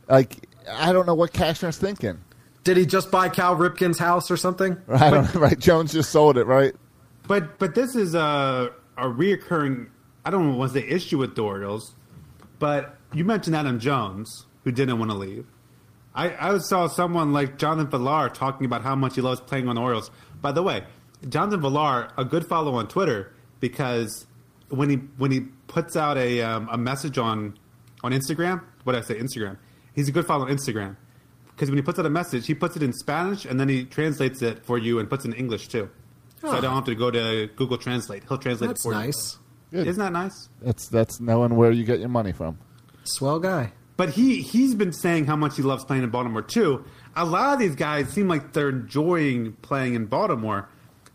Like 0.07 0.47
I 0.69 0.93
don't 0.93 1.05
know 1.05 1.15
what 1.15 1.33
Cashner's 1.33 1.77
thinking. 1.77 2.19
Did 2.63 2.77
he 2.77 2.85
just 2.85 3.11
buy 3.11 3.29
Cal 3.29 3.55
Ripken's 3.55 3.99
house 3.99 4.31
or 4.31 4.37
something? 4.37 4.77
I 4.87 5.09
don't 5.11 5.33
know. 5.33 5.41
Right? 5.41 5.57
Jones 5.57 5.93
just 5.93 6.11
sold 6.11 6.37
it. 6.37 6.45
Right? 6.45 6.73
But 7.27 7.59
but 7.59 7.75
this 7.75 7.95
is 7.95 8.15
a 8.15 8.71
a 8.97 9.05
reoccurring. 9.05 9.89
I 10.23 10.31
don't 10.31 10.51
know 10.51 10.57
what's 10.57 10.73
the 10.73 10.93
issue 10.93 11.19
with 11.19 11.35
the 11.35 11.43
Orioles, 11.43 11.93
but 12.59 12.97
you 13.13 13.23
mentioned 13.23 13.55
Adam 13.55 13.79
Jones 13.79 14.45
who 14.63 14.71
didn't 14.71 14.97
want 14.97 15.11
to 15.11 15.17
leave. 15.17 15.45
I, 16.15 16.53
I 16.53 16.57
saw 16.59 16.87
someone 16.87 17.33
like 17.33 17.57
Jonathan 17.57 17.91
Villar 17.91 18.29
talking 18.29 18.65
about 18.65 18.83
how 18.83 18.95
much 18.95 19.15
he 19.15 19.21
loves 19.21 19.41
playing 19.41 19.67
on 19.67 19.75
the 19.75 19.81
Orioles. 19.81 20.09
By 20.41 20.53
the 20.53 20.63
way, 20.63 20.85
Jonathan 21.27 21.61
Villar, 21.61 22.09
a 22.17 22.23
good 22.23 22.47
follow 22.47 22.75
on 22.75 22.87
Twitter 22.87 23.33
because 23.59 24.25
when 24.69 24.89
he 24.89 24.95
when 25.17 25.31
he 25.31 25.47
puts 25.67 25.95
out 25.95 26.17
a 26.17 26.41
um, 26.41 26.69
a 26.71 26.77
message 26.77 27.17
on 27.17 27.57
on 28.03 28.11
Instagram, 28.11 28.61
what 28.83 28.93
did 28.93 29.03
I 29.03 29.05
say 29.05 29.19
Instagram, 29.19 29.57
he's 29.93 30.07
a 30.07 30.11
good 30.11 30.25
follow 30.25 30.45
on 30.45 30.51
Instagram 30.51 30.95
because 31.55 31.69
when 31.69 31.77
he 31.77 31.81
puts 31.81 31.97
out 31.99 32.05
a 32.05 32.09
message, 32.09 32.45
he 32.47 32.53
puts 32.53 32.75
it 32.75 32.83
in 32.83 32.93
Spanish 32.93 33.45
and 33.45 33.59
then 33.59 33.69
he 33.69 33.85
translates 33.85 34.41
it 34.41 34.65
for 34.65 34.77
you 34.77 34.99
and 34.99 35.09
puts 35.09 35.25
it 35.25 35.29
in 35.29 35.33
English 35.35 35.69
too. 35.69 35.89
So 36.41 36.51
I 36.51 36.59
don't 36.61 36.75
have 36.75 36.85
to 36.85 36.95
go 36.95 37.09
to 37.09 37.47
Google 37.55 37.77
Translate. 37.77 38.23
He'll 38.27 38.37
translate 38.37 38.67
That's 38.69 38.81
it 38.81 38.83
for 38.83 38.93
nice. 38.93 39.39
you. 39.71 39.79
Isn't 39.79 39.97
that 39.97 40.11
nice? 40.11 40.49
That's 40.61 40.87
that's 40.89 41.19
knowing 41.19 41.55
where 41.55 41.71
you 41.71 41.83
get 41.83 41.99
your 41.99 42.09
money 42.09 42.31
from. 42.33 42.59
Swell 43.05 43.39
guy. 43.39 43.71
But 43.97 44.09
he 44.09 44.41
he's 44.41 44.75
been 44.75 44.91
saying 44.91 45.25
how 45.25 45.37
much 45.37 45.55
he 45.55 45.63
loves 45.63 45.85
playing 45.85 46.03
in 46.03 46.09
Baltimore 46.09 46.41
too. 46.43 46.83
A 47.15 47.25
lot 47.25 47.53
of 47.53 47.59
these 47.59 47.75
guys 47.75 48.09
seem 48.09 48.27
like 48.27 48.51
they're 48.53 48.69
enjoying 48.69 49.53
playing 49.61 49.95
in 49.95 50.05
Baltimore, 50.05 50.67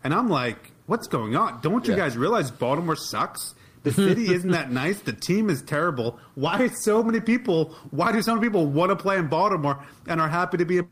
and 0.03 0.13
I'm 0.13 0.27
like, 0.29 0.71
what's 0.87 1.07
going 1.07 1.35
on? 1.35 1.61
Don't 1.61 1.85
you 1.87 1.93
Yeah. 1.93 1.99
guys 1.99 2.17
realize 2.17 2.49
Baltimore 2.51 2.95
sucks? 2.95 3.53
The 3.83 3.91
city 3.91 4.33
isn't 4.33 4.51
that 4.51 4.71
nice. 4.71 4.99
The 4.99 5.13
team 5.13 5.49
is 5.49 5.61
terrible. 5.63 6.19
Why 6.35 6.67
so 6.67 7.01
many 7.01 7.19
people? 7.19 7.75
Why 7.89 8.11
do 8.11 8.21
so 8.21 8.35
many 8.35 8.45
people 8.47 8.67
want 8.67 8.91
to 8.91 8.95
play 8.95 9.17
in 9.17 9.27
Baltimore 9.27 9.83
and 10.07 10.21
are 10.21 10.29
happy 10.29 10.57
to 10.57 10.65
be 10.65 10.77
in 10.79 10.87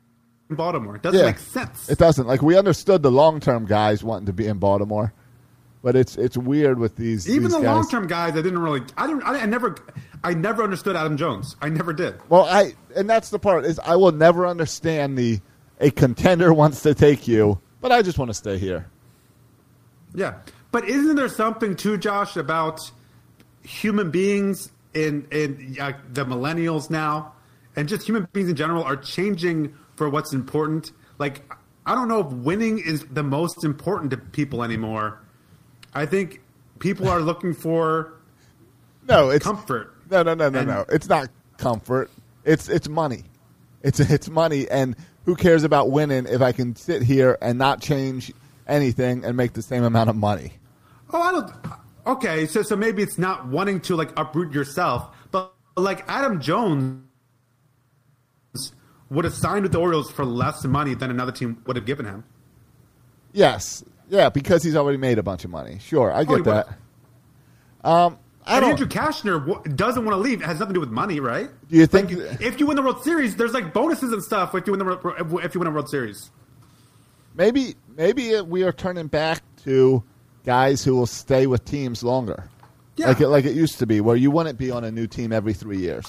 Baltimore? 0.49 0.95
It 0.95 1.03
doesn't 1.03 1.19
Yeah. 1.19 1.27
make 1.27 1.37
sense. 1.39 1.87
It 1.89 1.99
doesn't. 1.99 2.25
Like 2.27 2.41
we 2.41 2.57
understood 2.57 3.03
the 3.03 3.11
long 3.11 3.39
term 3.39 3.65
guys 3.65 4.03
wanting 4.03 4.25
to 4.25 4.33
be 4.33 4.47
in 4.47 4.57
Baltimore, 4.57 5.13
but 5.83 5.95
it's 5.95 6.17
it's 6.17 6.35
weird 6.35 6.79
with 6.79 6.95
these 6.95 7.29
Even 7.29 7.43
these 7.43 7.51
the 7.53 7.59
long 7.59 7.87
term 7.87 8.07
guys, 8.07 8.33
I 8.33 8.41
didn't 8.41 8.59
really. 8.59 8.81
I 8.97 9.05
didn't. 9.05 9.21
I, 9.23 9.39
I 9.41 9.45
never. 9.45 9.75
I 10.23 10.33
never 10.33 10.63
understood 10.63 10.95
Adam 10.95 11.15
Jones. 11.15 11.55
I 11.61 11.69
never 11.69 11.93
did. 11.93 12.15
Well, 12.27 12.45
I 12.45 12.73
and 12.95 13.07
that's 13.07 13.29
the 13.29 13.39
part 13.39 13.65
is 13.65 13.77
I 13.79 13.97
will 13.97 14.11
never 14.11 14.47
understand 14.47 15.15
the 15.15 15.39
a 15.79 15.91
contender 15.91 16.51
wants 16.55 16.81
to 16.81 16.95
take 16.95 17.27
you, 17.27 17.61
but 17.81 17.91
I 17.91 18.01
just 18.01 18.17
want 18.17 18.29
to 18.29 18.33
stay 18.33 18.57
here. 18.57 18.87
Yeah, 20.15 20.39
but 20.71 20.87
isn't 20.87 21.15
there 21.15 21.29
something 21.29 21.75
too, 21.75 21.97
Josh, 21.97 22.35
about 22.37 22.79
human 23.63 24.11
beings 24.11 24.71
in 24.93 25.27
in 25.31 25.77
uh, 25.79 25.93
the 26.11 26.25
millennials 26.25 26.89
now, 26.89 27.33
and 27.75 27.87
just 27.87 28.05
human 28.07 28.27
beings 28.33 28.49
in 28.49 28.55
general 28.55 28.83
are 28.83 28.97
changing 28.97 29.73
for 29.95 30.09
what's 30.09 30.33
important? 30.33 30.91
Like, 31.17 31.51
I 31.85 31.95
don't 31.95 32.07
know 32.07 32.19
if 32.19 32.27
winning 32.31 32.79
is 32.79 33.05
the 33.11 33.23
most 33.23 33.63
important 33.63 34.11
to 34.11 34.17
people 34.17 34.63
anymore. 34.63 35.19
I 35.93 36.05
think 36.05 36.41
people 36.79 37.09
are 37.09 37.19
looking 37.19 37.53
for 37.53 38.13
No, 39.07 39.29
it's 39.29 39.43
comfort. 39.45 39.95
No, 40.09 40.23
no, 40.23 40.33
no, 40.33 40.49
no, 40.49 40.59
And- 40.59 40.67
no. 40.67 40.85
It's 40.89 41.09
not 41.09 41.29
comfort. 41.57 42.09
It's 42.45 42.69
it's 42.69 42.87
money. 42.87 43.23
It's 43.81 43.99
it's 43.99 44.29
money, 44.29 44.69
and 44.69 44.95
who 45.25 45.35
cares 45.35 45.63
about 45.63 45.91
winning 45.91 46.25
if 46.27 46.41
I 46.41 46.51
can 46.51 46.75
sit 46.75 47.01
here 47.01 47.37
and 47.41 47.57
not 47.57 47.81
change 47.81 48.31
anything 48.67 49.25
and 49.25 49.35
make 49.35 49.53
the 49.53 49.61
same 49.61 49.83
amount 49.83 50.09
of 50.09 50.15
money? 50.15 50.53
Oh, 51.11 51.21
I 51.21 51.31
don't. 51.31 51.51
Okay, 52.07 52.45
so 52.47 52.61
so 52.63 52.75
maybe 52.75 53.01
it's 53.03 53.17
not 53.17 53.47
wanting 53.47 53.79
to 53.81 53.95
like 53.95 54.11
uproot 54.17 54.53
yourself, 54.53 55.15
but 55.31 55.53
like 55.77 56.03
Adam 56.07 56.39
Jones 56.41 57.01
would 59.09 59.25
have 59.25 59.33
signed 59.33 59.63
with 59.63 59.71
the 59.71 59.79
Orioles 59.79 60.11
for 60.11 60.25
less 60.25 60.63
money 60.65 60.93
than 60.93 61.09
another 61.11 61.31
team 61.31 61.61
would 61.65 61.75
have 61.75 61.85
given 61.85 62.05
him. 62.05 62.23
Yes, 63.33 63.83
yeah, 64.07 64.29
because 64.29 64.63
he's 64.63 64.75
already 64.75 64.97
made 64.97 65.17
a 65.19 65.23
bunch 65.23 65.43
of 65.45 65.51
money. 65.51 65.79
Sure, 65.79 66.11
I 66.11 66.21
Oh, 66.21 66.23
get 66.25 66.43
that. 66.45 66.67
Um, 67.83 68.17
I 68.45 68.55
And 68.57 68.61
don't. 68.61 68.71
Andrew 68.71 68.87
Cashner 68.87 69.45
w- 69.45 69.75
doesn't 69.75 70.03
want 70.03 70.15
to 70.15 70.19
leave. 70.21 70.41
It 70.41 70.45
has 70.45 70.59
nothing 70.59 70.73
to 70.73 70.77
do 70.77 70.79
with 70.79 70.89
money, 70.89 71.19
right? 71.19 71.49
Do 71.69 71.75
you 71.77 71.85
think- 71.85 72.11
Like, 72.11 72.41
if 72.41 72.59
you 72.59 72.65
win 72.65 72.75
the 72.75 72.81
World 72.81 73.03
Series, 73.03 73.35
there's 73.35 73.53
like 73.53 73.73
bonuses 73.73 74.11
and 74.11 74.23
stuff 74.23 74.55
if 74.55 74.65
you 74.65 74.73
win 74.73 74.79
the 74.79 75.39
if 75.43 75.53
you 75.53 75.59
win 75.59 75.67
a 75.67 75.71
World 75.71 75.89
Series. 75.89 76.31
maybe 77.35 77.75
maybe 77.95 78.41
we 78.41 78.63
are 78.63 78.71
turning 78.71 79.07
back 79.07 79.41
to 79.63 80.03
guys 80.45 80.83
who 80.83 80.95
will 80.95 81.07
stay 81.07 81.47
with 81.47 81.65
teams 81.65 82.03
longer. 82.03 82.49
Yeah. 82.95 83.07
Like 83.07 83.21
it 83.21 83.27
like 83.29 83.45
it 83.45 83.55
used 83.55 83.79
to 83.79 83.85
be, 83.85 84.01
where 84.01 84.15
you 84.15 84.31
wouldn't 84.31 84.57
be 84.57 84.71
on 84.71 84.83
a 84.83 84.91
new 84.91 85.07
team 85.07 85.31
every 85.31 85.53
three 85.53 85.77
years. 85.77 86.05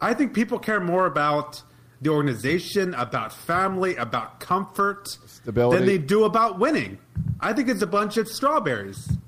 I 0.00 0.14
think 0.14 0.32
people 0.32 0.58
care 0.58 0.80
more 0.80 1.06
about 1.06 1.62
the 2.00 2.10
organization, 2.10 2.94
about 2.94 3.32
family, 3.32 3.94
about 3.96 4.40
comfort 4.40 5.08
Stability. 5.26 5.76
than 5.76 5.86
they 5.86 5.98
do 5.98 6.24
about 6.24 6.58
winning. 6.58 6.98
I 7.40 7.52
think 7.52 7.68
it's 7.68 7.82
a 7.82 7.86
bunch 7.86 8.16
of 8.16 8.26
strawberries. 8.26 9.18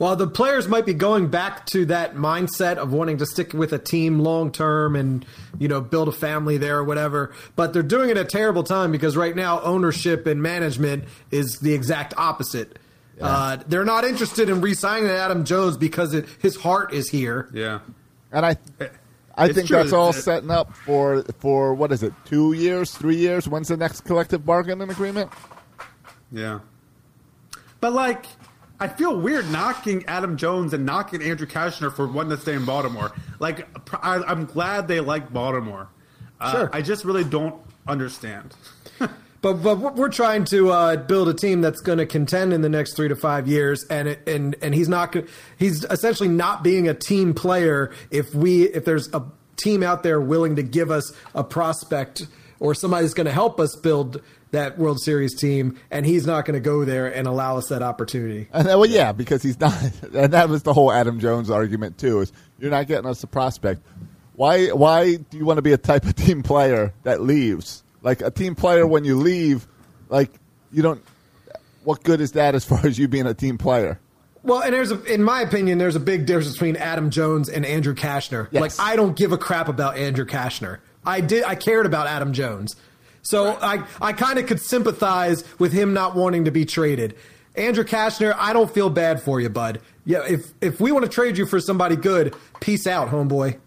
Well, 0.00 0.16
the 0.16 0.26
players 0.26 0.66
might 0.66 0.86
be 0.86 0.94
going 0.94 1.28
back 1.28 1.66
to 1.66 1.84
that 1.86 2.14
mindset 2.14 2.78
of 2.78 2.90
wanting 2.90 3.18
to 3.18 3.26
stick 3.26 3.52
with 3.52 3.74
a 3.74 3.78
team 3.78 4.20
long 4.20 4.50
term 4.50 4.96
and 4.96 5.26
you 5.58 5.68
know 5.68 5.82
build 5.82 6.08
a 6.08 6.12
family 6.12 6.56
there 6.56 6.78
or 6.78 6.84
whatever. 6.84 7.32
But 7.54 7.74
they're 7.74 7.82
doing 7.82 8.08
it 8.08 8.16
at 8.16 8.24
a 8.24 8.28
terrible 8.28 8.62
time 8.62 8.92
because 8.92 9.14
right 9.14 9.36
now 9.36 9.60
ownership 9.60 10.26
and 10.26 10.42
management 10.42 11.04
is 11.30 11.58
the 11.60 11.74
exact 11.74 12.14
opposite. 12.16 12.78
Uh, 13.20 13.58
they're 13.68 13.84
not 13.84 14.04
interested 14.04 14.48
in 14.48 14.60
re-signing 14.60 15.08
Adam 15.10 15.44
Jones 15.44 15.76
because 15.76 16.14
it, 16.14 16.26
his 16.40 16.56
heart 16.56 16.92
is 16.94 17.08
here. 17.08 17.48
Yeah. 17.52 17.80
And 18.32 18.46
I, 18.46 18.56
I 19.36 19.46
It's 19.46 19.54
think 19.54 19.68
true. 19.68 19.76
that's 19.78 19.92
all 19.92 20.10
It's- 20.10 20.24
setting 20.24 20.50
up 20.50 20.74
for 20.74 21.22
for 21.38 21.74
what 21.74 21.92
is 21.92 22.02
it? 22.02 22.12
Two 22.24 22.52
years, 22.52 22.92
three 22.92 23.16
years? 23.16 23.48
When's 23.48 23.68
the 23.68 23.76
next 23.76 24.02
collective 24.02 24.44
bargaining 24.46 24.88
agreement? 24.90 25.30
Yeah. 26.32 26.60
But 27.80 27.92
like, 27.92 28.26
I 28.78 28.88
feel 28.88 29.18
weird 29.18 29.50
knocking 29.50 30.04
Adam 30.06 30.36
Jones 30.36 30.72
and 30.72 30.86
knocking 30.86 31.22
Andrew 31.22 31.46
Cashner 31.46 31.92
for 31.92 32.06
wanting 32.06 32.30
to 32.30 32.38
stay 32.38 32.54
in 32.54 32.64
Baltimore. 32.64 33.12
Like, 33.38 33.66
I, 34.02 34.22
I'm 34.26 34.44
glad 34.46 34.88
they 34.88 35.00
like 35.00 35.32
Baltimore. 35.32 35.88
Uh, 36.40 36.52
Sure. 36.52 36.70
I 36.72 36.80
just 36.82 37.04
really 37.04 37.24
don't 37.24 37.56
understand. 37.86 38.54
But 39.42 39.54
but 39.62 39.78
we're- 39.78 39.94
we're 39.94 40.08
trying 40.10 40.44
to 40.46 40.70
uh, 40.70 40.96
build 40.96 41.28
a 41.28 41.34
team 41.34 41.60
that's 41.62 41.80
going 41.80 41.98
to 41.98 42.06
contend 42.06 42.52
in 42.52 42.60
the 42.60 42.68
next 42.68 42.94
three 42.94 43.08
to 43.08 43.16
five 43.16 43.48
years, 43.48 43.84
and 43.88 44.08
it, 44.08 44.28
and 44.28 44.54
and 44.60 44.74
he's 44.74 44.88
not 44.88 45.16
he's 45.58 45.84
essentially 45.84 46.28
not 46.28 46.62
being 46.62 46.88
a 46.88 46.94
team 46.94 47.32
player 47.34 47.90
if 48.10 48.34
we 48.34 48.64
if 48.64 48.84
there's 48.84 49.08
a 49.14 49.22
team 49.56 49.82
out 49.82 50.02
there 50.02 50.20
willing 50.20 50.56
to 50.56 50.62
give 50.62 50.90
us 50.90 51.10
a 51.34 51.42
prospect 51.44 52.26
or 52.58 52.74
somebody 52.74 53.02
that's 53.04 53.14
going 53.14 53.26
to 53.26 53.32
help 53.32 53.58
us 53.60 53.74
build 53.76 54.20
that 54.50 54.76
World 54.78 55.00
Series 55.00 55.34
team, 55.38 55.78
and 55.90 56.04
he's 56.04 56.26
not 56.26 56.44
going 56.44 56.54
to 56.54 56.60
go 56.60 56.84
there 56.84 57.06
and 57.06 57.26
allow 57.28 57.56
us 57.56 57.68
that 57.68 57.82
opportunity. 57.82 58.48
And 58.52 58.66
then, 58.66 58.76
well, 58.78 58.90
yeah, 58.90 59.12
because 59.12 59.42
he's 59.42 59.58
not. 59.60 59.72
And 60.14 60.32
that 60.32 60.48
was 60.48 60.64
the 60.64 60.74
whole 60.74 60.90
Adam 60.92 61.20
Jones 61.20 61.48
argument 61.50 61.96
too. 61.98 62.20
Is 62.20 62.32
you're 62.58 62.70
not 62.70 62.86
getting 62.88 63.06
us 63.08 63.22
a 63.22 63.26
prospect. 63.26 63.80
Why? 64.34 64.66
Why 64.68 65.16
do 65.16 65.38
you 65.38 65.44
want 65.46 65.58
to 65.58 65.62
be 65.62 65.72
a 65.72 65.78
type 65.78 66.04
of 66.04 66.14
team 66.16 66.42
player 66.42 66.92
that 67.04 67.22
leaves? 67.22 67.84
Like 68.02 68.22
a 68.22 68.30
team 68.30 68.54
player, 68.54 68.86
when 68.86 69.04
you 69.04 69.16
leave, 69.16 69.66
like 70.08 70.30
you 70.72 70.82
don't. 70.82 71.02
What 71.84 72.02
good 72.02 72.20
is 72.20 72.32
that 72.32 72.54
as 72.54 72.64
far 72.64 72.84
as 72.86 72.98
you 72.98 73.08
being 73.08 73.26
a 73.26 73.34
team 73.34 73.56
player? 73.56 73.98
Well, 74.42 74.62
and 74.62 74.72
there's 74.72 74.90
a, 74.90 75.02
in 75.04 75.22
my 75.22 75.42
opinion, 75.42 75.78
there's 75.78 75.96
a 75.96 76.00
big 76.00 76.26
difference 76.26 76.52
between 76.52 76.76
Adam 76.76 77.10
Jones 77.10 77.48
and 77.48 77.64
Andrew 77.66 77.94
Cashner. 77.94 78.48
Yes. 78.50 78.78
Like, 78.78 78.86
I 78.86 78.96
don't 78.96 79.16
give 79.16 79.32
a 79.32 79.38
crap 79.38 79.68
about 79.68 79.96
Andrew 79.96 80.24
Cashner. 80.24 80.78
I 81.04 81.20
did, 81.20 81.44
I 81.44 81.54
cared 81.54 81.86
about 81.86 82.06
Adam 82.06 82.32
Jones, 82.32 82.76
so 83.22 83.58
I, 83.60 83.84
I 84.00 84.12
kind 84.12 84.38
of 84.38 84.46
could 84.46 84.60
sympathize 84.60 85.44
with 85.58 85.72
him 85.72 85.94
not 85.94 86.14
wanting 86.14 86.44
to 86.44 86.50
be 86.50 86.64
traded. 86.64 87.16
Andrew 87.54 87.84
Cashner, 87.84 88.34
I 88.36 88.52
don't 88.52 88.72
feel 88.72 88.90
bad 88.90 89.22
for 89.22 89.40
you, 89.40 89.48
bud. 89.48 89.80
Yeah, 90.04 90.24
if 90.26 90.52
if 90.60 90.80
we 90.80 90.92
want 90.92 91.04
to 91.04 91.10
trade 91.10 91.36
you 91.36 91.46
for 91.46 91.60
somebody 91.60 91.96
good, 91.96 92.34
peace 92.60 92.86
out, 92.86 93.08
homeboy. 93.08 93.58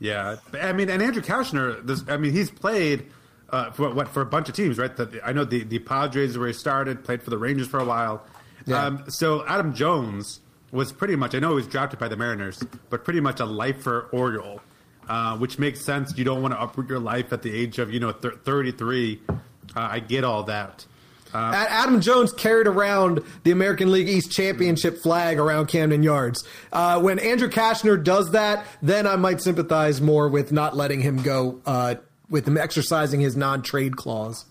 Yeah, 0.00 0.36
I 0.54 0.72
mean, 0.72 0.88
and 0.88 1.02
Andrew 1.02 1.22
Cashner, 1.22 1.86
this, 1.86 2.02
I 2.08 2.16
mean, 2.16 2.32
he's 2.32 2.50
played 2.50 3.06
uh, 3.50 3.70
for 3.70 3.90
what 3.90 4.08
for 4.08 4.22
a 4.22 4.26
bunch 4.26 4.48
of 4.48 4.54
teams, 4.54 4.78
right? 4.78 4.94
The, 4.96 5.20
I 5.22 5.32
know 5.32 5.44
the 5.44 5.62
the 5.62 5.78
Padres 5.78 6.38
where 6.38 6.48
he 6.48 6.54
started, 6.54 7.04
played 7.04 7.22
for 7.22 7.30
the 7.30 7.38
Rangers 7.38 7.68
for 7.68 7.78
a 7.78 7.84
while. 7.84 8.24
Yeah. 8.66 8.84
Um, 8.84 9.04
so 9.10 9.46
Adam 9.46 9.74
Jones 9.74 10.40
was 10.72 10.92
pretty 10.92 11.16
much, 11.16 11.34
I 11.34 11.38
know 11.38 11.50
he 11.50 11.54
was 11.56 11.66
drafted 11.66 11.98
by 11.98 12.08
the 12.08 12.16
Mariners, 12.16 12.62
but 12.90 13.04
pretty 13.04 13.20
much 13.20 13.40
a 13.40 13.44
lifer 13.44 14.08
Oriole, 14.12 14.60
uh, 15.08 15.36
which 15.36 15.58
makes 15.58 15.84
sense. 15.84 16.16
You 16.16 16.24
don't 16.24 16.42
want 16.42 16.54
to 16.54 16.62
uproot 16.62 16.88
your 16.88 17.00
life 17.00 17.32
at 17.32 17.42
the 17.42 17.52
age 17.54 17.78
of 17.78 17.92
you 17.92 18.00
know 18.00 18.12
thir- 18.12 18.38
thirty 18.44 18.72
three. 18.72 19.20
Uh, 19.28 19.34
I 19.76 20.00
get 20.00 20.24
all 20.24 20.44
that. 20.44 20.86
A- 21.32 21.36
Adam 21.70 22.00
Jones 22.00 22.32
carried 22.32 22.66
around 22.66 23.22
the 23.44 23.50
American 23.50 23.90
League 23.92 24.08
East 24.08 24.30
Championship 24.32 24.98
flag 24.98 25.38
around 25.38 25.66
Camden 25.66 26.02
Yards. 26.02 26.44
Uh, 26.72 27.00
when 27.00 27.18
Andrew 27.18 27.48
Cashner 27.48 28.02
does 28.02 28.32
that, 28.32 28.66
then 28.82 29.06
I 29.06 29.16
might 29.16 29.40
sympathize 29.40 30.00
more 30.00 30.28
with 30.28 30.52
not 30.52 30.76
letting 30.76 31.00
him 31.00 31.22
go, 31.22 31.60
uh, 31.66 31.96
with 32.28 32.46
him 32.48 32.56
exercising 32.56 33.20
his 33.20 33.36
non-trade 33.36 33.96
clause. 33.96 34.44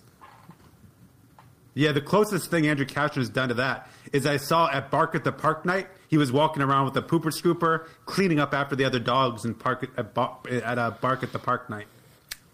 Yeah, 1.74 1.92
the 1.92 2.02
closest 2.02 2.50
thing 2.52 2.68
Andrew 2.68 2.86
Cashner 2.86 3.16
has 3.18 3.30
done 3.30 3.50
to 3.50 3.56
that 3.56 3.90
is 4.12 4.26
I 4.26 4.38
saw 4.38 4.70
at 4.70 4.90
Bark 4.92 5.16
at 5.16 5.24
the 5.24 5.32
Park 5.32 5.66
night. 5.66 5.88
He 6.08 6.18
was 6.18 6.32
walking 6.32 6.64
around 6.64 6.86
with 6.86 6.98
a 6.98 7.02
pooper 7.02 7.32
scooper, 7.32 7.86
cleaning 8.06 8.40
up 8.40 8.54
after 8.54 8.76
the 8.76 8.84
other 8.84 9.00
dogs 9.00 9.46
and 9.46 9.58
park 9.58 9.88
at, 9.98 10.18
at, 10.18 10.64
at 10.64 10.78
a 10.78 10.92
Bark 11.00 11.22
at 11.24 11.32
the 11.32 11.40
Park 11.40 11.70
night. 11.70 11.86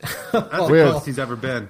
That's 0.01 0.21
the 0.31 0.67
Weird. 0.69 0.87
closest 0.89 1.05
he's 1.05 1.17
ever 1.19 1.35
been. 1.37 1.69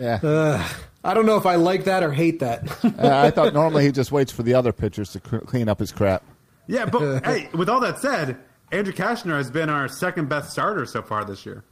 Yeah, 0.00 0.66
I 1.04 1.14
don't 1.14 1.26
know 1.26 1.36
if 1.36 1.44
I 1.46 1.56
like 1.56 1.84
that 1.84 2.02
or 2.02 2.12
hate 2.12 2.40
that. 2.40 2.62
Uh, 2.84 3.08
I 3.26 3.30
thought 3.30 3.52
normally 3.54 3.84
he 3.84 3.92
just 3.92 4.10
waits 4.12 4.32
for 4.32 4.42
the 4.42 4.54
other 4.54 4.72
pitchers 4.72 5.12
to 5.12 5.18
c- 5.20 5.38
clean 5.46 5.68
up 5.68 5.78
his 5.80 5.92
crap. 5.92 6.22
Yeah, 6.66 6.86
but 6.86 7.20
hey, 7.26 7.48
with 7.52 7.68
all 7.68 7.80
that 7.80 7.98
said, 7.98 8.38
Andrew 8.72 8.92
Cashner 8.92 9.36
has 9.36 9.50
been 9.50 9.68
our 9.68 9.88
second 9.88 10.28
best 10.28 10.50
starter 10.52 10.86
so 10.86 11.02
far 11.02 11.24
this 11.24 11.44
year. 11.44 11.62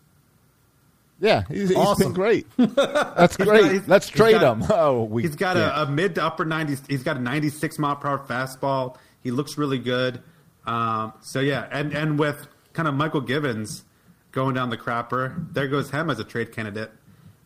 Yeah, 1.20 1.44
he's, 1.48 1.68
he's 1.70 1.76
Awesome. 1.78 2.08
been 2.08 2.14
great. 2.14 2.46
That's 2.56 3.36
got- 3.36 3.46
great. 3.46 3.88
Let's 3.88 4.08
trade 4.08 4.40
got- 4.40 4.56
him. 4.58 4.66
Oh, 4.70 5.04
we. 5.04 5.22
He's 5.22 5.36
got 5.36 5.56
yeah. 5.56 5.80
a, 5.80 5.84
a 5.84 5.90
mid 5.90 6.16
to 6.16 6.24
upper 6.24 6.44
90s. 6.44 6.82
He's 6.88 7.02
got 7.02 7.16
a 7.16 7.20
96 7.20 7.78
mile 7.78 7.96
per 7.96 8.08
hour 8.08 8.18
fastball. 8.26 8.96
He 9.22 9.30
looks 9.30 9.56
really 9.56 9.78
good. 9.78 10.20
Um, 10.66 11.12
so 11.22 11.40
yeah, 11.40 11.66
and 11.70 11.92
and 11.92 12.18
with 12.18 12.46
kind 12.72 12.88
of 12.88 12.94
Mychal 12.94 13.26
Givens 13.26 13.84
going 14.32 14.54
down 14.54 14.70
the 14.70 14.76
crapper, 14.76 15.52
there 15.52 15.68
goes 15.68 15.90
him 15.90 16.10
as 16.10 16.18
a 16.18 16.24
trade 16.24 16.52
candidate. 16.52 16.90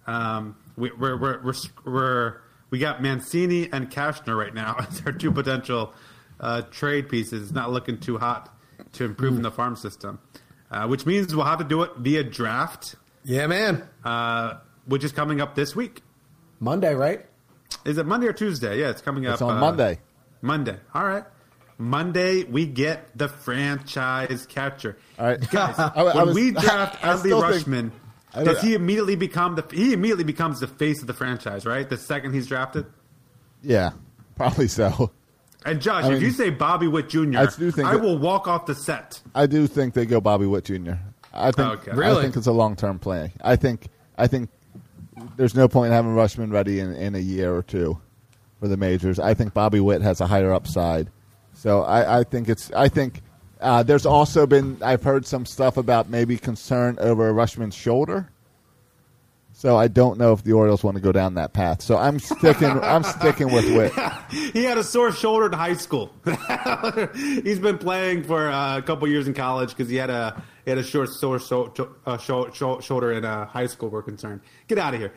Um, 0.06 0.56
we, 0.76 0.90
we're, 0.92 1.16
we're 1.16 1.42
we're 1.42 1.54
we're 1.84 2.36
we 2.70 2.78
got 2.78 3.02
Mancini 3.02 3.70
and 3.72 3.90
Cashner 3.90 4.36
right 4.36 4.52
now 4.54 4.76
as 4.88 5.02
our 5.06 5.12
two 5.12 5.30
potential 5.32 5.92
uh, 6.40 6.62
trade 6.62 7.08
pieces. 7.08 7.42
It's 7.44 7.52
not 7.52 7.70
looking 7.72 7.98
too 7.98 8.18
hot 8.18 8.54
to 8.92 9.04
improve 9.04 9.36
in 9.36 9.42
the 9.42 9.50
farm 9.50 9.76
system, 9.76 10.18
uh, 10.70 10.86
which 10.86 11.06
means 11.06 11.34
we'll 11.34 11.44
have 11.46 11.58
to 11.58 11.64
do 11.64 11.82
it 11.82 11.92
via 11.96 12.22
draft, 12.24 12.96
yeah, 13.24 13.46
man. 13.46 13.86
uh, 14.04 14.54
which 14.86 15.02
is 15.04 15.12
coming 15.12 15.40
up 15.40 15.54
this 15.54 15.74
week. 15.76 16.02
Monday, 16.60 16.94
right? 16.94 17.26
Is 17.84 17.98
it 17.98 18.06
Monday 18.06 18.26
or 18.26 18.32
Tuesday? 18.32 18.80
Yeah, 18.80 18.90
it's 18.90 19.02
coming 19.02 19.26
up. 19.26 19.34
It's 19.34 19.42
on 19.42 19.56
uh, 19.56 19.60
Monday. 19.60 19.98
Monday. 20.42 20.76
All 20.94 21.04
right. 21.04 21.24
Monday, 21.78 22.44
we 22.44 22.64
get 22.66 23.16
the 23.18 23.28
franchise 23.28 24.46
catcher. 24.46 24.96
All 25.18 25.26
right. 25.26 25.50
Guys, 25.50 25.74
I- 25.78 25.92
I 25.94 26.02
when 26.14 26.26
was- 26.28 26.34
we 26.34 26.50
draft 26.52 27.00
Adley 27.02 27.22
think- 27.22 27.44
Rutschman, 27.44 27.90
I 27.90 28.05
does 28.44 28.56
don't- 28.56 28.64
he 28.66 28.74
immediately 28.74 29.16
become 29.16 29.54
the 29.54 29.64
he 29.72 29.92
immediately 29.92 30.24
becomes 30.24 30.60
the 30.60 30.66
face 30.66 31.00
of 31.00 31.06
the 31.06 31.14
franchise, 31.14 31.64
right? 31.66 31.88
The 31.88 31.96
second 31.96 32.32
he's 32.34 32.46
drafted. 32.46 32.86
Yeah, 33.62 33.90
probably 34.36 34.68
so. 34.68 35.10
And 35.64 35.80
Josh, 35.80 36.04
I 36.04 36.08
if 36.08 36.12
mean, 36.14 36.22
you 36.22 36.30
say 36.30 36.50
Bobby 36.50 36.86
Witt 36.86 37.08
Jr., 37.08 37.38
I 37.38 37.42
I, 37.42 37.46
do 37.46 37.70
think 37.72 37.88
that- 37.90 38.00
will 38.00 38.18
walk 38.18 38.46
off 38.46 38.66
the 38.66 38.74
set. 38.74 39.20
I 39.34 39.46
do 39.46 39.66
think 39.66 39.94
they 39.94 40.06
go 40.06 40.20
Bobby 40.20 40.46
Witt 40.46 40.64
Jr. 40.64 40.92
I 41.32 41.50
think. 41.50 41.68
Okay. 41.80 41.90
I 41.90 41.94
Really? 41.94 42.22
think 42.22 42.36
it's 42.36 42.46
a 42.46 42.52
long 42.52 42.76
term 42.76 42.98
play. 42.98 43.32
I 43.42 43.56
think. 43.56 43.88
I 44.16 44.26
think 44.26 44.48
there's 45.36 45.54
no 45.54 45.68
point 45.68 45.88
in 45.88 45.92
having 45.92 46.12
Rutschman 46.14 46.52
ready 46.52 46.78
in, 46.80 46.94
in 46.94 47.14
a 47.14 47.18
year 47.18 47.54
or 47.54 47.62
two 47.62 48.00
for 48.60 48.68
the 48.68 48.76
majors. 48.76 49.18
I 49.18 49.34
think 49.34 49.52
Bobby 49.54 49.80
Witt 49.80 50.00
has 50.02 50.20
a 50.20 50.26
higher 50.26 50.52
upside. 50.52 51.10
So 51.54 51.82
I, 51.82 52.20
I 52.20 52.24
think 52.24 52.48
it's. 52.48 52.70
I 52.72 52.88
think 52.88 53.22
uh, 53.60 53.82
there's 53.82 54.06
also 54.06 54.46
been. 54.46 54.78
I've 54.82 55.02
heard 55.02 55.26
some 55.26 55.46
stuff 55.46 55.76
about 55.76 56.08
maybe 56.08 56.36
concern 56.36 56.98
over 57.00 57.32
Rutschman's 57.32 57.74
shoulder. 57.74 58.30
So 59.52 59.74
I 59.78 59.88
don't 59.88 60.18
know 60.18 60.34
if 60.34 60.44
the 60.44 60.52
Orioles 60.52 60.84
want 60.84 60.96
to 60.98 61.00
go 61.00 61.12
down 61.12 61.34
that 61.34 61.54
path. 61.54 61.80
So 61.80 61.96
I'm 61.96 62.18
sticking. 62.18 62.68
I'm 62.68 63.02
sticking 63.02 63.50
with 63.50 63.64
Witt. 63.74 63.92
He 64.52 64.64
had 64.64 64.76
a 64.76 64.84
sore 64.84 65.12
shoulder 65.12 65.46
in 65.46 65.52
high 65.52 65.74
school. 65.74 66.12
He's 67.14 67.58
been 67.58 67.78
playing 67.78 68.24
for 68.24 68.50
uh, 68.50 68.76
a 68.76 68.82
couple 68.82 69.08
years 69.08 69.26
in 69.26 69.32
college 69.32 69.70
because 69.70 69.88
he 69.88 69.96
had 69.96 70.10
a 70.10 70.42
he 70.66 70.70
had 70.70 70.78
a 70.78 70.82
short 70.82 71.08
sore 71.08 71.38
so, 71.38 71.72
uh, 72.04 72.18
sho- 72.18 72.50
sho- 72.50 72.80
shoulder 72.80 73.12
in 73.12 73.24
uh, 73.24 73.46
high 73.46 73.66
school. 73.66 73.88
We're 73.88 74.02
concerned. 74.02 74.42
Get 74.68 74.76
out 74.78 74.92
of 74.92 75.00
here, 75.00 75.14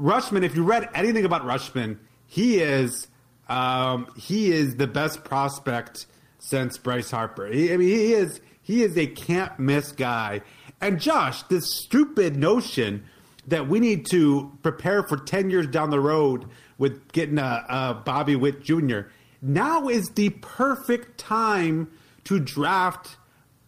Rutschman. 0.00 0.42
If 0.42 0.56
you 0.56 0.62
read 0.62 0.88
anything 0.94 1.26
about 1.26 1.42
Rutschman, 1.42 1.98
he 2.26 2.60
is 2.60 3.08
um, 3.50 4.06
he 4.16 4.52
is 4.52 4.76
the 4.76 4.86
best 4.86 5.22
prospect 5.22 6.06
since 6.42 6.76
Bryce 6.76 7.10
Harper. 7.10 7.46
He, 7.46 7.72
I 7.72 7.76
mean, 7.76 7.88
he 7.88 8.12
is 8.12 8.40
he 8.60 8.82
is 8.82 8.98
a 8.98 9.06
can't 9.06 9.58
miss 9.58 9.92
guy. 9.92 10.42
And 10.80 11.00
Josh, 11.00 11.42
this 11.44 11.64
stupid 11.84 12.36
notion 12.36 13.04
that 13.46 13.68
we 13.68 13.80
need 13.80 14.06
to 14.10 14.52
prepare 14.62 15.02
for 15.02 15.16
10 15.16 15.50
years 15.50 15.66
down 15.66 15.90
the 15.90 16.00
road 16.00 16.46
with 16.78 17.10
getting 17.12 17.38
a, 17.38 17.64
a 17.68 17.94
Bobby 17.94 18.36
Witt 18.36 18.62
Jr. 18.62 19.00
Now 19.40 19.88
is 19.88 20.08
the 20.10 20.30
perfect 20.30 21.18
time 21.18 21.90
to 22.24 22.38
draft 22.38 23.16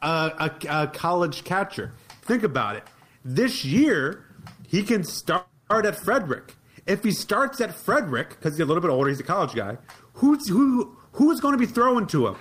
a, 0.03 0.51
a, 0.68 0.83
a 0.83 0.87
college 0.89 1.45
catcher. 1.45 1.93
Think 2.22 2.43
about 2.43 2.77
it. 2.77 2.85
This 3.25 3.64
year, 3.64 4.27
he 4.66 4.83
can 4.83 5.03
start 5.05 5.47
at 5.70 5.97
Frederick. 5.97 6.55
If 6.87 7.03
he 7.03 7.12
starts 7.12 7.61
at 7.61 7.75
Frederick, 7.75 8.31
because 8.31 8.55
he's 8.55 8.61
a 8.61 8.66
little 8.66 8.83
bit 8.83 8.91
older, 8.91 9.09
he's 9.09 9.20
a 9.20 9.25
college 9.25 9.55
guy, 9.55 9.79
who's, 10.14 10.49
who, 10.49 10.97
who 11.12 11.31
is 11.31 11.41
going 11.41 11.53
to 11.53 11.59
be 11.59 11.66
throwing 11.66 12.07
to 12.09 12.29
him? 12.29 12.37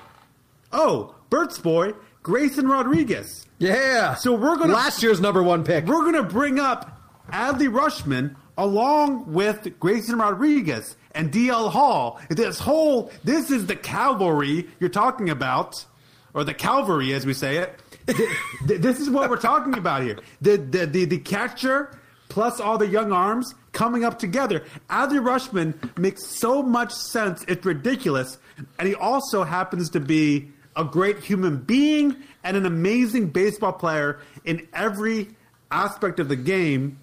Oh, 0.74 1.16
Bert's 1.30 1.60
boy, 1.60 1.94
Grayson 2.24 2.68
Rodriguez. 2.68 3.46
Yeah. 3.60 4.16
So 4.16 4.34
we're 4.34 4.58
gonna- 4.58 4.74
last 4.74 5.02
year's 5.04 5.22
number 5.22 5.42
one 5.44 5.64
pick. 5.64 5.86
We're 5.86 6.02
going 6.02 6.14
to 6.16 6.24
bring 6.24 6.60
up 6.60 7.00
Adley 7.32 7.70
Rutschman 7.70 8.36
along 8.58 9.32
with 9.32 9.80
Grayson 9.80 10.18
Rodriguez 10.18 10.96
and 11.12 11.32
DL 11.32 11.70
Hall. 11.72 12.20
This 12.30 12.60
whole 12.60 13.12
this 13.24 13.50
is 13.52 13.66
the 13.68 13.76
cavalry 13.76 14.68
you're 14.80 14.90
talking 14.90 15.30
about, 15.30 15.86
or 16.34 16.44
the 16.44 16.54
cavalry 16.54 17.14
as 17.14 17.26
we 17.26 17.34
say 17.34 17.58
it. 17.58 17.80
Th- 18.08 18.30
th- 18.68 18.82
this 18.82 19.00
is 19.00 19.10
what 19.10 19.30
we're 19.30 19.38
talking 19.38 19.76
about 19.78 20.04
here. 20.04 20.20
The, 20.42 20.58
the 20.58 20.86
the 20.86 21.06
the 21.06 21.18
catcher 21.20 21.98
plus 22.30 22.60
all 22.60 22.78
the 22.78 22.88
young 22.88 23.12
arms 23.12 23.54
coming 23.72 24.04
up 24.04 24.20
together. 24.20 24.64
Adley 24.90 25.20
Rutschman 25.24 25.98
makes 25.98 26.26
so 26.26 26.62
much 26.64 26.92
sense. 26.94 27.44
It's 27.48 27.66
ridiculous, 27.66 28.38
and 28.78 28.88
he 28.88 28.94
also 28.96 29.44
happens 29.44 29.90
to 29.92 30.00
be 30.00 30.52
a 30.76 30.84
great 30.84 31.20
human 31.20 31.58
being 31.58 32.16
and 32.44 32.58
an 32.58 32.66
amazing 32.66 33.30
baseball 33.30 33.74
player 33.74 34.20
in 34.46 34.68
every 34.74 35.30
aspect 35.72 36.20
of 36.20 36.30
the 36.30 36.36
game. 36.36 37.00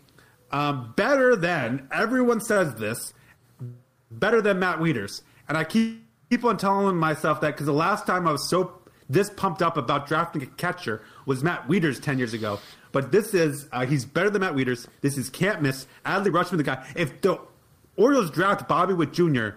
Um, 0.52 0.94
better 0.96 1.36
than 1.36 1.88
everyone 1.92 2.40
says 2.40 2.74
this 2.74 3.14
better 4.10 4.42
than 4.42 4.58
Matt 4.58 4.78
Wieters. 4.78 5.22
And 5.48 5.56
I 5.56 5.64
keep, 5.64 6.02
keep 6.28 6.44
on 6.44 6.56
telling 6.56 6.96
myself 6.96 7.40
that 7.40 7.52
because 7.52 7.66
the 7.66 7.72
last 7.72 8.06
time 8.06 8.26
I 8.26 8.32
was 8.32 8.48
so 8.48 8.80
this 9.08 9.28
pumped 9.28 9.60
up 9.60 9.76
about 9.76 10.06
drafting 10.06 10.42
a 10.42 10.46
catcher 10.46 11.02
was 11.26 11.42
Matt 11.42 11.66
Wieters 11.66 12.00
10 12.00 12.18
years 12.18 12.32
ago. 12.32 12.60
But 12.92 13.10
this 13.10 13.34
is, 13.34 13.68
uh, 13.72 13.84
he's 13.84 14.04
better 14.04 14.30
than 14.30 14.40
Matt 14.40 14.54
Wieters. 14.54 14.86
This 15.00 15.18
is 15.18 15.28
can't 15.28 15.60
miss. 15.62 15.86
Adley 16.06 16.28
Rutschman, 16.28 16.58
the 16.58 16.62
guy. 16.62 16.86
If 16.94 17.20
the 17.20 17.40
Orioles 17.96 18.30
draft 18.30 18.68
Bobby 18.68 18.94
Witt 18.94 19.12
Jr., 19.12 19.50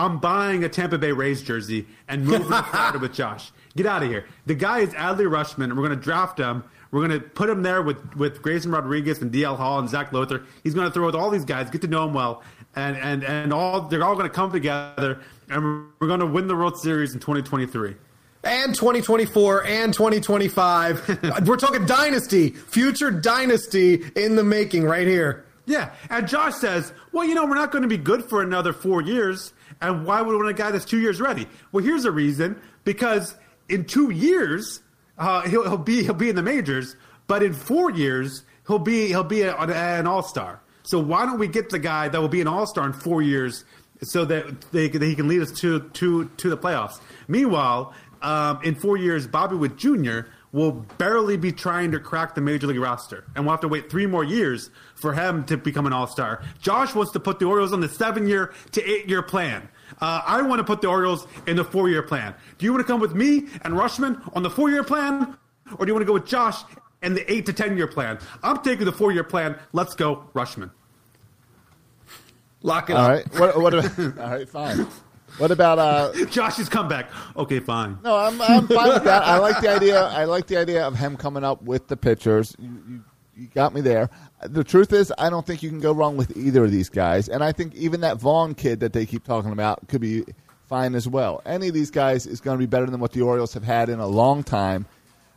I'm 0.00 0.18
buying 0.18 0.64
a 0.64 0.68
Tampa 0.70 0.96
Bay 0.96 1.12
Rays 1.12 1.42
jersey 1.42 1.86
and 2.08 2.24
moving 2.24 2.46
Florida 2.64 2.98
with 2.98 3.12
Josh. 3.12 3.52
Get 3.76 3.84
out 3.84 4.02
of 4.02 4.08
here. 4.08 4.24
The 4.46 4.54
guy 4.54 4.78
is 4.80 4.94
Adley 4.94 5.28
Rutschman, 5.28 5.64
and 5.64 5.76
we're 5.76 5.86
going 5.86 5.98
to 5.98 6.02
draft 6.02 6.38
him. 6.38 6.64
We're 6.90 7.06
going 7.06 7.20
to 7.20 7.28
put 7.28 7.50
him 7.50 7.62
there 7.62 7.82
with, 7.82 8.16
with 8.16 8.40
Grayson 8.40 8.72
Rodriguez 8.72 9.20
and 9.20 9.30
DL 9.30 9.56
Hall 9.58 9.78
and 9.78 9.88
Zach 9.90 10.10
Lowther. 10.12 10.42
He's 10.64 10.72
going 10.72 10.86
to 10.88 10.92
throw 10.92 11.04
with 11.04 11.14
all 11.14 11.28
these 11.30 11.44
guys, 11.44 11.68
get 11.68 11.82
to 11.82 11.86
know 11.86 12.06
him 12.08 12.14
well, 12.14 12.42
and 12.74 12.96
and 12.96 13.22
and 13.24 13.52
all 13.52 13.82
they're 13.82 14.02
all 14.02 14.14
going 14.14 14.28
to 14.28 14.34
come 14.34 14.50
together, 14.50 15.20
and 15.50 15.62
we're 16.00 16.08
going 16.08 16.20
to 16.20 16.26
win 16.26 16.48
the 16.48 16.56
World 16.56 16.80
Series 16.80 17.12
in 17.12 17.20
2023. 17.20 17.94
and 18.42 18.74
2024 18.74 19.66
and 19.66 19.92
2025. 19.92 21.20
We're 21.46 21.56
talking 21.56 21.84
dynasty, 21.84 22.50
future 22.50 23.10
dynasty 23.10 24.02
in 24.16 24.34
the 24.36 24.44
making 24.44 24.84
right 24.84 25.06
here. 25.06 25.44
Yeah, 25.66 25.92
and 26.08 26.26
Josh 26.26 26.54
says, 26.54 26.92
"Well, 27.12 27.24
you 27.24 27.34
know, 27.34 27.44
we're 27.44 27.54
not 27.54 27.70
going 27.70 27.82
to 27.82 27.88
be 27.88 27.98
good 27.98 28.24
for 28.28 28.42
another 28.42 28.72
four 28.72 29.02
years, 29.02 29.52
and 29.80 30.06
why 30.06 30.22
would 30.22 30.30
we 30.30 30.36
want 30.36 30.48
a 30.48 30.54
guy 30.54 30.70
that's 30.70 30.84
two 30.84 31.00
years 31.00 31.20
ready?" 31.20 31.46
Well, 31.72 31.84
here's 31.84 32.04
a 32.04 32.10
reason: 32.10 32.60
because 32.84 33.34
in 33.68 33.84
two 33.84 34.10
years, 34.10 34.80
uh, 35.18 35.42
he'll, 35.42 35.62
he'll 35.64 35.78
be 35.78 36.02
he'll 36.02 36.14
be 36.14 36.28
in 36.28 36.36
the 36.36 36.42
majors, 36.42 36.96
but 37.26 37.42
in 37.42 37.52
four 37.52 37.90
years, 37.90 38.44
he'll 38.66 38.78
be 38.78 39.08
he'll 39.08 39.24
be 39.24 39.42
a, 39.42 39.56
an 39.56 40.06
all 40.06 40.22
star. 40.22 40.60
So 40.82 40.98
why 40.98 41.26
don't 41.26 41.38
we 41.38 41.46
get 41.48 41.70
the 41.70 41.78
guy 41.78 42.08
that 42.08 42.20
will 42.20 42.28
be 42.28 42.40
an 42.40 42.48
all 42.48 42.66
star 42.66 42.86
in 42.86 42.92
four 42.92 43.22
years, 43.22 43.64
so 44.02 44.24
that 44.24 44.60
they 44.72 44.88
that 44.88 45.02
he 45.02 45.14
can 45.14 45.28
lead 45.28 45.42
us 45.42 45.52
to 45.60 45.80
to 45.80 46.28
to 46.36 46.50
the 46.50 46.56
playoffs? 46.56 47.00
Meanwhile, 47.28 47.94
um, 48.22 48.60
in 48.62 48.74
four 48.74 48.96
years, 48.96 49.26
Bobby 49.26 49.56
Witt 49.56 49.76
Jr. 49.76 50.20
will 50.52 50.72
barely 50.98 51.36
be 51.36 51.52
trying 51.52 51.92
to 51.92 52.00
crack 52.00 52.34
the 52.34 52.40
major 52.40 52.66
league 52.66 52.78
roster, 52.78 53.24
and 53.34 53.44
we'll 53.44 53.52
have 53.52 53.60
to 53.60 53.68
wait 53.68 53.90
three 53.90 54.06
more 54.06 54.24
years 54.24 54.70
for 54.94 55.12
him 55.12 55.44
to 55.44 55.56
become 55.56 55.86
an 55.86 55.92
all 55.92 56.06
star. 56.06 56.42
Josh 56.60 56.94
wants 56.94 57.12
to 57.12 57.20
put 57.20 57.38
the 57.38 57.44
Orioles 57.46 57.72
on 57.72 57.80
the 57.80 57.88
seven 57.88 58.26
year 58.26 58.52
to 58.72 58.84
eight 58.84 59.08
year 59.08 59.22
plan. 59.22 59.68
Uh, 60.00 60.22
I 60.24 60.42
want 60.42 60.58
to 60.60 60.64
put 60.64 60.80
the 60.80 60.88
Orioles 60.88 61.26
in 61.46 61.56
the 61.56 61.64
four 61.64 61.88
year 61.88 62.02
plan. 62.02 62.34
Do 62.58 62.66
you 62.66 62.72
want 62.72 62.86
to 62.86 62.92
come 62.92 63.00
with 63.00 63.14
me 63.14 63.48
and 63.62 63.74
Rutschman 63.74 64.34
on 64.36 64.42
the 64.42 64.50
four 64.50 64.70
year 64.70 64.84
plan, 64.84 65.36
or 65.78 65.86
do 65.86 65.90
you 65.90 65.94
want 65.94 66.02
to 66.02 66.06
go 66.06 66.14
with 66.14 66.26
Josh 66.26 66.62
and 67.02 67.16
the 67.16 67.32
eight 67.32 67.46
to 67.46 67.52
ten 67.52 67.76
year 67.76 67.86
plan? 67.86 68.18
I'm 68.42 68.62
taking 68.62 68.84
the 68.84 68.92
four 68.92 69.12
year 69.12 69.24
plan. 69.24 69.56
Let's 69.72 69.94
go, 69.94 70.24
Rutschman. 70.34 70.70
Lock 72.62 72.90
it 72.90 72.94
all 72.94 73.04
up. 73.04 73.10
Right. 73.10 73.40
What, 73.40 73.60
what, 73.60 73.74
all 73.98 74.30
right, 74.30 74.48
fine. 74.48 74.86
What 75.40 75.50
about 75.50 75.78
uh 75.78 76.12
Josh's 76.30 76.68
comeback. 76.68 77.10
Okay, 77.34 77.60
fine. 77.60 77.98
No, 78.04 78.14
I'm, 78.14 78.38
I'm 78.42 78.68
fine 78.68 78.88
with 78.90 79.04
that. 79.04 79.22
I 79.22 79.38
like 79.38 79.58
the 79.62 79.70
idea. 79.70 80.02
I 80.02 80.24
like 80.24 80.46
the 80.46 80.58
idea 80.58 80.86
of 80.86 80.96
him 80.96 81.16
coming 81.16 81.44
up 81.44 81.62
with 81.62 81.88
the 81.88 81.96
pitchers. 81.96 82.54
You, 82.58 82.68
you, 82.86 83.04
you 83.34 83.46
got 83.54 83.72
me 83.72 83.80
there. 83.80 84.10
The 84.42 84.62
truth 84.62 84.92
is, 84.92 85.10
I 85.16 85.30
don't 85.30 85.46
think 85.46 85.62
you 85.62 85.70
can 85.70 85.80
go 85.80 85.92
wrong 85.92 86.18
with 86.18 86.36
either 86.36 86.62
of 86.64 86.70
these 86.70 86.90
guys, 86.90 87.26
and 87.30 87.42
I 87.42 87.52
think 87.52 87.74
even 87.74 88.02
that 88.02 88.18
Vaughn 88.18 88.54
kid 88.54 88.80
that 88.80 88.92
they 88.92 89.06
keep 89.06 89.24
talking 89.24 89.50
about 89.50 89.88
could 89.88 90.02
be 90.02 90.24
fine 90.68 90.94
as 90.94 91.08
well. 91.08 91.40
Any 91.46 91.68
of 91.68 91.74
these 91.74 91.90
guys 91.90 92.26
is 92.26 92.42
going 92.42 92.58
to 92.58 92.62
be 92.62 92.66
better 92.66 92.84
than 92.86 93.00
what 93.00 93.12
the 93.12 93.22
Orioles 93.22 93.54
have 93.54 93.64
had 93.64 93.88
in 93.88 93.98
a 93.98 94.06
long 94.06 94.42
time. 94.42 94.84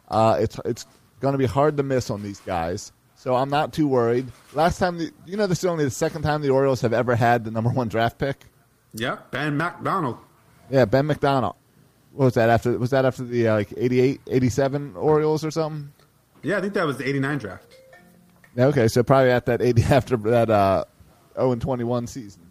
Uh, 0.10 0.38
it's 0.38 0.60
it's 0.66 0.86
going 1.22 1.32
to 1.32 1.38
be 1.38 1.45
hard 1.45 1.78
to 1.78 1.84
miss 1.84 2.10
on 2.10 2.22
these 2.22 2.41
guys, 2.41 2.91
so 3.16 3.36
I'm 3.36 3.49
not 3.49 3.72
too 3.72 3.88
worried. 3.88 4.28
Last 4.54 4.80
time, 4.80 4.97
the, 4.97 5.12
you 5.26 5.38
know, 5.38 5.47
this 5.47 5.60
is 5.60 5.66
only 5.66 5.86
the 5.86 5.91
second 5.91 6.24
time 6.24 6.41
the 6.41 6.49
Orioles 6.49 6.82
have 6.82 6.91
ever 6.91 7.16
had 7.16 7.45
the 7.45 7.51
number 7.51 7.70
one 7.70 7.88
draft 7.88 8.18
pick. 8.18 8.43
Yep, 8.94 9.32
Ben 9.32 9.58
McDonald. 9.58 10.18
Yeah, 10.70 10.86
Ben 10.86 11.06
McDonald. 11.08 11.56
What 12.14 12.26
was 12.26 12.34
that 12.36 12.50
after? 12.50 12.78
Was 12.78 12.91
that 12.91 13.06
after 13.06 13.24
the 13.24 13.48
uh, 13.48 13.56
like 13.56 13.74
88, 13.76 14.22
87 14.28 14.96
Orioles 14.96 15.44
or 15.44 15.52
something? 15.52 15.91
Yeah, 16.44 16.58
I 16.58 16.62
think 16.62 16.74
that 16.76 16.86
was 16.86 16.98
the 16.98 17.08
'89 17.08 17.38
draft. 17.39 17.76
Yeah, 18.56 18.66
okay, 18.66 18.88
so 18.88 19.02
probably 19.02 19.32
at 19.32 19.46
that 19.48 19.62
eighty 19.62 19.82
after 19.89 20.16
that 20.18 20.50
uh, 20.50 20.84
zero 21.36 21.54
and 21.54 21.62
twenty 21.62 21.84
one 21.84 22.06
season. 22.06 22.41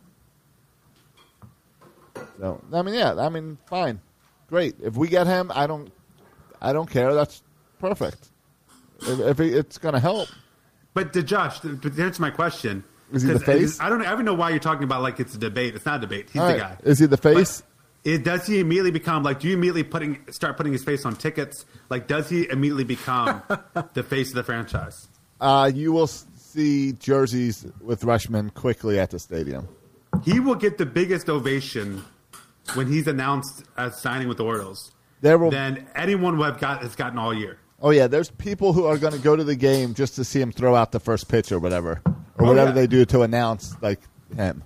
So 2.40 2.60
I 2.72 2.82
mean, 2.82 2.94
yeah, 2.94 3.14
I 3.14 3.28
mean, 3.28 3.58
fine, 3.66 4.00
great. 4.48 4.74
If 4.82 4.96
we 4.96 5.08
get 5.08 5.26
him, 5.26 5.52
I 5.54 5.66
don't, 5.66 5.92
I 6.60 6.72
don't 6.72 6.90
care. 6.90 7.14
That's 7.14 7.42
perfect. 7.78 8.30
If, 9.02 9.20
if 9.20 9.40
it's 9.40 9.78
going 9.78 9.94
to 9.94 10.00
help, 10.00 10.28
But 10.94 11.12
to 11.12 11.22
Josh, 11.22 11.60
to 11.60 11.78
answer 11.98 12.20
my 12.22 12.30
question, 12.30 12.84
Is 13.12 13.22
he 13.22 13.32
the 13.32 13.40
face? 13.40 13.78
I 13.80 13.88
don't. 13.88 14.02
I 14.02 14.10
don't 14.10 14.24
know 14.24 14.34
why 14.34 14.50
you're 14.50 14.58
talking 14.58 14.84
about 14.84 15.02
like 15.02 15.20
it's 15.20 15.34
a 15.34 15.38
debate. 15.38 15.74
It's 15.74 15.84
not 15.86 15.96
a 15.98 16.00
debate. 16.00 16.30
He's 16.32 16.40
All 16.40 16.48
the 16.48 16.54
right. 16.54 16.60
guy. 16.60 16.76
Is 16.84 16.98
he 16.98 17.06
the 17.06 17.16
face? 17.16 17.62
But 18.04 18.10
it, 18.10 18.24
does 18.24 18.46
he 18.46 18.58
immediately 18.60 18.90
become 18.90 19.22
like? 19.22 19.40
Do 19.40 19.48
you 19.48 19.54
immediately 19.54 19.84
putting 19.84 20.18
start 20.30 20.56
putting 20.56 20.72
his 20.72 20.82
face 20.82 21.04
on 21.04 21.14
tickets? 21.16 21.64
Like, 21.90 22.06
does 22.08 22.28
he 22.28 22.48
immediately 22.48 22.84
become 22.84 23.42
the 23.94 24.02
face 24.02 24.30
of 24.30 24.34
the 24.36 24.42
franchise? 24.44 25.08
uh, 25.40 25.70
you 25.74 25.92
will 25.92 26.06
see 26.06 26.92
jerseys 26.92 27.66
with 27.80 28.02
Rutschman 28.02 28.54
quickly 28.54 28.98
at 28.98 29.10
the 29.10 29.18
stadium. 29.18 29.68
He 30.24 30.38
will 30.40 30.54
get 30.54 30.78
the 30.78 30.86
biggest 30.86 31.28
ovation 31.28 32.04
when 32.74 32.86
he's 32.86 33.06
announced 33.08 33.64
as 33.76 34.00
signing 34.00 34.28
with 34.28 34.36
the 34.36 34.44
Orioles 34.44 34.92
There 35.20 35.36
will. 35.38 35.50
than 35.50 35.88
anyone 35.96 36.36
who 36.36 36.42
have 36.42 36.60
got 36.60 36.82
has 36.82 36.94
gotten 36.94 37.18
all 37.18 37.34
year. 37.34 37.58
Oh 37.80 37.90
yeah, 37.90 38.06
there's 38.06 38.30
people 38.30 38.72
who 38.72 38.84
are 38.86 38.96
going 38.98 39.12
to 39.14 39.18
go 39.18 39.34
to 39.34 39.42
the 39.42 39.56
game 39.56 39.94
just 39.94 40.14
to 40.14 40.24
see 40.24 40.40
him 40.40 40.52
throw 40.52 40.76
out 40.76 40.92
the 40.92 41.00
first 41.00 41.28
pitch 41.28 41.50
or 41.50 41.58
whatever, 41.58 42.00
or 42.38 42.44
Oh, 42.46 42.48
whatever 42.48 42.68
yeah. 42.70 42.74
they 42.74 42.86
do 42.86 43.04
to 43.06 43.22
announce 43.22 43.76
like 43.80 44.00
him. 44.36 44.62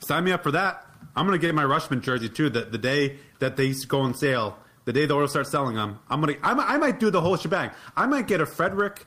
Sign 0.00 0.24
me 0.24 0.32
up 0.32 0.42
for 0.42 0.50
that. 0.52 0.84
I'm 1.14 1.24
gonna 1.26 1.38
get 1.38 1.54
my 1.54 1.64
Rutschman 1.64 2.02
jersey 2.02 2.28
too. 2.28 2.50
The, 2.50 2.62
the 2.66 2.78
day 2.78 3.16
that 3.38 3.56
they 3.56 3.72
go 3.88 4.00
on 4.00 4.14
sale, 4.14 4.58
the 4.84 4.92
day 4.92 5.06
the 5.06 5.14
Orioles 5.14 5.30
start 5.30 5.46
selling 5.46 5.76
them, 5.76 5.98
I'm 6.10 6.20
gonna. 6.20 6.34
I, 6.42 6.54
might- 6.54 6.68
I 6.70 6.76
might 6.76 7.00
do 7.00 7.10
the 7.10 7.20
whole 7.20 7.36
shebang. 7.36 7.70
I 7.96 8.06
might 8.06 8.26
get 8.26 8.40
a 8.40 8.46
Frederick 8.46 9.06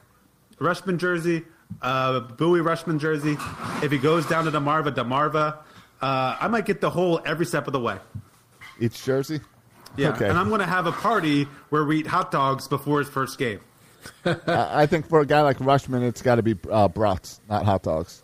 Rutschman 0.59 0.97
jersey, 0.97 1.43
uh, 1.81 2.19
Bowie 2.21 2.59
Rutschman 2.61 2.99
jersey. 2.99 3.37
If 3.83 3.91
he 3.91 3.97
goes 3.99 4.25
down 4.25 4.45
to 4.45 4.51
Delmarva, 4.51 4.93
Delmarva. 4.93 5.57
Uh, 6.01 6.37
I 6.39 6.47
might 6.47 6.65
get 6.65 6.79
the 6.81 6.89
whole 6.89 7.19
every 7.25 7.45
step 7.45 7.67
of 7.67 7.73
the 7.73 7.79
way. 7.79 7.97
Each 8.79 9.03
jersey. 9.03 9.41
Yeah, 9.97 10.09
Okay. 10.11 10.29
and 10.29 10.37
I'm 10.37 10.49
gonna 10.49 10.65
have 10.65 10.87
a 10.87 10.91
party 10.93 11.43
where 11.69 11.83
we 11.83 11.99
eat 11.99 12.07
hot 12.07 12.31
dogs 12.31 12.67
before 12.69 12.99
his 12.99 13.09
first 13.09 13.37
game. 13.37 13.59
I 14.25 14.81
I 14.83 14.85
think 14.85 15.07
for 15.07 15.19
a 15.19 15.25
guy 15.25 15.41
like 15.41 15.57
Rutschman, 15.57 16.07
it's 16.07 16.21
got 16.21 16.35
to 16.35 16.43
be 16.43 16.55
uh, 16.71 16.87
brats, 16.87 17.39
not 17.49 17.65
hot 17.65 17.83
dogs. 17.83 18.23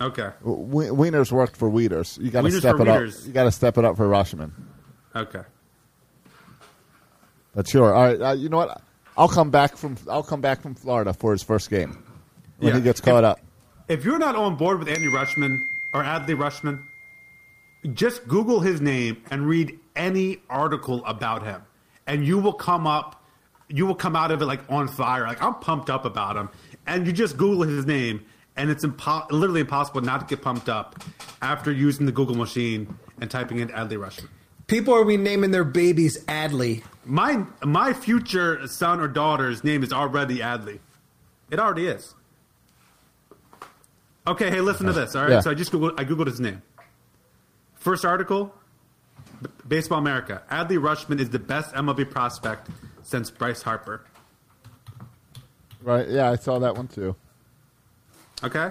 Okay, 0.00 0.30
W- 0.44 0.92
Wieners 0.94 1.30
worked 1.30 1.56
for 1.56 1.70
Wieters. 1.70 2.20
You 2.20 2.30
got 2.30 2.42
to 2.42 2.50
step 2.50 2.74
it 2.76 2.86
Wieners. 2.88 3.20
up. 3.20 3.26
You 3.26 3.32
got 3.32 3.44
to 3.44 3.52
step 3.52 3.78
it 3.78 3.84
up 3.84 3.96
for 3.96 4.06
Rutschman. 4.08 4.50
okay. 5.14 5.42
But 7.54 7.68
sure. 7.68 7.92
All 7.94 8.04
right. 8.04 8.20
Uh, 8.20 8.32
you 8.32 8.48
know 8.48 8.56
what? 8.58 8.80
I'll 9.16 9.28
come 9.28 9.50
back 9.50 9.76
from 9.76 9.96
I'll 10.10 10.22
come 10.22 10.40
back 10.40 10.62
from 10.62 10.74
Florida 10.74 11.12
for 11.12 11.32
his 11.32 11.42
first 11.42 11.68
game 11.70 12.02
when 12.58 12.70
Yeah. 12.70 12.76
he 12.76 12.82
gets 12.82 13.00
caught 13.00 13.24
If- 13.24 13.30
up. 13.30 13.40
If 13.88 14.04
you're 14.04 14.18
not 14.18 14.36
on 14.36 14.56
board 14.56 14.78
with 14.78 14.88
Andy 14.88 15.08
Rutschman 15.08 15.58
or 15.92 16.02
Adley 16.02 16.34
Rutschman, 16.36 16.82
just 17.92 18.26
Google 18.26 18.60
his 18.60 18.80
name 18.80 19.22
and 19.30 19.46
read 19.46 19.78
any 19.96 20.40
article 20.48 21.04
about 21.04 21.42
him, 21.42 21.62
and 22.06 22.24
you 22.24 22.38
will 22.38 22.52
come 22.54 22.86
up, 22.86 23.21
you 23.72 23.86
will 23.86 23.94
come 23.94 24.14
out 24.14 24.30
of 24.30 24.42
it 24.42 24.46
like 24.46 24.60
on 24.70 24.86
fire. 24.88 25.26
Like 25.26 25.42
I'm 25.42 25.54
pumped 25.54 25.88
up 25.90 26.04
about 26.04 26.36
him, 26.36 26.48
and 26.86 27.06
you 27.06 27.12
just 27.12 27.36
Google 27.36 27.62
his 27.62 27.86
name, 27.86 28.24
and 28.56 28.70
it's 28.70 28.84
impo- 28.84 29.30
literally 29.30 29.60
impossible 29.62 30.00
not 30.02 30.20
to 30.20 30.26
get 30.36 30.42
pumped 30.44 30.68
up 30.68 31.02
after 31.40 31.72
using 31.72 32.06
the 32.06 32.12
Google 32.12 32.36
machine 32.36 32.94
and 33.20 33.30
typing 33.30 33.58
in 33.60 33.68
Adley 33.68 33.96
Rutschman. 33.96 34.28
People 34.66 34.94
are 34.94 35.04
renaming 35.04 35.50
their 35.50 35.64
babies 35.64 36.22
Adley. 36.26 36.82
My 37.04 37.44
my 37.64 37.92
future 37.92 38.66
son 38.68 39.00
or 39.00 39.08
daughter's 39.08 39.64
name 39.64 39.82
is 39.82 39.92
already 39.92 40.38
Adley. 40.38 40.78
It 41.50 41.58
already 41.58 41.86
is. 41.86 42.14
Okay, 44.26 44.50
hey, 44.50 44.60
listen 44.60 44.86
to 44.86 44.92
this. 44.92 45.16
All 45.16 45.22
right, 45.22 45.32
Yeah. 45.32 45.40
so 45.40 45.50
I 45.50 45.54
just 45.54 45.72
googled, 45.72 45.98
I 45.98 46.04
googled 46.04 46.26
his 46.26 46.38
name. 46.40 46.62
First 47.74 48.04
article, 48.04 48.54
B- 49.42 49.48
Baseball 49.66 49.98
America. 49.98 50.42
Adley 50.50 50.78
Rutschman 50.78 51.18
is 51.18 51.30
the 51.30 51.40
best 51.40 51.74
MLB 51.74 52.04
prospect 52.08 52.70
since 53.02 53.30
Bryce 53.30 53.62
Harper. 53.62 54.04
Right? 55.82 56.08
Yeah, 56.08 56.30
I 56.30 56.36
saw 56.36 56.58
that 56.58 56.76
one 56.76 56.88
too. 56.88 57.16
Okay. 58.44 58.70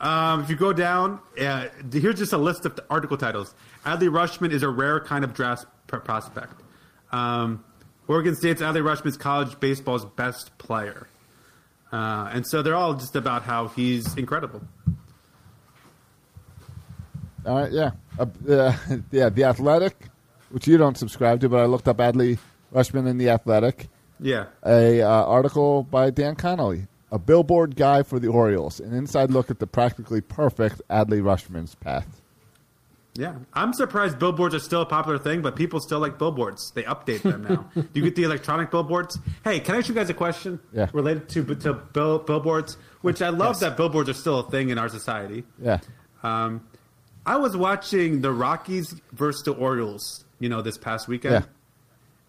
Um, 0.00 0.42
if 0.42 0.50
you 0.50 0.56
go 0.56 0.72
down, 0.72 1.20
uh, 1.38 1.66
here's 1.92 2.18
just 2.18 2.32
a 2.32 2.38
list 2.38 2.64
of 2.64 2.74
the 2.74 2.84
article 2.88 3.16
titles. 3.16 3.54
Adley 3.84 4.08
Rutschman 4.08 4.50
is 4.50 4.62
a 4.62 4.68
rare 4.68 5.00
kind 5.00 5.24
of 5.24 5.34
draft 5.34 5.66
pr- 5.86 5.98
prospect. 5.98 6.54
Um, 7.12 7.64
Oregon 8.08 8.34
State's 8.34 8.62
Adley 8.62 8.82
Rutschman 8.82 9.08
is 9.08 9.16
college 9.16 9.60
baseball's 9.60 10.04
best 10.04 10.56
player. 10.58 11.06
Uh, 11.92 12.30
and 12.32 12.46
so 12.46 12.62
they're 12.62 12.74
all 12.74 12.94
just 12.94 13.14
about 13.16 13.42
how 13.42 13.68
he's 13.68 14.16
incredible. 14.16 14.62
All 17.44 17.56
right, 17.56 17.72
yeah, 17.72 17.92
uh, 18.18 18.26
uh, 18.48 18.76
yeah. 19.10 19.28
The 19.28 19.44
Athletic, 19.44 19.96
which 20.50 20.66
you 20.68 20.76
don't 20.76 20.96
subscribe 20.96 21.40
to, 21.40 21.48
but 21.48 21.60
I 21.60 21.64
looked 21.64 21.88
up 21.88 21.96
Adley 21.98 22.38
Rutschman 22.72 23.06
in 23.08 23.18
the 23.18 23.28
Athletic. 23.30 23.88
Yeah. 24.20 24.46
A 24.64 25.00
uh, 25.02 25.08
article 25.08 25.82
by 25.84 26.10
Dan 26.10 26.36
Connolly, 26.36 26.86
a 27.10 27.18
billboard 27.18 27.74
guy 27.76 28.02
for 28.02 28.18
the 28.18 28.28
Orioles, 28.28 28.78
an 28.80 28.92
inside 28.92 29.30
look 29.30 29.50
at 29.50 29.58
the 29.58 29.66
practically 29.66 30.20
perfect 30.20 30.82
Adley 30.90 31.22
Rutschman's 31.22 31.74
path. 31.74 32.20
Yeah, 33.14 33.34
I'm 33.52 33.72
surprised 33.72 34.18
billboards 34.20 34.54
are 34.54 34.60
still 34.60 34.82
a 34.82 34.86
popular 34.86 35.18
thing, 35.18 35.42
but 35.42 35.56
people 35.56 35.80
still 35.80 35.98
like 35.98 36.16
billboards. 36.16 36.70
They 36.76 36.84
update 36.84 37.22
them 37.22 37.42
now. 37.42 37.68
Do 37.74 37.88
you 37.94 38.02
get 38.02 38.14
the 38.14 38.22
electronic 38.22 38.70
billboards? 38.70 39.18
Hey, 39.42 39.58
can 39.58 39.74
I 39.74 39.78
ask 39.78 39.88
you 39.88 39.94
guys 39.96 40.08
a 40.10 40.14
question 40.14 40.60
Yeah. 40.72 40.88
related 40.92 41.28
to 41.30 41.54
to 41.56 41.72
bill, 41.74 42.20
billboards? 42.20 42.76
Which 43.00 43.20
I 43.20 43.30
love 43.30 43.56
Yes. 43.56 43.60
that 43.60 43.76
billboards 43.76 44.08
are 44.08 44.14
still 44.14 44.38
a 44.40 44.50
thing 44.50 44.70
in 44.70 44.78
our 44.78 44.88
society. 44.88 45.42
Yeah, 45.60 45.78
Um, 46.22 46.60
I 47.26 47.36
was 47.36 47.56
watching 47.56 48.20
the 48.20 48.30
Rockies 48.32 48.94
versus 49.12 49.42
the 49.42 49.52
Orioles, 49.54 50.24
you 50.38 50.48
know, 50.48 50.62
this 50.62 50.78
past 50.78 51.08
weekend. 51.08 51.34
Yeah. 51.34 51.42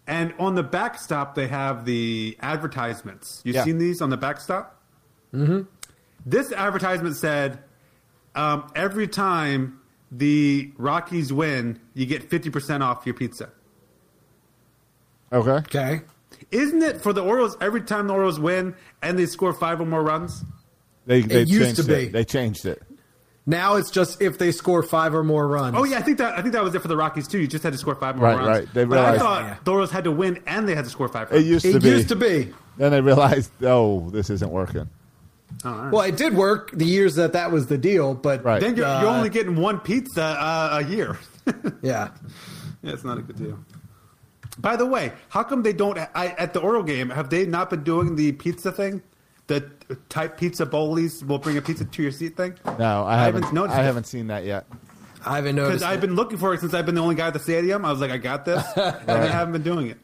And 0.08 0.34
on 0.40 0.56
the 0.56 0.64
backstop, 0.64 1.36
they 1.36 1.48
have 1.48 1.86
the 1.86 2.36
advertisements. 2.42 3.42
You've 3.44 3.56
Yeah. 3.56 3.64
seen 3.64 3.78
these 3.78 4.02
on 4.02 4.10
the 4.10 4.18
backstop? 4.18 4.82
Mm-hmm. 5.34 5.62
This 6.26 6.52
advertisement 6.52 7.16
said, 7.16 7.60
um, 8.36 8.72
every 8.76 9.08
time 9.08 9.80
the 10.12 10.72
Rockies 10.78 11.32
win, 11.32 11.80
you 11.94 12.06
get 12.06 12.30
50% 12.30 12.82
off 12.82 13.06
your 13.06 13.16
pizza. 13.16 13.50
okay. 15.32 15.52
Okay. 15.52 16.02
Isn't 16.50 16.82
it 16.82 17.02
for 17.02 17.14
the 17.14 17.22
Orioles 17.24 17.56
every 17.62 17.82
time 17.82 18.08
the 18.08 18.14
Orioles 18.14 18.40
win 18.40 18.76
and 19.02 19.18
they 19.18 19.26
score 19.26 19.54
five 19.54 19.80
or 19.80 19.86
more 19.86 20.04
runs? 20.04 20.44
They, 21.06 21.22
they 21.22 21.42
used 21.44 21.78
changed 21.78 21.82
to 21.82 21.84
be. 21.88 21.94
It. 22.06 22.12
They 22.12 22.24
changed 22.26 22.66
it. 22.66 22.82
Now 23.48 23.76
it's 23.76 23.90
just 23.90 24.22
if 24.22 24.38
they 24.38 24.52
score 24.52 24.84
five 24.84 25.16
or 25.16 25.24
more 25.24 25.48
runs. 25.48 25.76
Oh 25.78 25.84
yeah, 25.84 25.98
I 25.98 26.02
think 26.02 26.20
that 26.20 26.38
I 26.38 26.42
think 26.42 26.54
that 26.54 26.64
was 26.64 26.76
it 26.76 26.82
for 26.82 26.88
the 26.88 26.96
Rockies 26.98 27.28
too. 27.28 27.40
You 27.40 27.48
just 27.48 27.64
had 27.64 27.74
to 27.74 27.80
score 27.80 27.96
five 27.96 28.16
more 28.16 28.26
Right, 28.28 28.38
runs. 28.38 28.48
right. 28.48 28.74
They 28.74 28.84
But 28.86 29.00
I 29.00 29.18
thought 29.18 29.42
Yeah. 29.44 29.58
the 29.64 29.72
Orioles 29.72 29.92
had 29.92 30.04
to 30.04 30.12
win 30.12 30.40
and 30.46 30.68
they 30.68 30.76
had 30.76 30.84
to 30.86 30.92
score 30.92 31.08
five. 31.08 31.32
It 31.34 31.40
used 31.46 31.66
to 31.66 31.76
It 31.76 31.82
be. 31.82 31.90
used 31.90 32.10
to 32.10 32.16
be. 32.16 32.54
Then 32.78 32.92
they 32.92 33.02
realized, 33.02 33.52
oh, 33.64 34.10
this 34.12 34.30
isn't 34.30 34.52
working. 34.52 34.88
Oh, 35.66 35.70
all 35.70 35.76
right. 35.76 35.92
Well, 35.92 36.02
it 36.04 36.18
did 36.18 36.36
work 36.36 36.72
the 36.72 36.86
years 36.86 37.16
that 37.16 37.34
that 37.34 37.52
was 37.52 37.66
the 37.68 37.78
deal, 37.78 38.14
but 38.14 38.44
Right. 38.46 38.62
then 38.62 38.76
you're, 38.76 38.86
uh, 38.86 39.02
you're 39.02 39.10
only 39.10 39.30
getting 39.30 39.56
one 39.56 39.80
pizza 39.80 40.24
uh, 40.24 40.80
a 40.82 40.84
year. 40.88 41.18
yeah. 41.82 42.10
yeah, 42.84 42.94
it's 42.94 43.04
not 43.04 43.18
a 43.18 43.22
good 43.22 43.38
deal. 43.38 43.58
By 44.60 44.76
the 44.76 44.86
way, 44.86 45.14
how 45.30 45.44
come 45.44 45.64
they 45.64 45.74
don't 45.74 45.98
I, 46.14 46.28
at 46.38 46.54
the 46.54 46.60
Oriole 46.60 46.84
game? 46.84 47.10
Have 47.10 47.30
they 47.32 47.46
not 47.46 47.70
been 47.72 47.84
doing 47.84 48.16
the 48.16 48.32
pizza 48.34 48.72
thing? 48.72 49.02
The 49.60 49.96
type 50.10 50.38
pizza 50.38 50.66
Boli's 50.66 51.24
will 51.26 51.38
bring 51.40 51.58
a 51.58 51.62
pizza 51.62 51.84
to 51.86 52.02
your 52.02 52.12
seat 52.12 52.38
thing. 52.38 52.56
No, 52.80 53.04
I 53.04 53.16
I 53.16 53.24
haven't. 53.26 53.44
haven't 53.44 53.56
noticed 53.56 53.78
I 53.78 53.82
it. 53.82 53.86
haven't 53.86 54.08
seen 54.08 54.28
that 54.28 54.46
yet. 54.46 54.66
I 55.26 55.36
haven't 55.36 55.56
noticed. 55.56 55.80
Because. 55.80 55.84
I've 55.94 56.02
been 56.02 56.16
looking 56.16 56.38
for 56.38 56.54
it 56.54 56.62
since 56.62 56.74
I've 56.74 56.86
been 56.86 56.96
the 56.96 57.02
only 57.02 57.16
guy 57.16 57.28
at 57.28 57.34
the 57.34 57.40
stadium. 57.40 57.84
I 57.86 57.92
was 57.92 58.00
like, 58.00 58.12
I 58.12 58.18
got 58.18 58.46
this, 58.46 58.64
and 58.76 59.06
they 59.08 59.28
haven't 59.28 59.52
been 59.54 59.64
doing 59.64 59.88
it. 59.88 59.98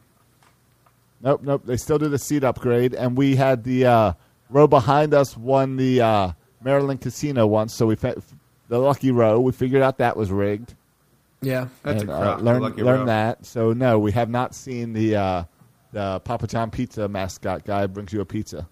Nope, 1.22 1.42
nope. 1.44 1.62
They 1.66 1.78
still 1.78 1.98
do 1.98 2.10
the 2.10 2.20
seat 2.20 2.44
upgrade, 2.44 2.94
and 2.94 3.18
we 3.18 3.36
had 3.36 3.64
the 3.64 3.86
uh, 3.86 4.14
row 4.50 4.68
behind 4.68 5.14
us 5.14 5.36
won 5.36 5.78
the 5.78 6.02
uh, 6.02 6.32
Maryland 6.62 7.02
Casino 7.02 7.48
once, 7.48 7.74
so 7.74 7.88
we 7.88 7.96
fa- 7.96 8.22
the 8.70 8.78
lucky 8.80 9.12
row. 9.12 9.40
We 9.40 9.52
figured 9.54 9.82
out 9.82 9.98
that 10.00 10.16
was 10.18 10.30
rigged. 10.32 10.76
yeah. 11.42 11.68
That's 11.84 12.02
and, 12.02 12.12
a 12.12 12.14
uh, 12.14 12.20
crap. 12.22 12.38
the 12.40 12.44
learn 12.44 12.62
lucky 12.62 12.84
learn 12.84 13.00
row. 13.02 13.06
that. 13.08 13.46
So 13.46 13.74
no, 13.74 13.98
we 13.98 14.12
have 14.12 14.30
not 14.30 14.54
seen 14.54 14.94
the 14.94 15.16
uh, 15.16 15.44
the 15.94 16.20
Papa 16.20 16.48
John 16.48 16.70
Pizza 16.70 17.08
mascot 17.08 17.64
guy 17.66 17.88
brings 17.88 18.12
you 18.14 18.22
a 18.22 18.26
pizza. 18.26 18.68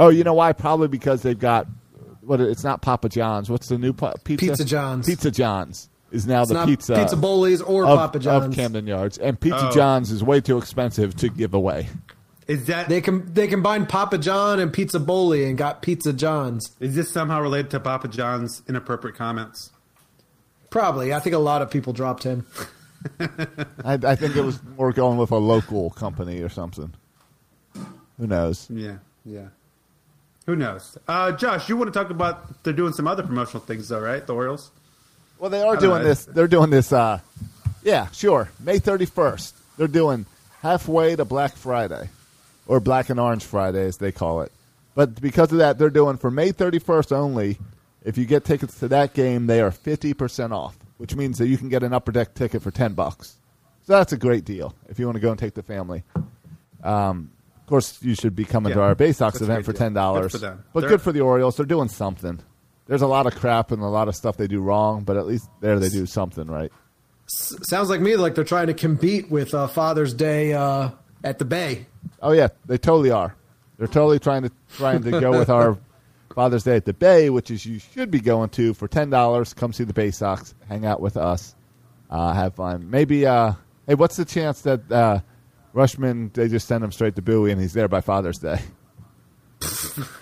Oh, 0.00 0.08
you 0.08 0.24
know 0.24 0.34
why? 0.34 0.52
Probably 0.52 0.88
because 0.88 1.22
they've 1.22 1.38
got 1.38 1.66
what? 2.22 2.40
It's 2.40 2.64
not 2.64 2.80
Papa 2.82 3.08
John's. 3.08 3.50
What's 3.50 3.68
the 3.68 3.78
new 3.78 3.92
pa- 3.92 4.14
pizza? 4.24 4.46
Pizza 4.46 4.64
John's. 4.64 5.06
Pizza 5.06 5.30
John's 5.30 5.88
is 6.10 6.26
now 6.26 6.40
It's 6.40 6.48
the 6.48 6.54
not 6.54 6.66
pizza 6.66 6.94
pizza 6.96 7.16
Boli's 7.16 7.60
or 7.62 7.84
of, 7.86 7.98
Papa 7.98 8.18
John's 8.18 8.36
of 8.36 8.42
John's. 8.50 8.56
Camden 8.56 8.86
Yards, 8.86 9.18
and 9.18 9.38
Pizza 9.38 9.68
Oh. 9.68 9.70
John's 9.70 10.10
is 10.10 10.24
way 10.24 10.40
too 10.40 10.58
expensive 10.58 11.14
to 11.16 11.28
give 11.28 11.54
away. 11.54 11.88
Is 12.48 12.66
that 12.66 12.88
They 12.88 13.00
can 13.00 13.32
they 13.32 13.46
combined 13.46 13.88
Papa 13.88 14.18
John 14.18 14.58
and 14.58 14.72
Pizza 14.72 14.98
Boli 14.98 15.44
and 15.44 15.56
got 15.56 15.82
Pizza 15.82 16.12
John's. 16.12 16.72
is 16.80 16.96
this 16.96 17.08
somehow 17.10 17.40
related 17.40 17.70
to 17.72 17.78
Papa 17.80 18.08
John's 18.08 18.62
inappropriate 18.68 19.16
comments? 19.16 19.70
Probably. 20.70 21.12
I 21.12 21.20
think 21.20 21.34
a 21.34 21.38
lot 21.38 21.62
of 21.62 21.70
people 21.70 21.92
dropped 21.92 22.22
him. 22.24 22.46
I, 23.84 23.94
I 24.02 24.16
think 24.16 24.34
it 24.36 24.42
was 24.44 24.60
more 24.76 24.92
going 24.92 25.18
with 25.18 25.30
a 25.30 25.36
local 25.36 25.90
company 25.90 26.40
or 26.42 26.48
something. 26.48 26.92
Who 28.18 28.26
knows? 28.26 28.66
Yeah, 28.70 28.96
yeah. 29.24 29.48
Who 30.46 30.56
knows? 30.56 30.98
Uh, 31.06 31.32
Josh, 31.32 31.68
you 31.68 31.76
want 31.76 31.92
to 31.92 31.98
talk 31.98 32.10
about? 32.10 32.62
They're 32.62 32.72
doing 32.72 32.92
some 32.92 33.06
other 33.06 33.22
promotional 33.22 33.62
things, 33.62 33.88
though, 33.88 34.00
right? 34.00 34.26
The 34.26 34.34
Orioles. 34.34 34.70
Well, 35.38 35.50
they 35.50 35.62
are 35.62 35.76
doing 35.76 36.02
know. 36.02 36.08
this. 36.08 36.24
They're 36.24 36.48
doing 36.48 36.70
this. 36.70 36.92
Uh, 36.92 37.20
yeah, 37.82 38.08
sure. 38.10 38.50
May 38.58 38.78
thirty 38.78 39.06
first. 39.06 39.54
They're 39.76 39.86
doing 39.88 40.26
halfway 40.60 41.16
to 41.16 41.24
Black 41.24 41.56
Friday, 41.56 42.10
or 42.66 42.80
Black 42.80 43.10
and 43.10 43.20
Orange 43.20 43.44
Friday, 43.44 43.86
as 43.86 43.98
they 43.98 44.12
call 44.12 44.42
it. 44.42 44.52
But 44.94 45.20
because 45.20 45.52
of 45.52 45.58
that, 45.58 45.78
they're 45.78 45.88
doing 45.88 46.16
for 46.16 46.30
May 46.30 46.52
thirty 46.52 46.78
first 46.78 47.12
only. 47.12 47.58
If 48.02 48.18
you 48.18 48.24
get 48.24 48.44
tickets 48.44 48.78
to 48.80 48.88
that 48.88 49.14
game, 49.14 49.46
they 49.46 49.60
are 49.60 49.70
fifty 49.70 50.14
percent 50.14 50.52
off, 50.52 50.76
which 50.98 51.14
means 51.14 51.38
that 51.38 51.48
you 51.48 51.58
can 51.58 51.68
get 51.68 51.82
an 51.82 51.92
upper 51.92 52.12
deck 52.12 52.34
ticket 52.34 52.62
for 52.62 52.70
ten 52.70 52.94
bucks. 52.94 53.36
So 53.86 53.94
that's 53.94 54.12
a 54.12 54.18
great 54.18 54.44
deal 54.44 54.74
if 54.88 54.98
you 54.98 55.06
want 55.06 55.16
to 55.16 55.20
go 55.20 55.30
and 55.30 55.38
take 55.38 55.54
the 55.54 55.62
family. 55.62 56.02
Um, 56.82 57.30
course, 57.70 57.98
you 58.02 58.14
should 58.14 58.36
be 58.36 58.44
coming 58.44 58.72
to 58.74 58.78
Yeah, 58.78 58.84
our 58.84 58.94
Bay 58.94 59.12
Sox 59.12 59.34
that's 59.38 59.40
a 59.40 59.44
event 59.50 59.64
for 59.64 59.72
deal. 59.72 59.78
ten 59.78 59.94
dollars. 59.94 60.24
Good 60.32 60.32
for 60.32 60.38
them. 60.38 60.64
But 60.74 60.80
They're- 60.80 60.90
good 60.90 61.02
for 61.02 61.12
the 61.12 61.20
Orioles. 61.22 61.56
They're 61.56 61.64
doing 61.66 61.88
something. 61.88 62.40
There's 62.86 63.02
a 63.02 63.06
lot 63.06 63.26
of 63.26 63.36
crap 63.36 63.70
and 63.72 63.80
a 63.82 63.86
lot 63.86 64.08
of 64.08 64.16
stuff 64.16 64.36
they 64.36 64.48
do 64.48 64.60
wrong, 64.60 65.04
but 65.04 65.16
at 65.16 65.26
least 65.26 65.48
there 65.60 65.78
they 65.78 65.88
do 65.88 66.04
something 66.06 66.46
right. 66.48 66.70
Sounds 67.28 67.88
like 67.88 68.00
me 68.00 68.16
like 68.16 68.34
they're 68.34 68.42
trying 68.44 68.66
to 68.66 68.74
compete 68.74 69.30
with 69.30 69.54
uh, 69.54 69.68
Father's 69.68 70.12
Day 70.12 70.52
uh, 70.52 70.90
at 71.22 71.38
the 71.38 71.44
Bay. 71.44 71.86
Oh 72.20 72.32
yeah, 72.32 72.48
they 72.66 72.76
totally 72.78 73.12
are. 73.12 73.36
They're 73.78 73.86
totally 73.86 74.18
trying 74.18 74.42
to 74.42 74.50
trying 74.76 75.02
to 75.04 75.12
go 75.12 75.30
with 75.38 75.48
our 75.48 75.78
Father's 76.34 76.64
Day 76.64 76.74
at 76.76 76.84
the 76.84 76.92
Bay, 76.92 77.30
which 77.30 77.50
is 77.52 77.64
you 77.64 77.78
should 77.78 78.10
be 78.10 78.20
going 78.20 78.48
to 78.50 78.74
for 78.74 78.88
ten 78.88 79.10
dollars. 79.10 79.54
Come 79.54 79.72
see 79.72 79.84
the 79.84 79.92
Bay 79.92 80.10
Sox, 80.10 80.54
hang 80.68 80.84
out 80.84 81.00
with 81.00 81.16
us, 81.16 81.54
uh, 82.10 82.32
have 82.32 82.56
fun. 82.56 82.90
Maybe 82.90 83.24
uh, 83.26 83.52
hey, 83.86 83.94
what's 83.94 84.16
the 84.16 84.24
chance 84.24 84.62
that 84.62 84.90
uh, 84.90 85.20
Rutschman 85.74 86.32
they 86.32 86.48
just 86.48 86.66
send 86.66 86.82
him 86.84 86.92
straight 86.92 87.16
to 87.16 87.22
Bowie 87.22 87.52
and 87.52 87.60
he's 87.60 87.72
there 87.72 87.88
by 87.88 88.00
Father's 88.00 88.38
Day? 88.38 88.60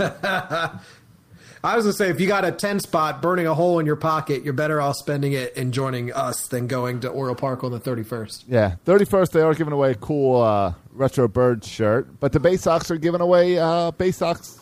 I 1.65 1.75
was 1.75 1.85
gonna 1.85 1.93
say 1.93 2.11
if 2.11 2.21
you 2.21 2.29
got 2.29 2.45
a 2.45 2.53
ten 2.53 2.79
spot 2.81 3.21
burning 3.21 3.47
a 3.47 3.55
hole 3.55 3.79
in 3.79 3.87
your 3.87 3.97
pocket, 3.97 4.45
you're 4.45 4.53
better 4.53 4.81
off 4.81 4.97
spending 4.97 5.33
it 5.33 5.57
and 5.57 5.73
joining 5.73 6.13
us 6.13 6.47
than 6.49 6.67
going 6.69 7.01
to 7.01 7.09
Oriole 7.09 7.35
Park 7.35 7.65
on 7.65 7.73
the 7.73 7.81
thirty 7.81 8.05
first. 8.05 8.45
Yeah, 8.49 8.77
thirty 8.85 9.05
first 9.05 9.33
they 9.33 9.41
are 9.41 9.55
giving 9.55 9.73
away 9.73 9.93
a 9.93 9.95
cool 9.97 10.41
uh, 10.41 10.75
retro 10.93 11.27
bird 11.27 11.65
shirt, 11.65 12.21
but 12.21 12.33
the 12.33 12.41
Bay 12.41 12.57
Sox 12.57 12.91
are 12.91 12.97
giving 12.97 13.21
away 13.21 13.59
uh, 13.59 13.91
Bay 13.93 14.13
Sox 14.13 14.61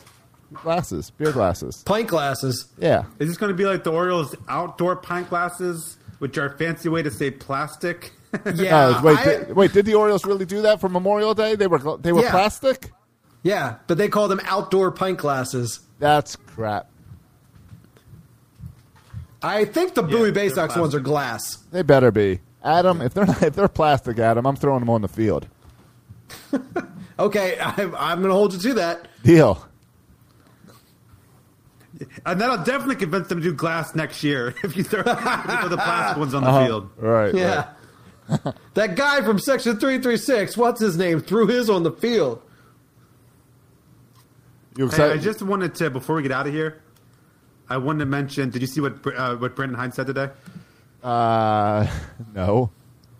glasses, 0.54 1.10
beer 1.10 1.32
glasses. 1.32 1.82
Pint 1.84 2.08
glasses. 2.08 2.66
Yeah, 2.78 3.04
Is 3.18 3.28
this 3.28 3.36
going 3.36 3.50
to 3.50 3.56
be 3.56 3.66
like 3.66 3.84
the 3.84 3.92
Orioles 3.92 4.34
outdoor 4.48 4.96
pint 4.96 5.28
glasses, 5.28 5.98
which 6.18 6.38
are 6.38 6.46
a 6.46 6.56
fancy 6.56 6.88
way 6.88 7.02
to 7.02 7.10
say 7.10 7.30
plastic? 7.30 8.12
Yeah. 8.54 8.98
Oh, 8.98 9.02
wait, 9.04 9.18
I- 9.18 9.24
did, 9.24 9.56
wait, 9.56 9.72
did 9.72 9.86
the 9.86 9.94
Orioles 9.94 10.24
really 10.24 10.44
do 10.46 10.62
that 10.62 10.80
for 10.80 10.88
Memorial 10.88 11.34
Day? 11.34 11.54
They 11.56 11.66
were 11.66 11.96
they 11.98 12.12
were 12.12 12.22
Yeah. 12.22 12.30
plastic. 12.30 12.92
yeah, 13.42 13.76
but 13.86 13.98
they 13.98 14.08
call 14.08 14.28
them 14.28 14.40
outdoor 14.44 14.90
pint 14.92 15.18
glasses. 15.18 15.80
That's 15.98 16.36
crap. 16.36 16.88
I 19.42 19.64
think 19.64 19.94
the 19.94 20.02
Bowie 20.02 20.30
Bay 20.32 20.48
they're 20.48 20.56
Sox 20.68 20.76
ones 20.76 20.94
are 20.94 21.00
glass. 21.00 21.58
They 21.70 21.82
better 21.82 22.10
be. 22.10 22.40
Adam, 22.64 23.00
if 23.00 23.14
they're 23.14 23.26
not, 23.26 23.42
if 23.42 23.54
they're 23.54 23.68
plastic, 23.68 24.18
Adam, 24.18 24.46
I'm 24.46 24.56
throwing 24.56 24.80
them 24.80 24.90
on 24.90 25.02
the 25.02 25.08
field. 25.08 25.46
Okay, 27.18 27.56
I'm, 27.58 27.94
I'm 27.96 28.18
going 28.18 28.28
to 28.28 28.34
hold 28.34 28.52
you 28.52 28.58
to 28.60 28.74
that. 28.74 29.08
Deal. 29.22 29.66
and 32.26 32.38
that'll 32.38 32.58
definitely 32.62 32.96
convince 32.96 33.28
them 33.28 33.38
to 33.40 33.44
do 33.44 33.54
glass 33.54 33.94
next 33.94 34.22
year 34.22 34.54
if 34.62 34.76
you 34.76 34.82
throw, 34.84 35.00
if 35.00 35.06
you 35.06 35.14
throw 35.14 35.68
the 35.68 35.76
plastic 35.78 36.18
ones 36.18 36.34
on 36.34 36.42
the 36.42 36.48
Uh-huh. 36.50 36.66
field. 36.66 36.90
Right. 36.98 37.34
Yeah. 37.34 37.68
that 38.74 38.96
guy 38.96 39.22
from 39.22 39.38
Section 39.38 39.78
336, 39.78 40.56
what's 40.56 40.80
his 40.80 40.96
name, 40.96 41.20
threw 41.20 41.46
his 41.46 41.70
on 41.70 41.82
the 41.82 41.92
field. 41.92 42.42
You 44.76 44.84
Hey, 44.84 44.88
excited? 44.88 45.18
I 45.18 45.22
just 45.22 45.42
wanted 45.42 45.74
to 45.76 45.90
before 45.90 46.16
we 46.16 46.22
get 46.22 46.32
out 46.32 46.46
of 46.46 46.52
here. 46.52 46.82
I 47.68 47.78
wanted 47.78 48.00
to 48.00 48.06
mention. 48.06 48.50
Did 48.50 48.62
you 48.62 48.68
see 48.68 48.80
what 48.80 49.04
uh, 49.06 49.36
what 49.36 49.56
Brandon 49.56 49.76
Hyde 49.78 49.94
said 49.94 50.06
today? 50.06 50.30
uh, 51.02 51.86
no. 52.34 52.70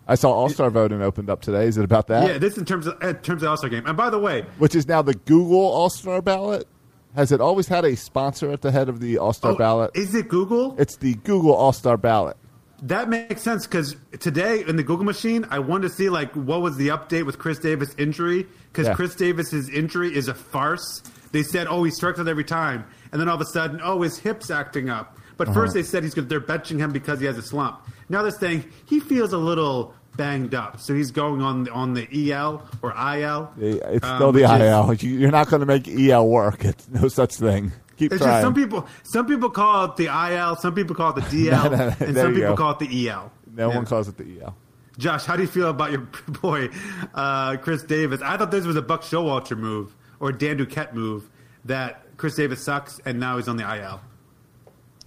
I 0.09 0.15
saw 0.15 0.31
All 0.31 0.47
Star 0.47 0.69
voting 0.69 1.01
opened 1.01 1.29
up 1.29 1.41
today. 1.41 1.65
Is 1.65 1.77
it 1.77 1.83
about 1.83 2.07
that? 2.07 2.27
Yeah, 2.27 2.37
this 2.37 2.57
in 2.57 2.63
terms 2.63 2.87
of 2.87 3.01
in 3.03 3.15
terms 3.17 3.43
of 3.43 3.49
All 3.49 3.57
Star 3.57 3.69
game. 3.69 3.85
And 3.85 3.97
by 3.97 4.09
the 4.09 4.19
way, 4.19 4.45
Which 4.57 4.73
is 4.75 4.87
now 4.87 5.01
the 5.01 5.15
Google 5.15 5.59
All 5.59 5.89
Star 5.89 6.21
ballot. 6.21 6.67
Has 7.15 7.31
it 7.31 7.41
always 7.41 7.67
had 7.67 7.83
a 7.83 7.95
sponsor 7.95 8.51
at 8.51 8.61
the 8.61 8.71
head 8.71 8.87
of 8.89 8.99
the 8.99 9.17
All 9.17 9.33
Star 9.33 9.53
oh, 9.53 9.55
ballot? 9.57 9.91
is 9.95 10.15
it 10.15 10.29
Google? 10.29 10.75
It's 10.79 10.95
the 10.97 11.15
Google 11.15 11.53
All 11.53 11.73
Star 11.73 11.97
ballot. 11.97 12.37
That 12.83 13.09
makes 13.09 13.41
sense 13.41 13.65
because 13.65 13.95
today 14.19 14.63
in 14.67 14.75
the 14.75 14.83
Google 14.83 15.05
machine, 15.05 15.45
I 15.49 15.59
wanted 15.59 15.89
to 15.89 15.93
see 15.95 16.09
like 16.09 16.31
what 16.33 16.61
was 16.61 16.77
the 16.77 16.89
update 16.89 17.25
with 17.25 17.39
Chris 17.39 17.57
Davis 17.57 17.93
injury 17.97 18.45
because 18.71 18.87
Yeah. 18.87 18.93
Chris 18.93 19.15
Davis's 19.15 19.69
injury 19.69 20.15
is 20.15 20.27
a 20.27 20.33
farce. 20.35 21.01
They 21.31 21.41
said, 21.43 21.67
oh, 21.67 21.83
he 21.83 21.91
strikes 21.91 22.19
out 22.19 22.27
every 22.27 22.43
time, 22.43 22.85
and 23.11 23.19
then 23.19 23.27
all 23.29 23.35
of 23.35 23.41
a 23.41 23.45
sudden, 23.45 23.81
oh, 23.83 24.01
his 24.03 24.17
hips 24.19 24.49
acting 24.51 24.89
up. 24.89 25.17
But 25.37 25.49
Uh-huh. 25.49 25.61
first 25.61 25.73
they 25.73 25.83
said 25.83 26.03
he's 26.03 26.13
good. 26.13 26.29
They're 26.29 26.39
benching 26.39 26.77
him 26.77 26.91
because 26.91 27.19
he 27.19 27.25
has 27.25 27.37
a 27.37 27.41
slump. 27.41 27.81
Now 28.09 28.21
they're 28.21 28.31
saying 28.31 28.65
he 28.85 28.99
feels 28.99 29.33
a 29.33 29.37
little 29.37 29.93
banged 30.15 30.55
up, 30.55 30.79
so 30.79 30.93
he's 30.95 31.11
going 31.11 31.41
on 31.41 31.67
on 31.69 31.93
the 31.93 32.07
EL 32.31 32.63
or 32.81 32.91
IL. 32.95 33.51
It's 33.59 34.05
um, 34.05 34.17
still 34.17 34.31
the 34.31 34.41
which 34.43 34.51
is- 34.51 34.61
IL. 34.61 34.93
You're 35.19 35.31
not 35.31 35.47
going 35.49 35.59
to 35.61 35.65
make 35.65 35.87
EL 35.87 36.27
work. 36.27 36.63
It's 36.63 36.87
no 36.89 37.07
such 37.07 37.35
thing. 37.35 37.71
Keep 37.97 38.13
It's 38.13 38.21
trying. 38.21 38.33
just 38.35 38.41
some 38.43 38.53
people. 38.53 38.87
Some 39.03 39.25
people 39.25 39.49
call 39.49 39.85
it 39.85 39.95
the 39.97 40.05
IL. 40.05 40.55
Some 40.55 40.73
people 40.75 40.95
call 40.95 41.11
it 41.11 41.15
the 41.15 41.21
DL, 41.49 41.63
No, 41.71 41.75
no, 41.77 41.83
and 41.99 42.15
some 42.15 42.33
people 42.33 42.49
go. 42.49 42.55
call 42.55 42.71
it 42.71 42.79
the 42.79 43.09
EL. 43.09 43.31
no 43.53 43.69
Yeah. 43.69 43.75
one 43.75 43.85
calls 43.85 44.07
it 44.07 44.17
the 44.17 44.41
EL. 44.41 44.55
Josh, 44.97 45.25
how 45.25 45.35
do 45.35 45.43
you 45.43 45.47
feel 45.47 45.69
about 45.69 45.91
your 45.91 46.01
boy 46.41 46.69
uh, 47.13 47.57
Chris 47.57 47.83
Davis? 47.83 48.21
I 48.21 48.37
thought 48.37 48.51
this 48.51 48.65
was 48.65 48.75
a 48.75 48.81
Buck 48.81 49.01
Showalter 49.03 49.57
move 49.57 49.95
or 50.19 50.31
Dan 50.31 50.57
Duquette 50.57 50.93
move 50.93 51.29
that 51.65 52.03
Chris 52.17 52.35
Davis 52.35 52.63
sucks 52.63 52.99
and 53.05 53.19
now 53.19 53.37
he's 53.37 53.47
on 53.47 53.57
the 53.57 53.63
IL. 53.63 53.99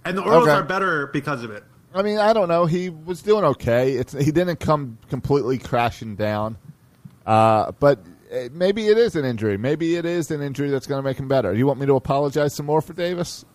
And 0.05 0.17
the 0.17 0.21
Orioles 0.23 0.47
Okay. 0.47 0.57
are 0.57 0.63
better 0.63 1.07
because 1.07 1.43
of 1.43 1.51
it. 1.51 1.63
I 1.93 2.03
mean, 2.03 2.17
I 2.19 2.31
don't 2.33 2.47
know. 2.47 2.65
He 2.65 2.89
was 2.89 3.21
doing 3.21 3.43
okay. 3.43 3.91
It's 3.93 4.13
he 4.13 4.31
didn't 4.31 4.61
come 4.61 4.97
completely 5.09 5.57
crashing 5.57 6.15
down, 6.15 6.57
uh, 7.25 7.73
but 7.79 7.99
maybe 8.51 8.87
it 8.87 8.97
is 8.97 9.15
an 9.15 9.25
injury. 9.25 9.57
Maybe 9.57 9.95
it 9.95 10.05
is 10.05 10.31
an 10.31 10.41
injury 10.41 10.69
that's 10.69 10.87
going 10.87 10.99
to 10.99 11.03
make 11.03 11.17
him 11.17 11.27
better. 11.27 11.51
Do 11.51 11.57
you 11.57 11.67
want 11.67 11.79
me 11.79 11.85
to 11.85 11.95
apologize 11.95 12.53
some 12.55 12.65
more 12.65 12.81
for 12.81 12.93
Davis? 12.93 13.45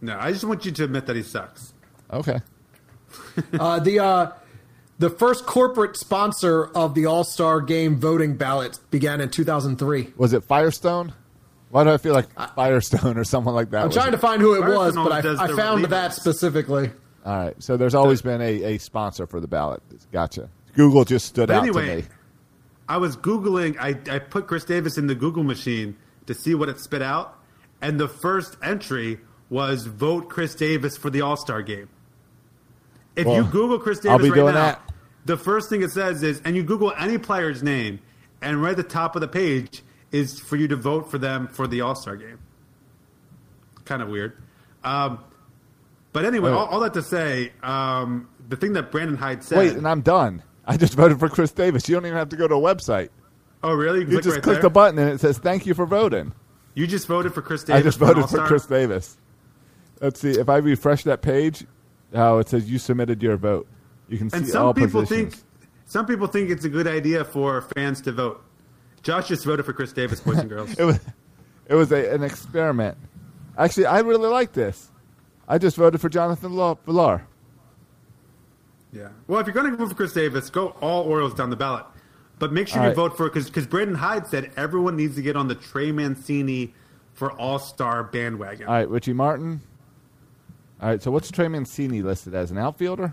No, 0.00 0.16
I 0.18 0.32
just 0.32 0.44
want 0.44 0.64
you 0.64 0.72
to 0.72 0.84
admit 0.84 1.06
that 1.06 1.16
he 1.16 1.22
sucks. 1.22 1.74
Okay. 2.12 2.40
Uh, 3.58 3.78
the 3.78 4.00
uh, 4.00 4.32
the 4.98 5.08
first 5.08 5.46
corporate 5.46 5.96
sponsor 5.96 6.66
of 6.66 6.94
the 6.94 7.06
All 7.06 7.24
Star 7.24 7.60
Game 7.60 7.98
voting 7.98 8.36
ballot 8.36 8.78
began 8.90 9.20
in 9.20 9.30
2003. 9.30 10.12
Was 10.16 10.32
it 10.32 10.42
Firestone? 10.44 11.14
Why 11.70 11.84
do 11.84 11.90
I 11.90 11.98
feel 11.98 12.14
like 12.14 12.26
Firestone 12.54 13.16
or 13.16 13.24
someone 13.24 13.54
like 13.54 13.70
that? 13.70 13.84
I'm 13.84 13.90
trying 13.90 14.08
it? 14.08 14.12
to 14.12 14.18
find 14.18 14.42
who 14.42 14.54
it 14.54 14.66
was, 14.66 14.94
Firestone 14.94 15.04
but 15.04 15.40
I, 15.40 15.44
I 15.44 15.56
found 15.56 15.84
relievers. 15.84 15.90
that 15.90 16.14
specifically. 16.14 16.90
All 17.24 17.44
right. 17.44 17.62
So 17.62 17.76
there's 17.76 17.94
always 17.94 18.22
been 18.22 18.40
a, 18.40 18.74
a 18.74 18.78
sponsor 18.78 19.26
for 19.26 19.40
the 19.40 19.48
ballot. 19.48 19.82
Gotcha. 20.12 20.50
Google 20.74 21.04
just 21.04 21.26
stood 21.26 21.50
out 21.50 21.64
to 21.64 21.72
me. 21.72 22.04
I 22.88 22.96
was 22.96 23.16
Googling, 23.16 23.76
I, 23.78 23.98
I 24.12 24.18
put 24.18 24.46
Chris 24.46 24.64
Davis 24.64 24.96
in 24.98 25.06
the 25.06 25.14
Google 25.14 25.44
machine 25.44 25.96
to 26.26 26.34
see 26.34 26.54
what 26.54 26.68
it 26.68 26.80
spit 26.80 27.02
out. 27.02 27.38
And 27.82 28.00
the 28.00 28.08
first 28.08 28.56
entry 28.62 29.20
was 29.50 29.84
vote 29.86 30.28
Chris 30.28 30.54
Davis 30.54 30.96
for 30.96 31.10
the 31.10 31.20
All 31.20 31.36
Star 31.36 31.62
game. 31.62 31.88
If 33.14 33.26
Well, 33.26 33.36
you 33.36 33.44
Google 33.44 33.78
Chris 33.78 33.98
I'll 34.06 34.18
Davis 34.18 34.26
be 34.26 34.30
right 34.30 34.36
doing 34.36 34.54
now, 34.54 34.60
that. 34.66 34.92
the 35.26 35.36
first 35.36 35.68
thing 35.68 35.82
it 35.82 35.90
says 35.90 36.22
is, 36.22 36.40
and 36.44 36.56
you 36.56 36.62
Google 36.62 36.92
any 36.98 37.18
player's 37.18 37.62
name, 37.62 38.00
and 38.40 38.62
right 38.62 38.70
at 38.70 38.76
the 38.76 38.82
top 38.82 39.14
of 39.16 39.20
the 39.20 39.28
page 39.28 39.82
is 40.12 40.38
for 40.38 40.56
you 40.56 40.68
to 40.68 40.76
vote 40.76 41.10
for 41.10 41.18
them 41.18 41.48
for 41.48 41.66
the 41.66 41.80
All 41.82 41.94
Star 41.94 42.16
game. 42.16 42.38
Kind 43.84 44.02
of 44.02 44.08
weird. 44.08 44.36
Um, 44.84 45.20
but 46.12 46.24
anyway, 46.24 46.50
Wait. 46.50 46.56
all, 46.56 46.66
all 46.66 46.80
that 46.80 46.94
to 46.94 47.02
say, 47.02 47.52
um, 47.62 48.28
the 48.48 48.56
thing 48.56 48.72
that 48.74 48.90
Brandon 48.90 49.16
Hyde 49.16 49.42
said. 49.44 49.58
Wait, 49.58 49.72
and 49.76 49.86
I'm 49.86 50.00
done. 50.00 50.42
I 50.68 50.76
just 50.76 50.94
voted 50.94 51.18
for 51.18 51.28
Chris 51.28 51.50
Davis. 51.50 51.88
You 51.88 51.94
don't 51.96 52.06
even 52.06 52.16
have 52.18 52.28
to 52.28 52.36
go 52.36 52.46
to 52.46 52.54
a 52.54 52.60
website. 52.60 53.08
oh, 53.64 53.72
really? 53.74 54.00
You 54.00 54.06
click 54.06 54.22
just 54.22 54.34
right 54.36 54.42
click 54.42 54.54
there? 54.56 54.62
the 54.62 54.70
button 54.70 54.98
and 54.98 55.10
it 55.10 55.18
says 55.20 55.38
"Thank 55.38 55.66
you 55.66 55.74
for 55.74 55.86
voting." 55.86 56.32
You 56.74 56.86
just 56.86 57.06
voted 57.08 57.34
for 57.34 57.42
Chris 57.42 57.64
Davis. 57.64 57.80
I 57.80 57.82
just 57.82 57.98
voted 57.98 58.28
for 58.28 58.46
Chris 58.46 58.66
Davis. 58.66 59.16
Let's 60.00 60.20
see 60.20 60.30
if 60.30 60.48
I 60.48 60.58
refresh 60.58 61.02
that 61.04 61.22
page. 61.22 61.66
Oh, 62.14 62.38
it 62.38 62.48
says 62.48 62.70
you 62.70 62.78
submitted 62.78 63.20
your 63.22 63.36
vote. 63.36 63.66
You 64.08 64.18
can 64.18 64.30
And 64.32 64.46
see 64.46 64.52
some 64.52 64.66
all 64.66 64.74
people 64.74 65.00
positions. 65.00 65.34
think 65.36 65.44
some 65.86 66.06
people 66.06 66.26
think 66.28 66.50
it's 66.50 66.64
a 66.64 66.68
good 66.68 66.86
idea 66.86 67.24
for 67.24 67.62
fans 67.74 68.00
to 68.02 68.12
vote. 68.12 68.44
Josh 69.02 69.28
just 69.28 69.44
voted 69.44 69.64
for 69.66 69.72
Chris 69.72 69.92
Davis, 69.92 70.20
boys 70.20 70.38
and 70.38 70.48
girls. 70.54 70.78
it 70.78 70.84
was 70.84 71.00
it 71.66 71.74
was 71.74 71.90
a, 71.92 72.14
an 72.14 72.22
experiment. 72.22 72.96
Actually, 73.56 73.86
I 73.86 74.00
really 74.00 74.28
like 74.28 74.52
this. 74.52 74.90
I 75.48 75.58
just 75.58 75.76
voted 75.76 76.00
for 76.00 76.08
Jonathan 76.10 76.52
Villar. 76.52 77.26
Yeah. 78.92 79.08
Well, 79.26 79.40
if 79.40 79.46
you're 79.46 79.54
going 79.54 79.70
to 79.70 79.76
vote 79.76 79.88
for 79.90 79.94
Chris 79.94 80.12
Davis, 80.12 80.50
go 80.50 80.68
all 80.80 81.04
Orioles 81.04 81.34
down 81.34 81.50
the 81.50 81.56
ballot. 81.56 81.84
But 82.38 82.52
make 82.52 82.68
sure 82.68 82.78
All 82.78 82.84
you 82.84 82.88
right. 82.90 82.96
vote 82.96 83.16
for 83.16 83.28
because 83.28 83.46
because 83.46 83.66
Brandon 83.66 83.96
Hyde 83.96 84.26
said 84.26 84.52
everyone 84.56 84.96
needs 84.96 85.16
to 85.16 85.22
get 85.22 85.36
on 85.36 85.48
the 85.48 85.54
Trey 85.56 85.90
Mancini 85.90 86.72
for 87.14 87.32
All 87.32 87.58
Star 87.58 88.04
bandwagon. 88.04 88.68
All 88.68 88.74
right, 88.74 88.88
Richie 88.88 89.12
Martin. 89.12 89.60
All 90.80 90.88
right, 90.88 91.02
so 91.02 91.10
what's 91.10 91.30
Trey 91.30 91.48
Mancini 91.48 92.02
listed 92.02 92.34
as 92.34 92.52
an 92.52 92.58
outfielder? 92.58 93.12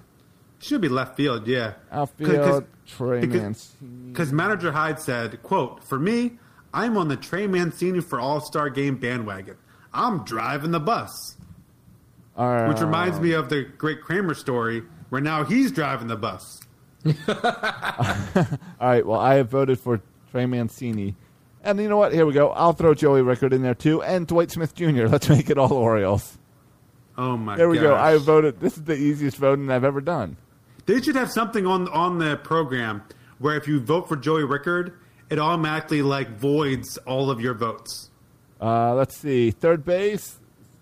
Should 0.60 0.82
be 0.82 0.90
left 0.90 1.18
field, 1.18 1.48
yeah. 1.48 1.74
Outfield, 1.92 2.66
Trey 2.86 3.22
because, 3.22 3.42
Mancini. 3.42 4.12
Because 4.12 4.32
manager 4.32 4.72
Hyde 4.72 5.00
said, 5.00 5.42
"quote 5.42 5.84
For 5.84 5.98
me, 5.98 6.34
I'm 6.74 6.96
on 6.96 7.08
the 7.08 7.18
Trey 7.18 7.48
Mancini 7.48 8.02
for 8.02 8.20
All 8.20 8.40
Star 8.40 8.70
game 8.70 8.98
bandwagon. 8.98 9.58
I'm 9.92 10.24
driving 10.24 10.70
the 10.72 10.80
bus." 10.80 11.36
All 12.38 12.48
right, 12.48 12.68
Which 12.68 12.82
reminds 12.82 13.20
me 13.20 13.32
of 13.32 13.50
the 13.50 13.64
great 13.64 14.02
Kramer 14.02 14.34
story 14.36 14.84
where 15.10 15.22
now 15.22 15.44
he's 15.44 15.72
driving 15.72 16.08
the 16.08 16.16
bus. 16.16 16.60
All 17.28 17.36
right, 18.82 19.06
well, 19.06 19.20
I 19.20 19.36
have 19.36 19.50
voted 19.50 19.80
for 19.80 20.02
Trey 20.32 20.46
Mancini. 20.46 21.16
And 21.64 21.80
you 21.80 21.90
know 21.90 21.98
what? 21.98 22.14
Here 22.14 22.26
we 22.26 22.34
go. 22.34 22.50
I'll 22.52 22.74
throw 22.74 22.94
Joey 22.94 23.22
Rickard 23.22 23.54
in 23.54 23.62
there 23.62 23.74
too, 23.76 24.02
and 24.04 24.28
Dwight 24.28 24.52
Smith 24.52 24.76
Jr. 24.76 25.08
Let's 25.08 25.30
make 25.30 25.50
it 25.50 25.58
all 25.58 25.74
Orioles. 25.74 26.38
Oh 27.18 27.38
my 27.38 27.56
There 27.56 27.70
we 27.70 27.78
go. 27.78 27.92
gosh. 27.92 28.02
I 28.02 28.18
voted. 28.18 28.60
This 28.60 28.78
is 28.78 28.84
the 28.84 28.96
easiest 28.96 29.38
voting 29.38 29.72
I've 29.72 29.84
ever 29.84 30.02
done. 30.02 30.38
They 30.86 31.02
should 31.02 31.16
have 31.16 31.32
something 31.32 31.66
on 31.66 31.88
on 31.90 32.20
the 32.20 32.38
program 32.38 33.04
where 33.40 33.56
if 33.56 33.68
you 33.68 33.80
vote 33.80 34.08
for 34.08 34.16
Joey 34.16 34.44
Rickard, 34.44 34.94
it 35.30 35.40
automatically 35.40 36.02
like 36.02 36.38
voids 36.38 36.98
all 37.00 37.32
of 37.32 37.42
your 37.42 37.54
votes. 37.56 38.12
Uh, 38.62 38.94
let's 38.94 39.18
see. 39.18 39.50
Third 39.52 39.84
base. 39.86 40.40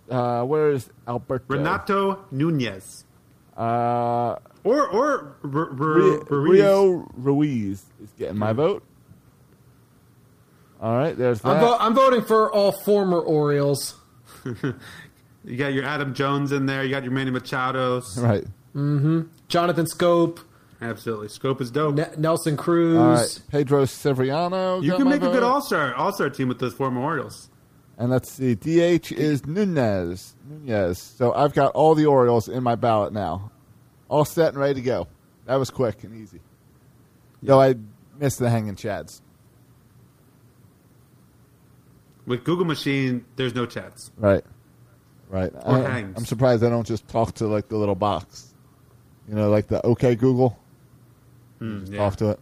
Uh, 0.10 0.44
where 0.44 0.72
is 0.72 0.90
Alberto? 1.08 1.46
Renato 1.48 2.26
Nunez 2.32 3.03
Uh, 3.58 4.36
or 4.64 4.88
or 4.88 5.36
R- 5.44 5.50
R- 5.60 5.70
Rio, 5.74 6.20
Ruiz. 6.30 6.50
Rio 6.60 7.12
Ruiz 7.16 7.86
is 8.04 8.10
getting 8.18 8.38
my 8.38 8.54
vote. 8.54 8.84
All 10.82 10.96
right, 10.98 11.18
there's 11.18 11.44
I'm, 11.46 11.60
vo- 11.60 11.78
I'm 11.78 11.94
voting 11.94 12.24
for 12.24 12.52
all 12.52 12.72
former 12.72 13.20
Orioles. 13.20 13.96
You 15.46 15.58
got 15.58 15.74
your 15.74 15.84
Adam 15.84 16.14
Jones 16.14 16.54
in 16.54 16.68
there. 16.68 16.86
You 16.86 16.90
got 16.90 17.04
your 17.04 17.12
Manny 17.12 17.30
Machado's. 17.30 18.18
right. 18.22 18.46
Mm-hmm. 18.74 19.24
Jonathan 19.50 19.86
Schoop, 19.86 20.40
Absolutely, 20.82 21.28
Schoop 21.28 21.60
is 21.60 21.70
dope. 21.70 21.96
Ne- 21.96 22.08
Nelson 22.18 22.56
Cruz. 22.56 22.96
All 22.98 23.08
right. 23.10 23.42
Pedro 23.52 23.84
Severino. 23.84 24.80
you 24.80 24.94
can 24.96 25.04
my 25.04 25.12
make 25.12 25.22
a 25.22 25.30
good. 25.30 25.44
All 25.44 25.62
Star 25.62 25.94
All 25.96 26.14
Star 26.14 26.30
team 26.30 26.48
with 26.48 26.60
those 26.60 26.74
former 26.74 27.02
Orioles. 27.02 27.50
And 27.98 28.10
let's 28.10 28.32
see. 28.32 28.56
DH 28.56 29.12
is 29.12 29.46
Nunez. 29.46 30.36
Nunez. 30.48 30.98
So 30.98 31.34
I've 31.34 31.54
got 31.54 31.74
all 31.74 31.96
the 31.96 32.06
Orioles 32.06 32.48
in 32.48 32.64
my 32.64 32.76
ballot 32.76 33.14
now. 33.14 33.52
All 34.10 34.26
set 34.26 34.50
and 34.50 34.58
ready 34.58 34.76
to 34.76 34.82
go. 34.82 35.08
That 35.46 35.56
was 35.56 35.70
quick 35.70 36.04
and 36.04 36.16
easy. 36.16 36.40
Though 37.42 37.62
I 37.62 37.76
missed 38.18 38.40
the 38.40 38.50
hanging 38.50 38.76
chads. 38.76 39.22
With 42.26 42.44
Google 42.44 42.66
Machine, 42.66 43.26
there's 43.36 43.54
no 43.54 43.66
chats. 43.66 44.12
Right. 44.18 44.44
Right. 45.30 45.52
Or 45.54 45.86
I, 45.86 45.90
hangs. 45.90 46.18
I'm 46.18 46.26
surprised 46.26 46.64
I 46.64 46.70
don't 46.70 46.88
just 46.88 47.08
talk 47.08 47.34
to 47.36 47.48
like 47.48 47.68
the 47.68 47.76
little 47.76 47.96
box. 47.96 48.54
You 49.28 49.36
know, 49.36 49.50
like 49.50 49.68
the 49.68 49.86
OK 49.86 50.16
Google. 50.16 50.58
Hmm, 51.60 51.86
yeah. 51.88 51.98
Talk 51.98 52.16
to 52.18 52.30
it. 52.32 52.40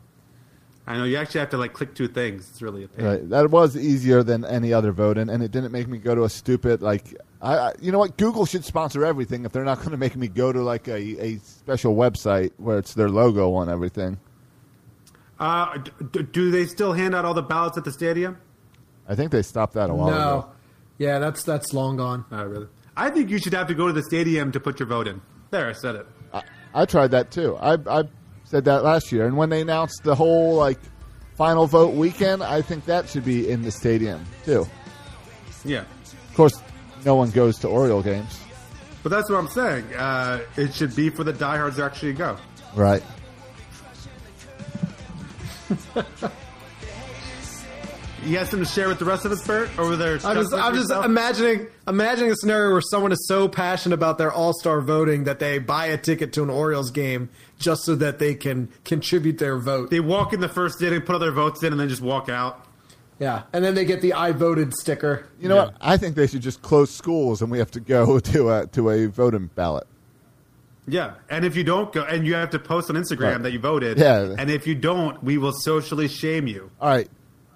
I 0.88 0.98
know 0.98 1.04
you 1.04 1.18
actually 1.18 1.42
have 1.42 1.52
to 1.52 1.58
like 1.58 1.74
click 1.74 1.94
two 1.94 2.08
things. 2.08 2.50
It's 2.50 2.62
really 2.62 2.84
a 2.84 2.88
pain. 2.88 3.06
Right. 3.06 3.30
That 3.30 3.52
was 3.52 3.78
easier 3.78 4.24
than 4.24 4.44
any 4.44 4.74
other 4.74 4.92
vote, 4.92 5.18
and, 5.18 5.30
and 5.30 5.44
it 5.44 5.52
didn't 5.52 5.72
make 5.72 5.88
me 5.88 6.00
go 6.00 6.16
to 6.16 6.24
a 6.24 6.30
stupid 6.30 6.82
like. 6.82 7.16
I, 7.42 7.58
I 7.58 7.74
you 7.80 7.92
know 7.92 8.00
what? 8.00 8.18
Google 8.18 8.46
should 8.46 8.66
sponsor 8.66 9.06
everything 9.06 9.46
if 9.46 9.52
they're 9.52 9.64
not 9.64 9.78
going 9.78 9.92
to 9.92 9.98
make 9.98 10.16
me 10.16 10.28
go 10.28 10.52
to 10.52 10.62
like 10.62 10.88
a, 10.88 11.24
a 11.24 11.38
special 11.38 11.96
website 11.96 12.52
where 12.58 12.78
it's 12.80 12.94
their 12.94 13.10
logo 13.10 13.54
on 13.54 13.70
everything. 13.70 14.20
Uh, 15.40 15.78
d- 15.78 15.92
d- 16.12 16.24
do 16.24 16.52
they 16.52 16.66
still 16.66 16.94
hand 16.94 17.16
out 17.16 17.26
all 17.26 17.34
the 17.34 17.42
ballots 17.42 17.78
at 17.78 17.84
the 17.84 17.92
stadium? 17.92 18.38
I 19.08 19.16
think 19.16 19.32
they 19.32 19.42
stopped 19.42 19.74
that 19.74 19.90
a 19.90 19.94
while 19.94 20.12
no. 20.12 20.18
ago. 20.18 20.50
Yeah, 20.98 21.20
that's 21.20 21.44
that's 21.44 21.74
long 21.74 21.98
gone. 21.98 22.26
Oh, 22.32 22.44
really? 22.44 22.68
I 22.96 23.10
think 23.10 23.30
you 23.30 23.40
should 23.40 23.54
have 23.54 23.68
to 23.68 23.74
go 23.74 23.88
to 23.88 23.94
the 23.94 24.04
stadium 24.04 24.52
to 24.52 24.60
put 24.60 24.80
your 24.80 24.88
vote 24.88 25.08
in. 25.08 25.22
There, 25.50 25.68
I 25.68 25.74
said 25.74 25.96
it. 25.96 26.08
I, 26.34 26.44
I 26.74 26.86
tried 26.86 27.12
that 27.12 27.32
too. 27.32 27.56
I, 27.58 27.74
I 27.88 28.04
said 28.52 28.66
that 28.66 28.84
last 28.84 29.14
year, 29.14 29.26
and 29.26 29.38
when 29.38 29.50
they 29.50 29.62
announced 29.62 30.04
the 30.04 30.14
whole 30.14 30.56
like 30.56 30.78
final 31.38 31.68
vote 31.68 31.94
weekend, 31.94 32.44
I 32.44 32.62
think 32.62 32.86
that 32.86 33.08
should 33.08 33.24
be 33.24 33.50
in 33.50 33.62
the 33.62 33.72
stadium 33.72 34.26
too. 34.44 34.68
Yeah. 35.64 35.86
Of 36.30 36.34
course, 36.36 36.62
no 37.06 37.16
one 37.16 37.32
goes 37.32 37.58
to 37.60 37.70
Oriole 37.70 38.04
games, 38.04 38.40
But 39.04 39.10
that's 39.10 39.30
what 39.30 39.38
I'm 39.40 39.48
saying. 39.48 39.86
Uh, 39.96 40.42
it 40.58 40.74
should 40.74 40.94
be 40.96 41.10
for 41.10 41.24
the 41.24 41.32
diehards 41.34 41.78
to 41.78 41.86
actually 41.86 42.14
go. 42.14 42.38
right? 42.76 43.02
You 48.24 48.34
got 48.34 48.48
something 48.48 48.68
to 48.68 48.72
share 48.72 48.88
with 48.88 49.00
the 49.00 49.06
rest 49.06 49.26
of 49.26 49.32
us, 49.32 49.46
Bert? 49.48 49.68
Over 49.80 49.96
there? 49.96 50.20
I'm 50.24 50.36
just, 50.36 50.54
I'm 50.54 50.76
just 50.76 50.92
imagining 50.92 51.66
imagining 51.88 52.30
a 52.32 52.36
scenario 52.36 52.72
where 52.72 52.82
someone 52.82 53.12
is 53.12 53.28
so 53.28 53.48
passionate 53.48 53.96
about 53.96 54.20
their 54.20 54.32
All 54.32 54.54
Star 54.54 54.80
voting 54.80 55.24
that 55.24 55.40
they 55.40 55.58
buy 55.58 55.88
a 55.88 55.98
ticket 55.98 56.32
to 56.34 56.44
an 56.44 56.52
Orioles 56.52 56.92
game 56.92 57.30
just 57.62 57.84
so 57.84 57.96
that 57.96 58.20
they 58.20 58.36
can 58.36 58.70
contribute 58.84 59.38
their 59.38 59.58
vote. 59.58 59.90
They 59.90 60.00
walk 60.02 60.34
in 60.34 60.40
the 60.42 60.50
first 60.50 60.82
inning, 60.82 61.02
put 61.02 61.14
all 61.14 61.20
their 61.20 61.32
votes 61.32 61.64
in, 61.64 61.72
and 61.72 61.80
then 61.80 61.88
just 61.90 62.02
walk 62.02 62.28
out. 62.30 62.66
Yeah, 63.20 63.44
and 63.54 63.64
then 63.64 63.76
they 63.76 63.86
get 63.86 64.02
the 64.02 64.14
"I 64.14 64.32
voted" 64.32 64.74
sticker. 64.74 65.28
You 65.40 65.48
know 65.50 65.56
what? 65.58 65.76
I 65.80 65.96
think 65.98 66.16
they 66.16 66.26
should 66.28 66.42
just 66.42 66.62
close 66.64 66.90
schools 66.90 67.42
and 67.44 67.52
we 67.52 67.60
have 67.60 67.70
to 67.72 67.80
go 67.80 68.20
to 68.34 68.50
a 68.52 68.68
to 68.68 68.90
a 68.90 69.06
voting 69.06 69.50
ballot. 69.56 69.86
Yeah, 70.88 71.14
and 71.30 71.46
if 71.46 71.56
you 71.56 71.64
don't 71.64 71.94
go, 71.94 72.02
and 72.04 72.26
you 72.26 72.34
have 72.34 72.50
to 72.50 72.60
post 72.60 72.90
on 72.90 72.96
Instagram 72.96 73.34
Right. 73.34 73.44
that 73.44 73.52
you 73.52 73.60
voted. 73.60 74.00
Yeah. 74.00 74.36
and 74.40 74.50
if 74.50 74.66
you 74.66 74.74
don't, 74.74 75.24
we 75.24 75.38
will 75.38 75.54
socially 75.54 76.08
shame 76.08 76.48
you. 76.48 76.72
All 76.82 76.90
right, 76.90 77.08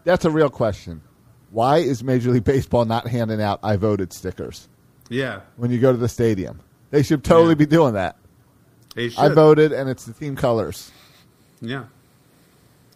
that's 0.03 0.23
a 0.25 0.29
real 0.29 0.49
question. 0.49 1.01
Why 1.49 1.77
is 1.77 2.03
Major 2.03 2.29
League 2.31 2.43
Baseball 2.43 2.85
not 2.85 3.07
handing 3.07 3.41
out 3.41 3.59
"I 3.63 3.75
voted" 3.77 4.13
stickers 4.13 4.69
Yeah, 5.09 5.41
when 5.57 5.71
you 5.71 5.79
go 5.79 5.91
to 5.91 5.97
the 5.97 6.07
stadium? 6.09 6.59
They 6.91 7.01
should 7.01 7.23
totally 7.23 7.49
Yeah. 7.49 7.55
be 7.55 7.65
doing 7.65 7.93
that. 7.95 8.15
They 8.95 9.09
should. 9.09 9.19
I 9.19 9.29
voted, 9.29 9.71
and 9.71 9.89
it's 9.89 10.05
the 10.05 10.13
theme 10.13 10.35
colors. 10.35 10.91
Yeah, 11.61 11.85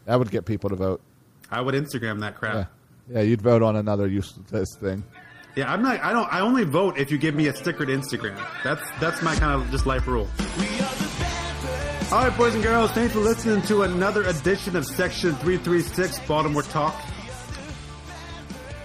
That 0.05 0.17
would 0.19 0.31
get 0.31 0.45
people 0.45 0.69
to 0.71 0.75
vote. 0.75 1.01
I 1.51 1.61
would 1.61 1.75
Instagram 1.75 2.19
that 2.21 2.35
crap. 2.37 2.55
Yeah, 3.09 3.17
Yeah. 3.17 3.21
you'd 3.21 3.41
vote 3.41 3.61
on 3.63 3.75
another 3.75 4.07
useless 4.07 4.75
thing. 4.79 5.03
Yeah, 5.55 5.71
I'm 5.71 5.81
not. 5.81 5.99
I 6.03 6.11
don't. 6.13 6.31
I 6.33 6.41
only 6.41 6.63
vote 6.63 6.97
if 6.97 7.11
you 7.11 7.17
give 7.17 7.35
me 7.35 7.47
a 7.47 7.55
sticker 7.55 7.85
to 7.85 7.91
Instagram. 7.91 8.37
That's 8.63 8.81
that's 8.99 9.21
my 9.21 9.35
kind 9.35 9.61
of 9.61 9.69
just 9.71 9.85
life 9.85 10.07
rule. 10.07 10.27
All 12.11 12.23
right, 12.23 12.35
boys 12.37 12.53
and 12.55 12.63
girls, 12.63 12.91
thanks 12.91 13.13
for 13.13 13.19
listening 13.19 13.61
to 13.63 13.83
another 13.83 14.23
edition 14.23 14.75
of 14.75 14.85
Section 14.85 15.35
336 15.35 16.19
Baltimore 16.27 16.63
Talk. 16.63 16.95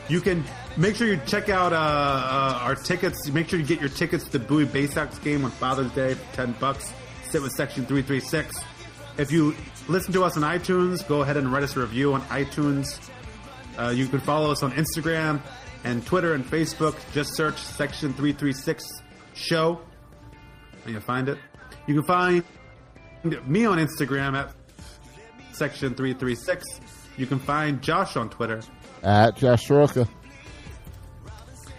You 0.09 0.21
can 0.21 0.45
make 0.77 0.95
sure 0.97 1.07
you 1.07 1.19
check 1.27 1.49
out 1.49 1.73
uh, 1.73 1.77
uh, 1.77 2.59
our 2.63 2.75
tickets. 2.75 3.29
Make 3.31 3.49
sure 3.49 3.59
you 3.59 3.65
get 3.65 3.81
your 3.81 3.89
tickets 3.89 4.25
to 4.25 4.39
the 4.39 4.39
Bowie 4.41 4.67
Bay 4.67 4.87
Sox 4.87 5.19
game 5.21 5.45
on 5.45 5.51
Father's 5.53 5.91
Day 5.93 6.15
for 6.15 6.37
10 6.37 6.53
bucks. 6.61 6.93
Sit 7.31 7.43
with 7.43 7.53
Section 7.53 7.87
336. 7.87 8.57
If 9.19 9.31
you 9.31 9.55
listen 9.89 10.13
to 10.13 10.25
us 10.25 10.37
on 10.37 10.43
iTunes, 10.43 11.07
go 11.07 11.23
ahead 11.23 11.37
and 11.37 11.53
write 11.53 11.63
us 11.63 11.77
a 11.77 11.81
review 11.81 12.15
on 12.15 12.23
iTunes. 12.23 13.11
Uh, 13.79 13.91
you 13.91 14.07
can 14.07 14.21
follow 14.21 14.51
us 14.51 14.63
on 14.63 14.73
Instagram 14.73 15.41
and 15.85 16.05
Twitter 16.07 16.35
and 16.35 16.45
Facebook. 16.45 16.97
Just 17.13 17.35
search 17.35 17.59
Section 17.59 18.13
336 18.13 18.85
Show 19.35 19.81
and 20.85 20.93
you'll 20.93 21.03
find 21.03 21.29
it. 21.29 21.39
You 21.87 21.95
can 21.95 22.05
find 22.05 22.45
me 23.47 23.67
on 23.67 23.79
Instagram 23.79 24.35
at 24.37 24.55
Section 25.53 25.95
336. 25.95 26.65
You 27.17 27.27
can 27.27 27.39
find 27.39 27.81
Josh 27.83 28.17
on 28.17 28.29
Twitter. 28.29 28.61
At 29.03 29.37
Josh 29.37 29.67
Soroka. 29.67 30.09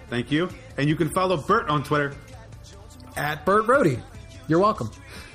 Thank 0.10 0.32
you. 0.32 0.50
And 0.78 0.88
you 0.88 0.96
can 0.96 1.10
follow 1.10 1.38
Bert 1.38 1.70
on 1.70 1.84
Twitter. 1.84 2.16
At 3.18 3.46
Burt 3.46 3.66
Rohde. 3.66 4.02
You're 4.48 4.60
welcome. 4.60 4.92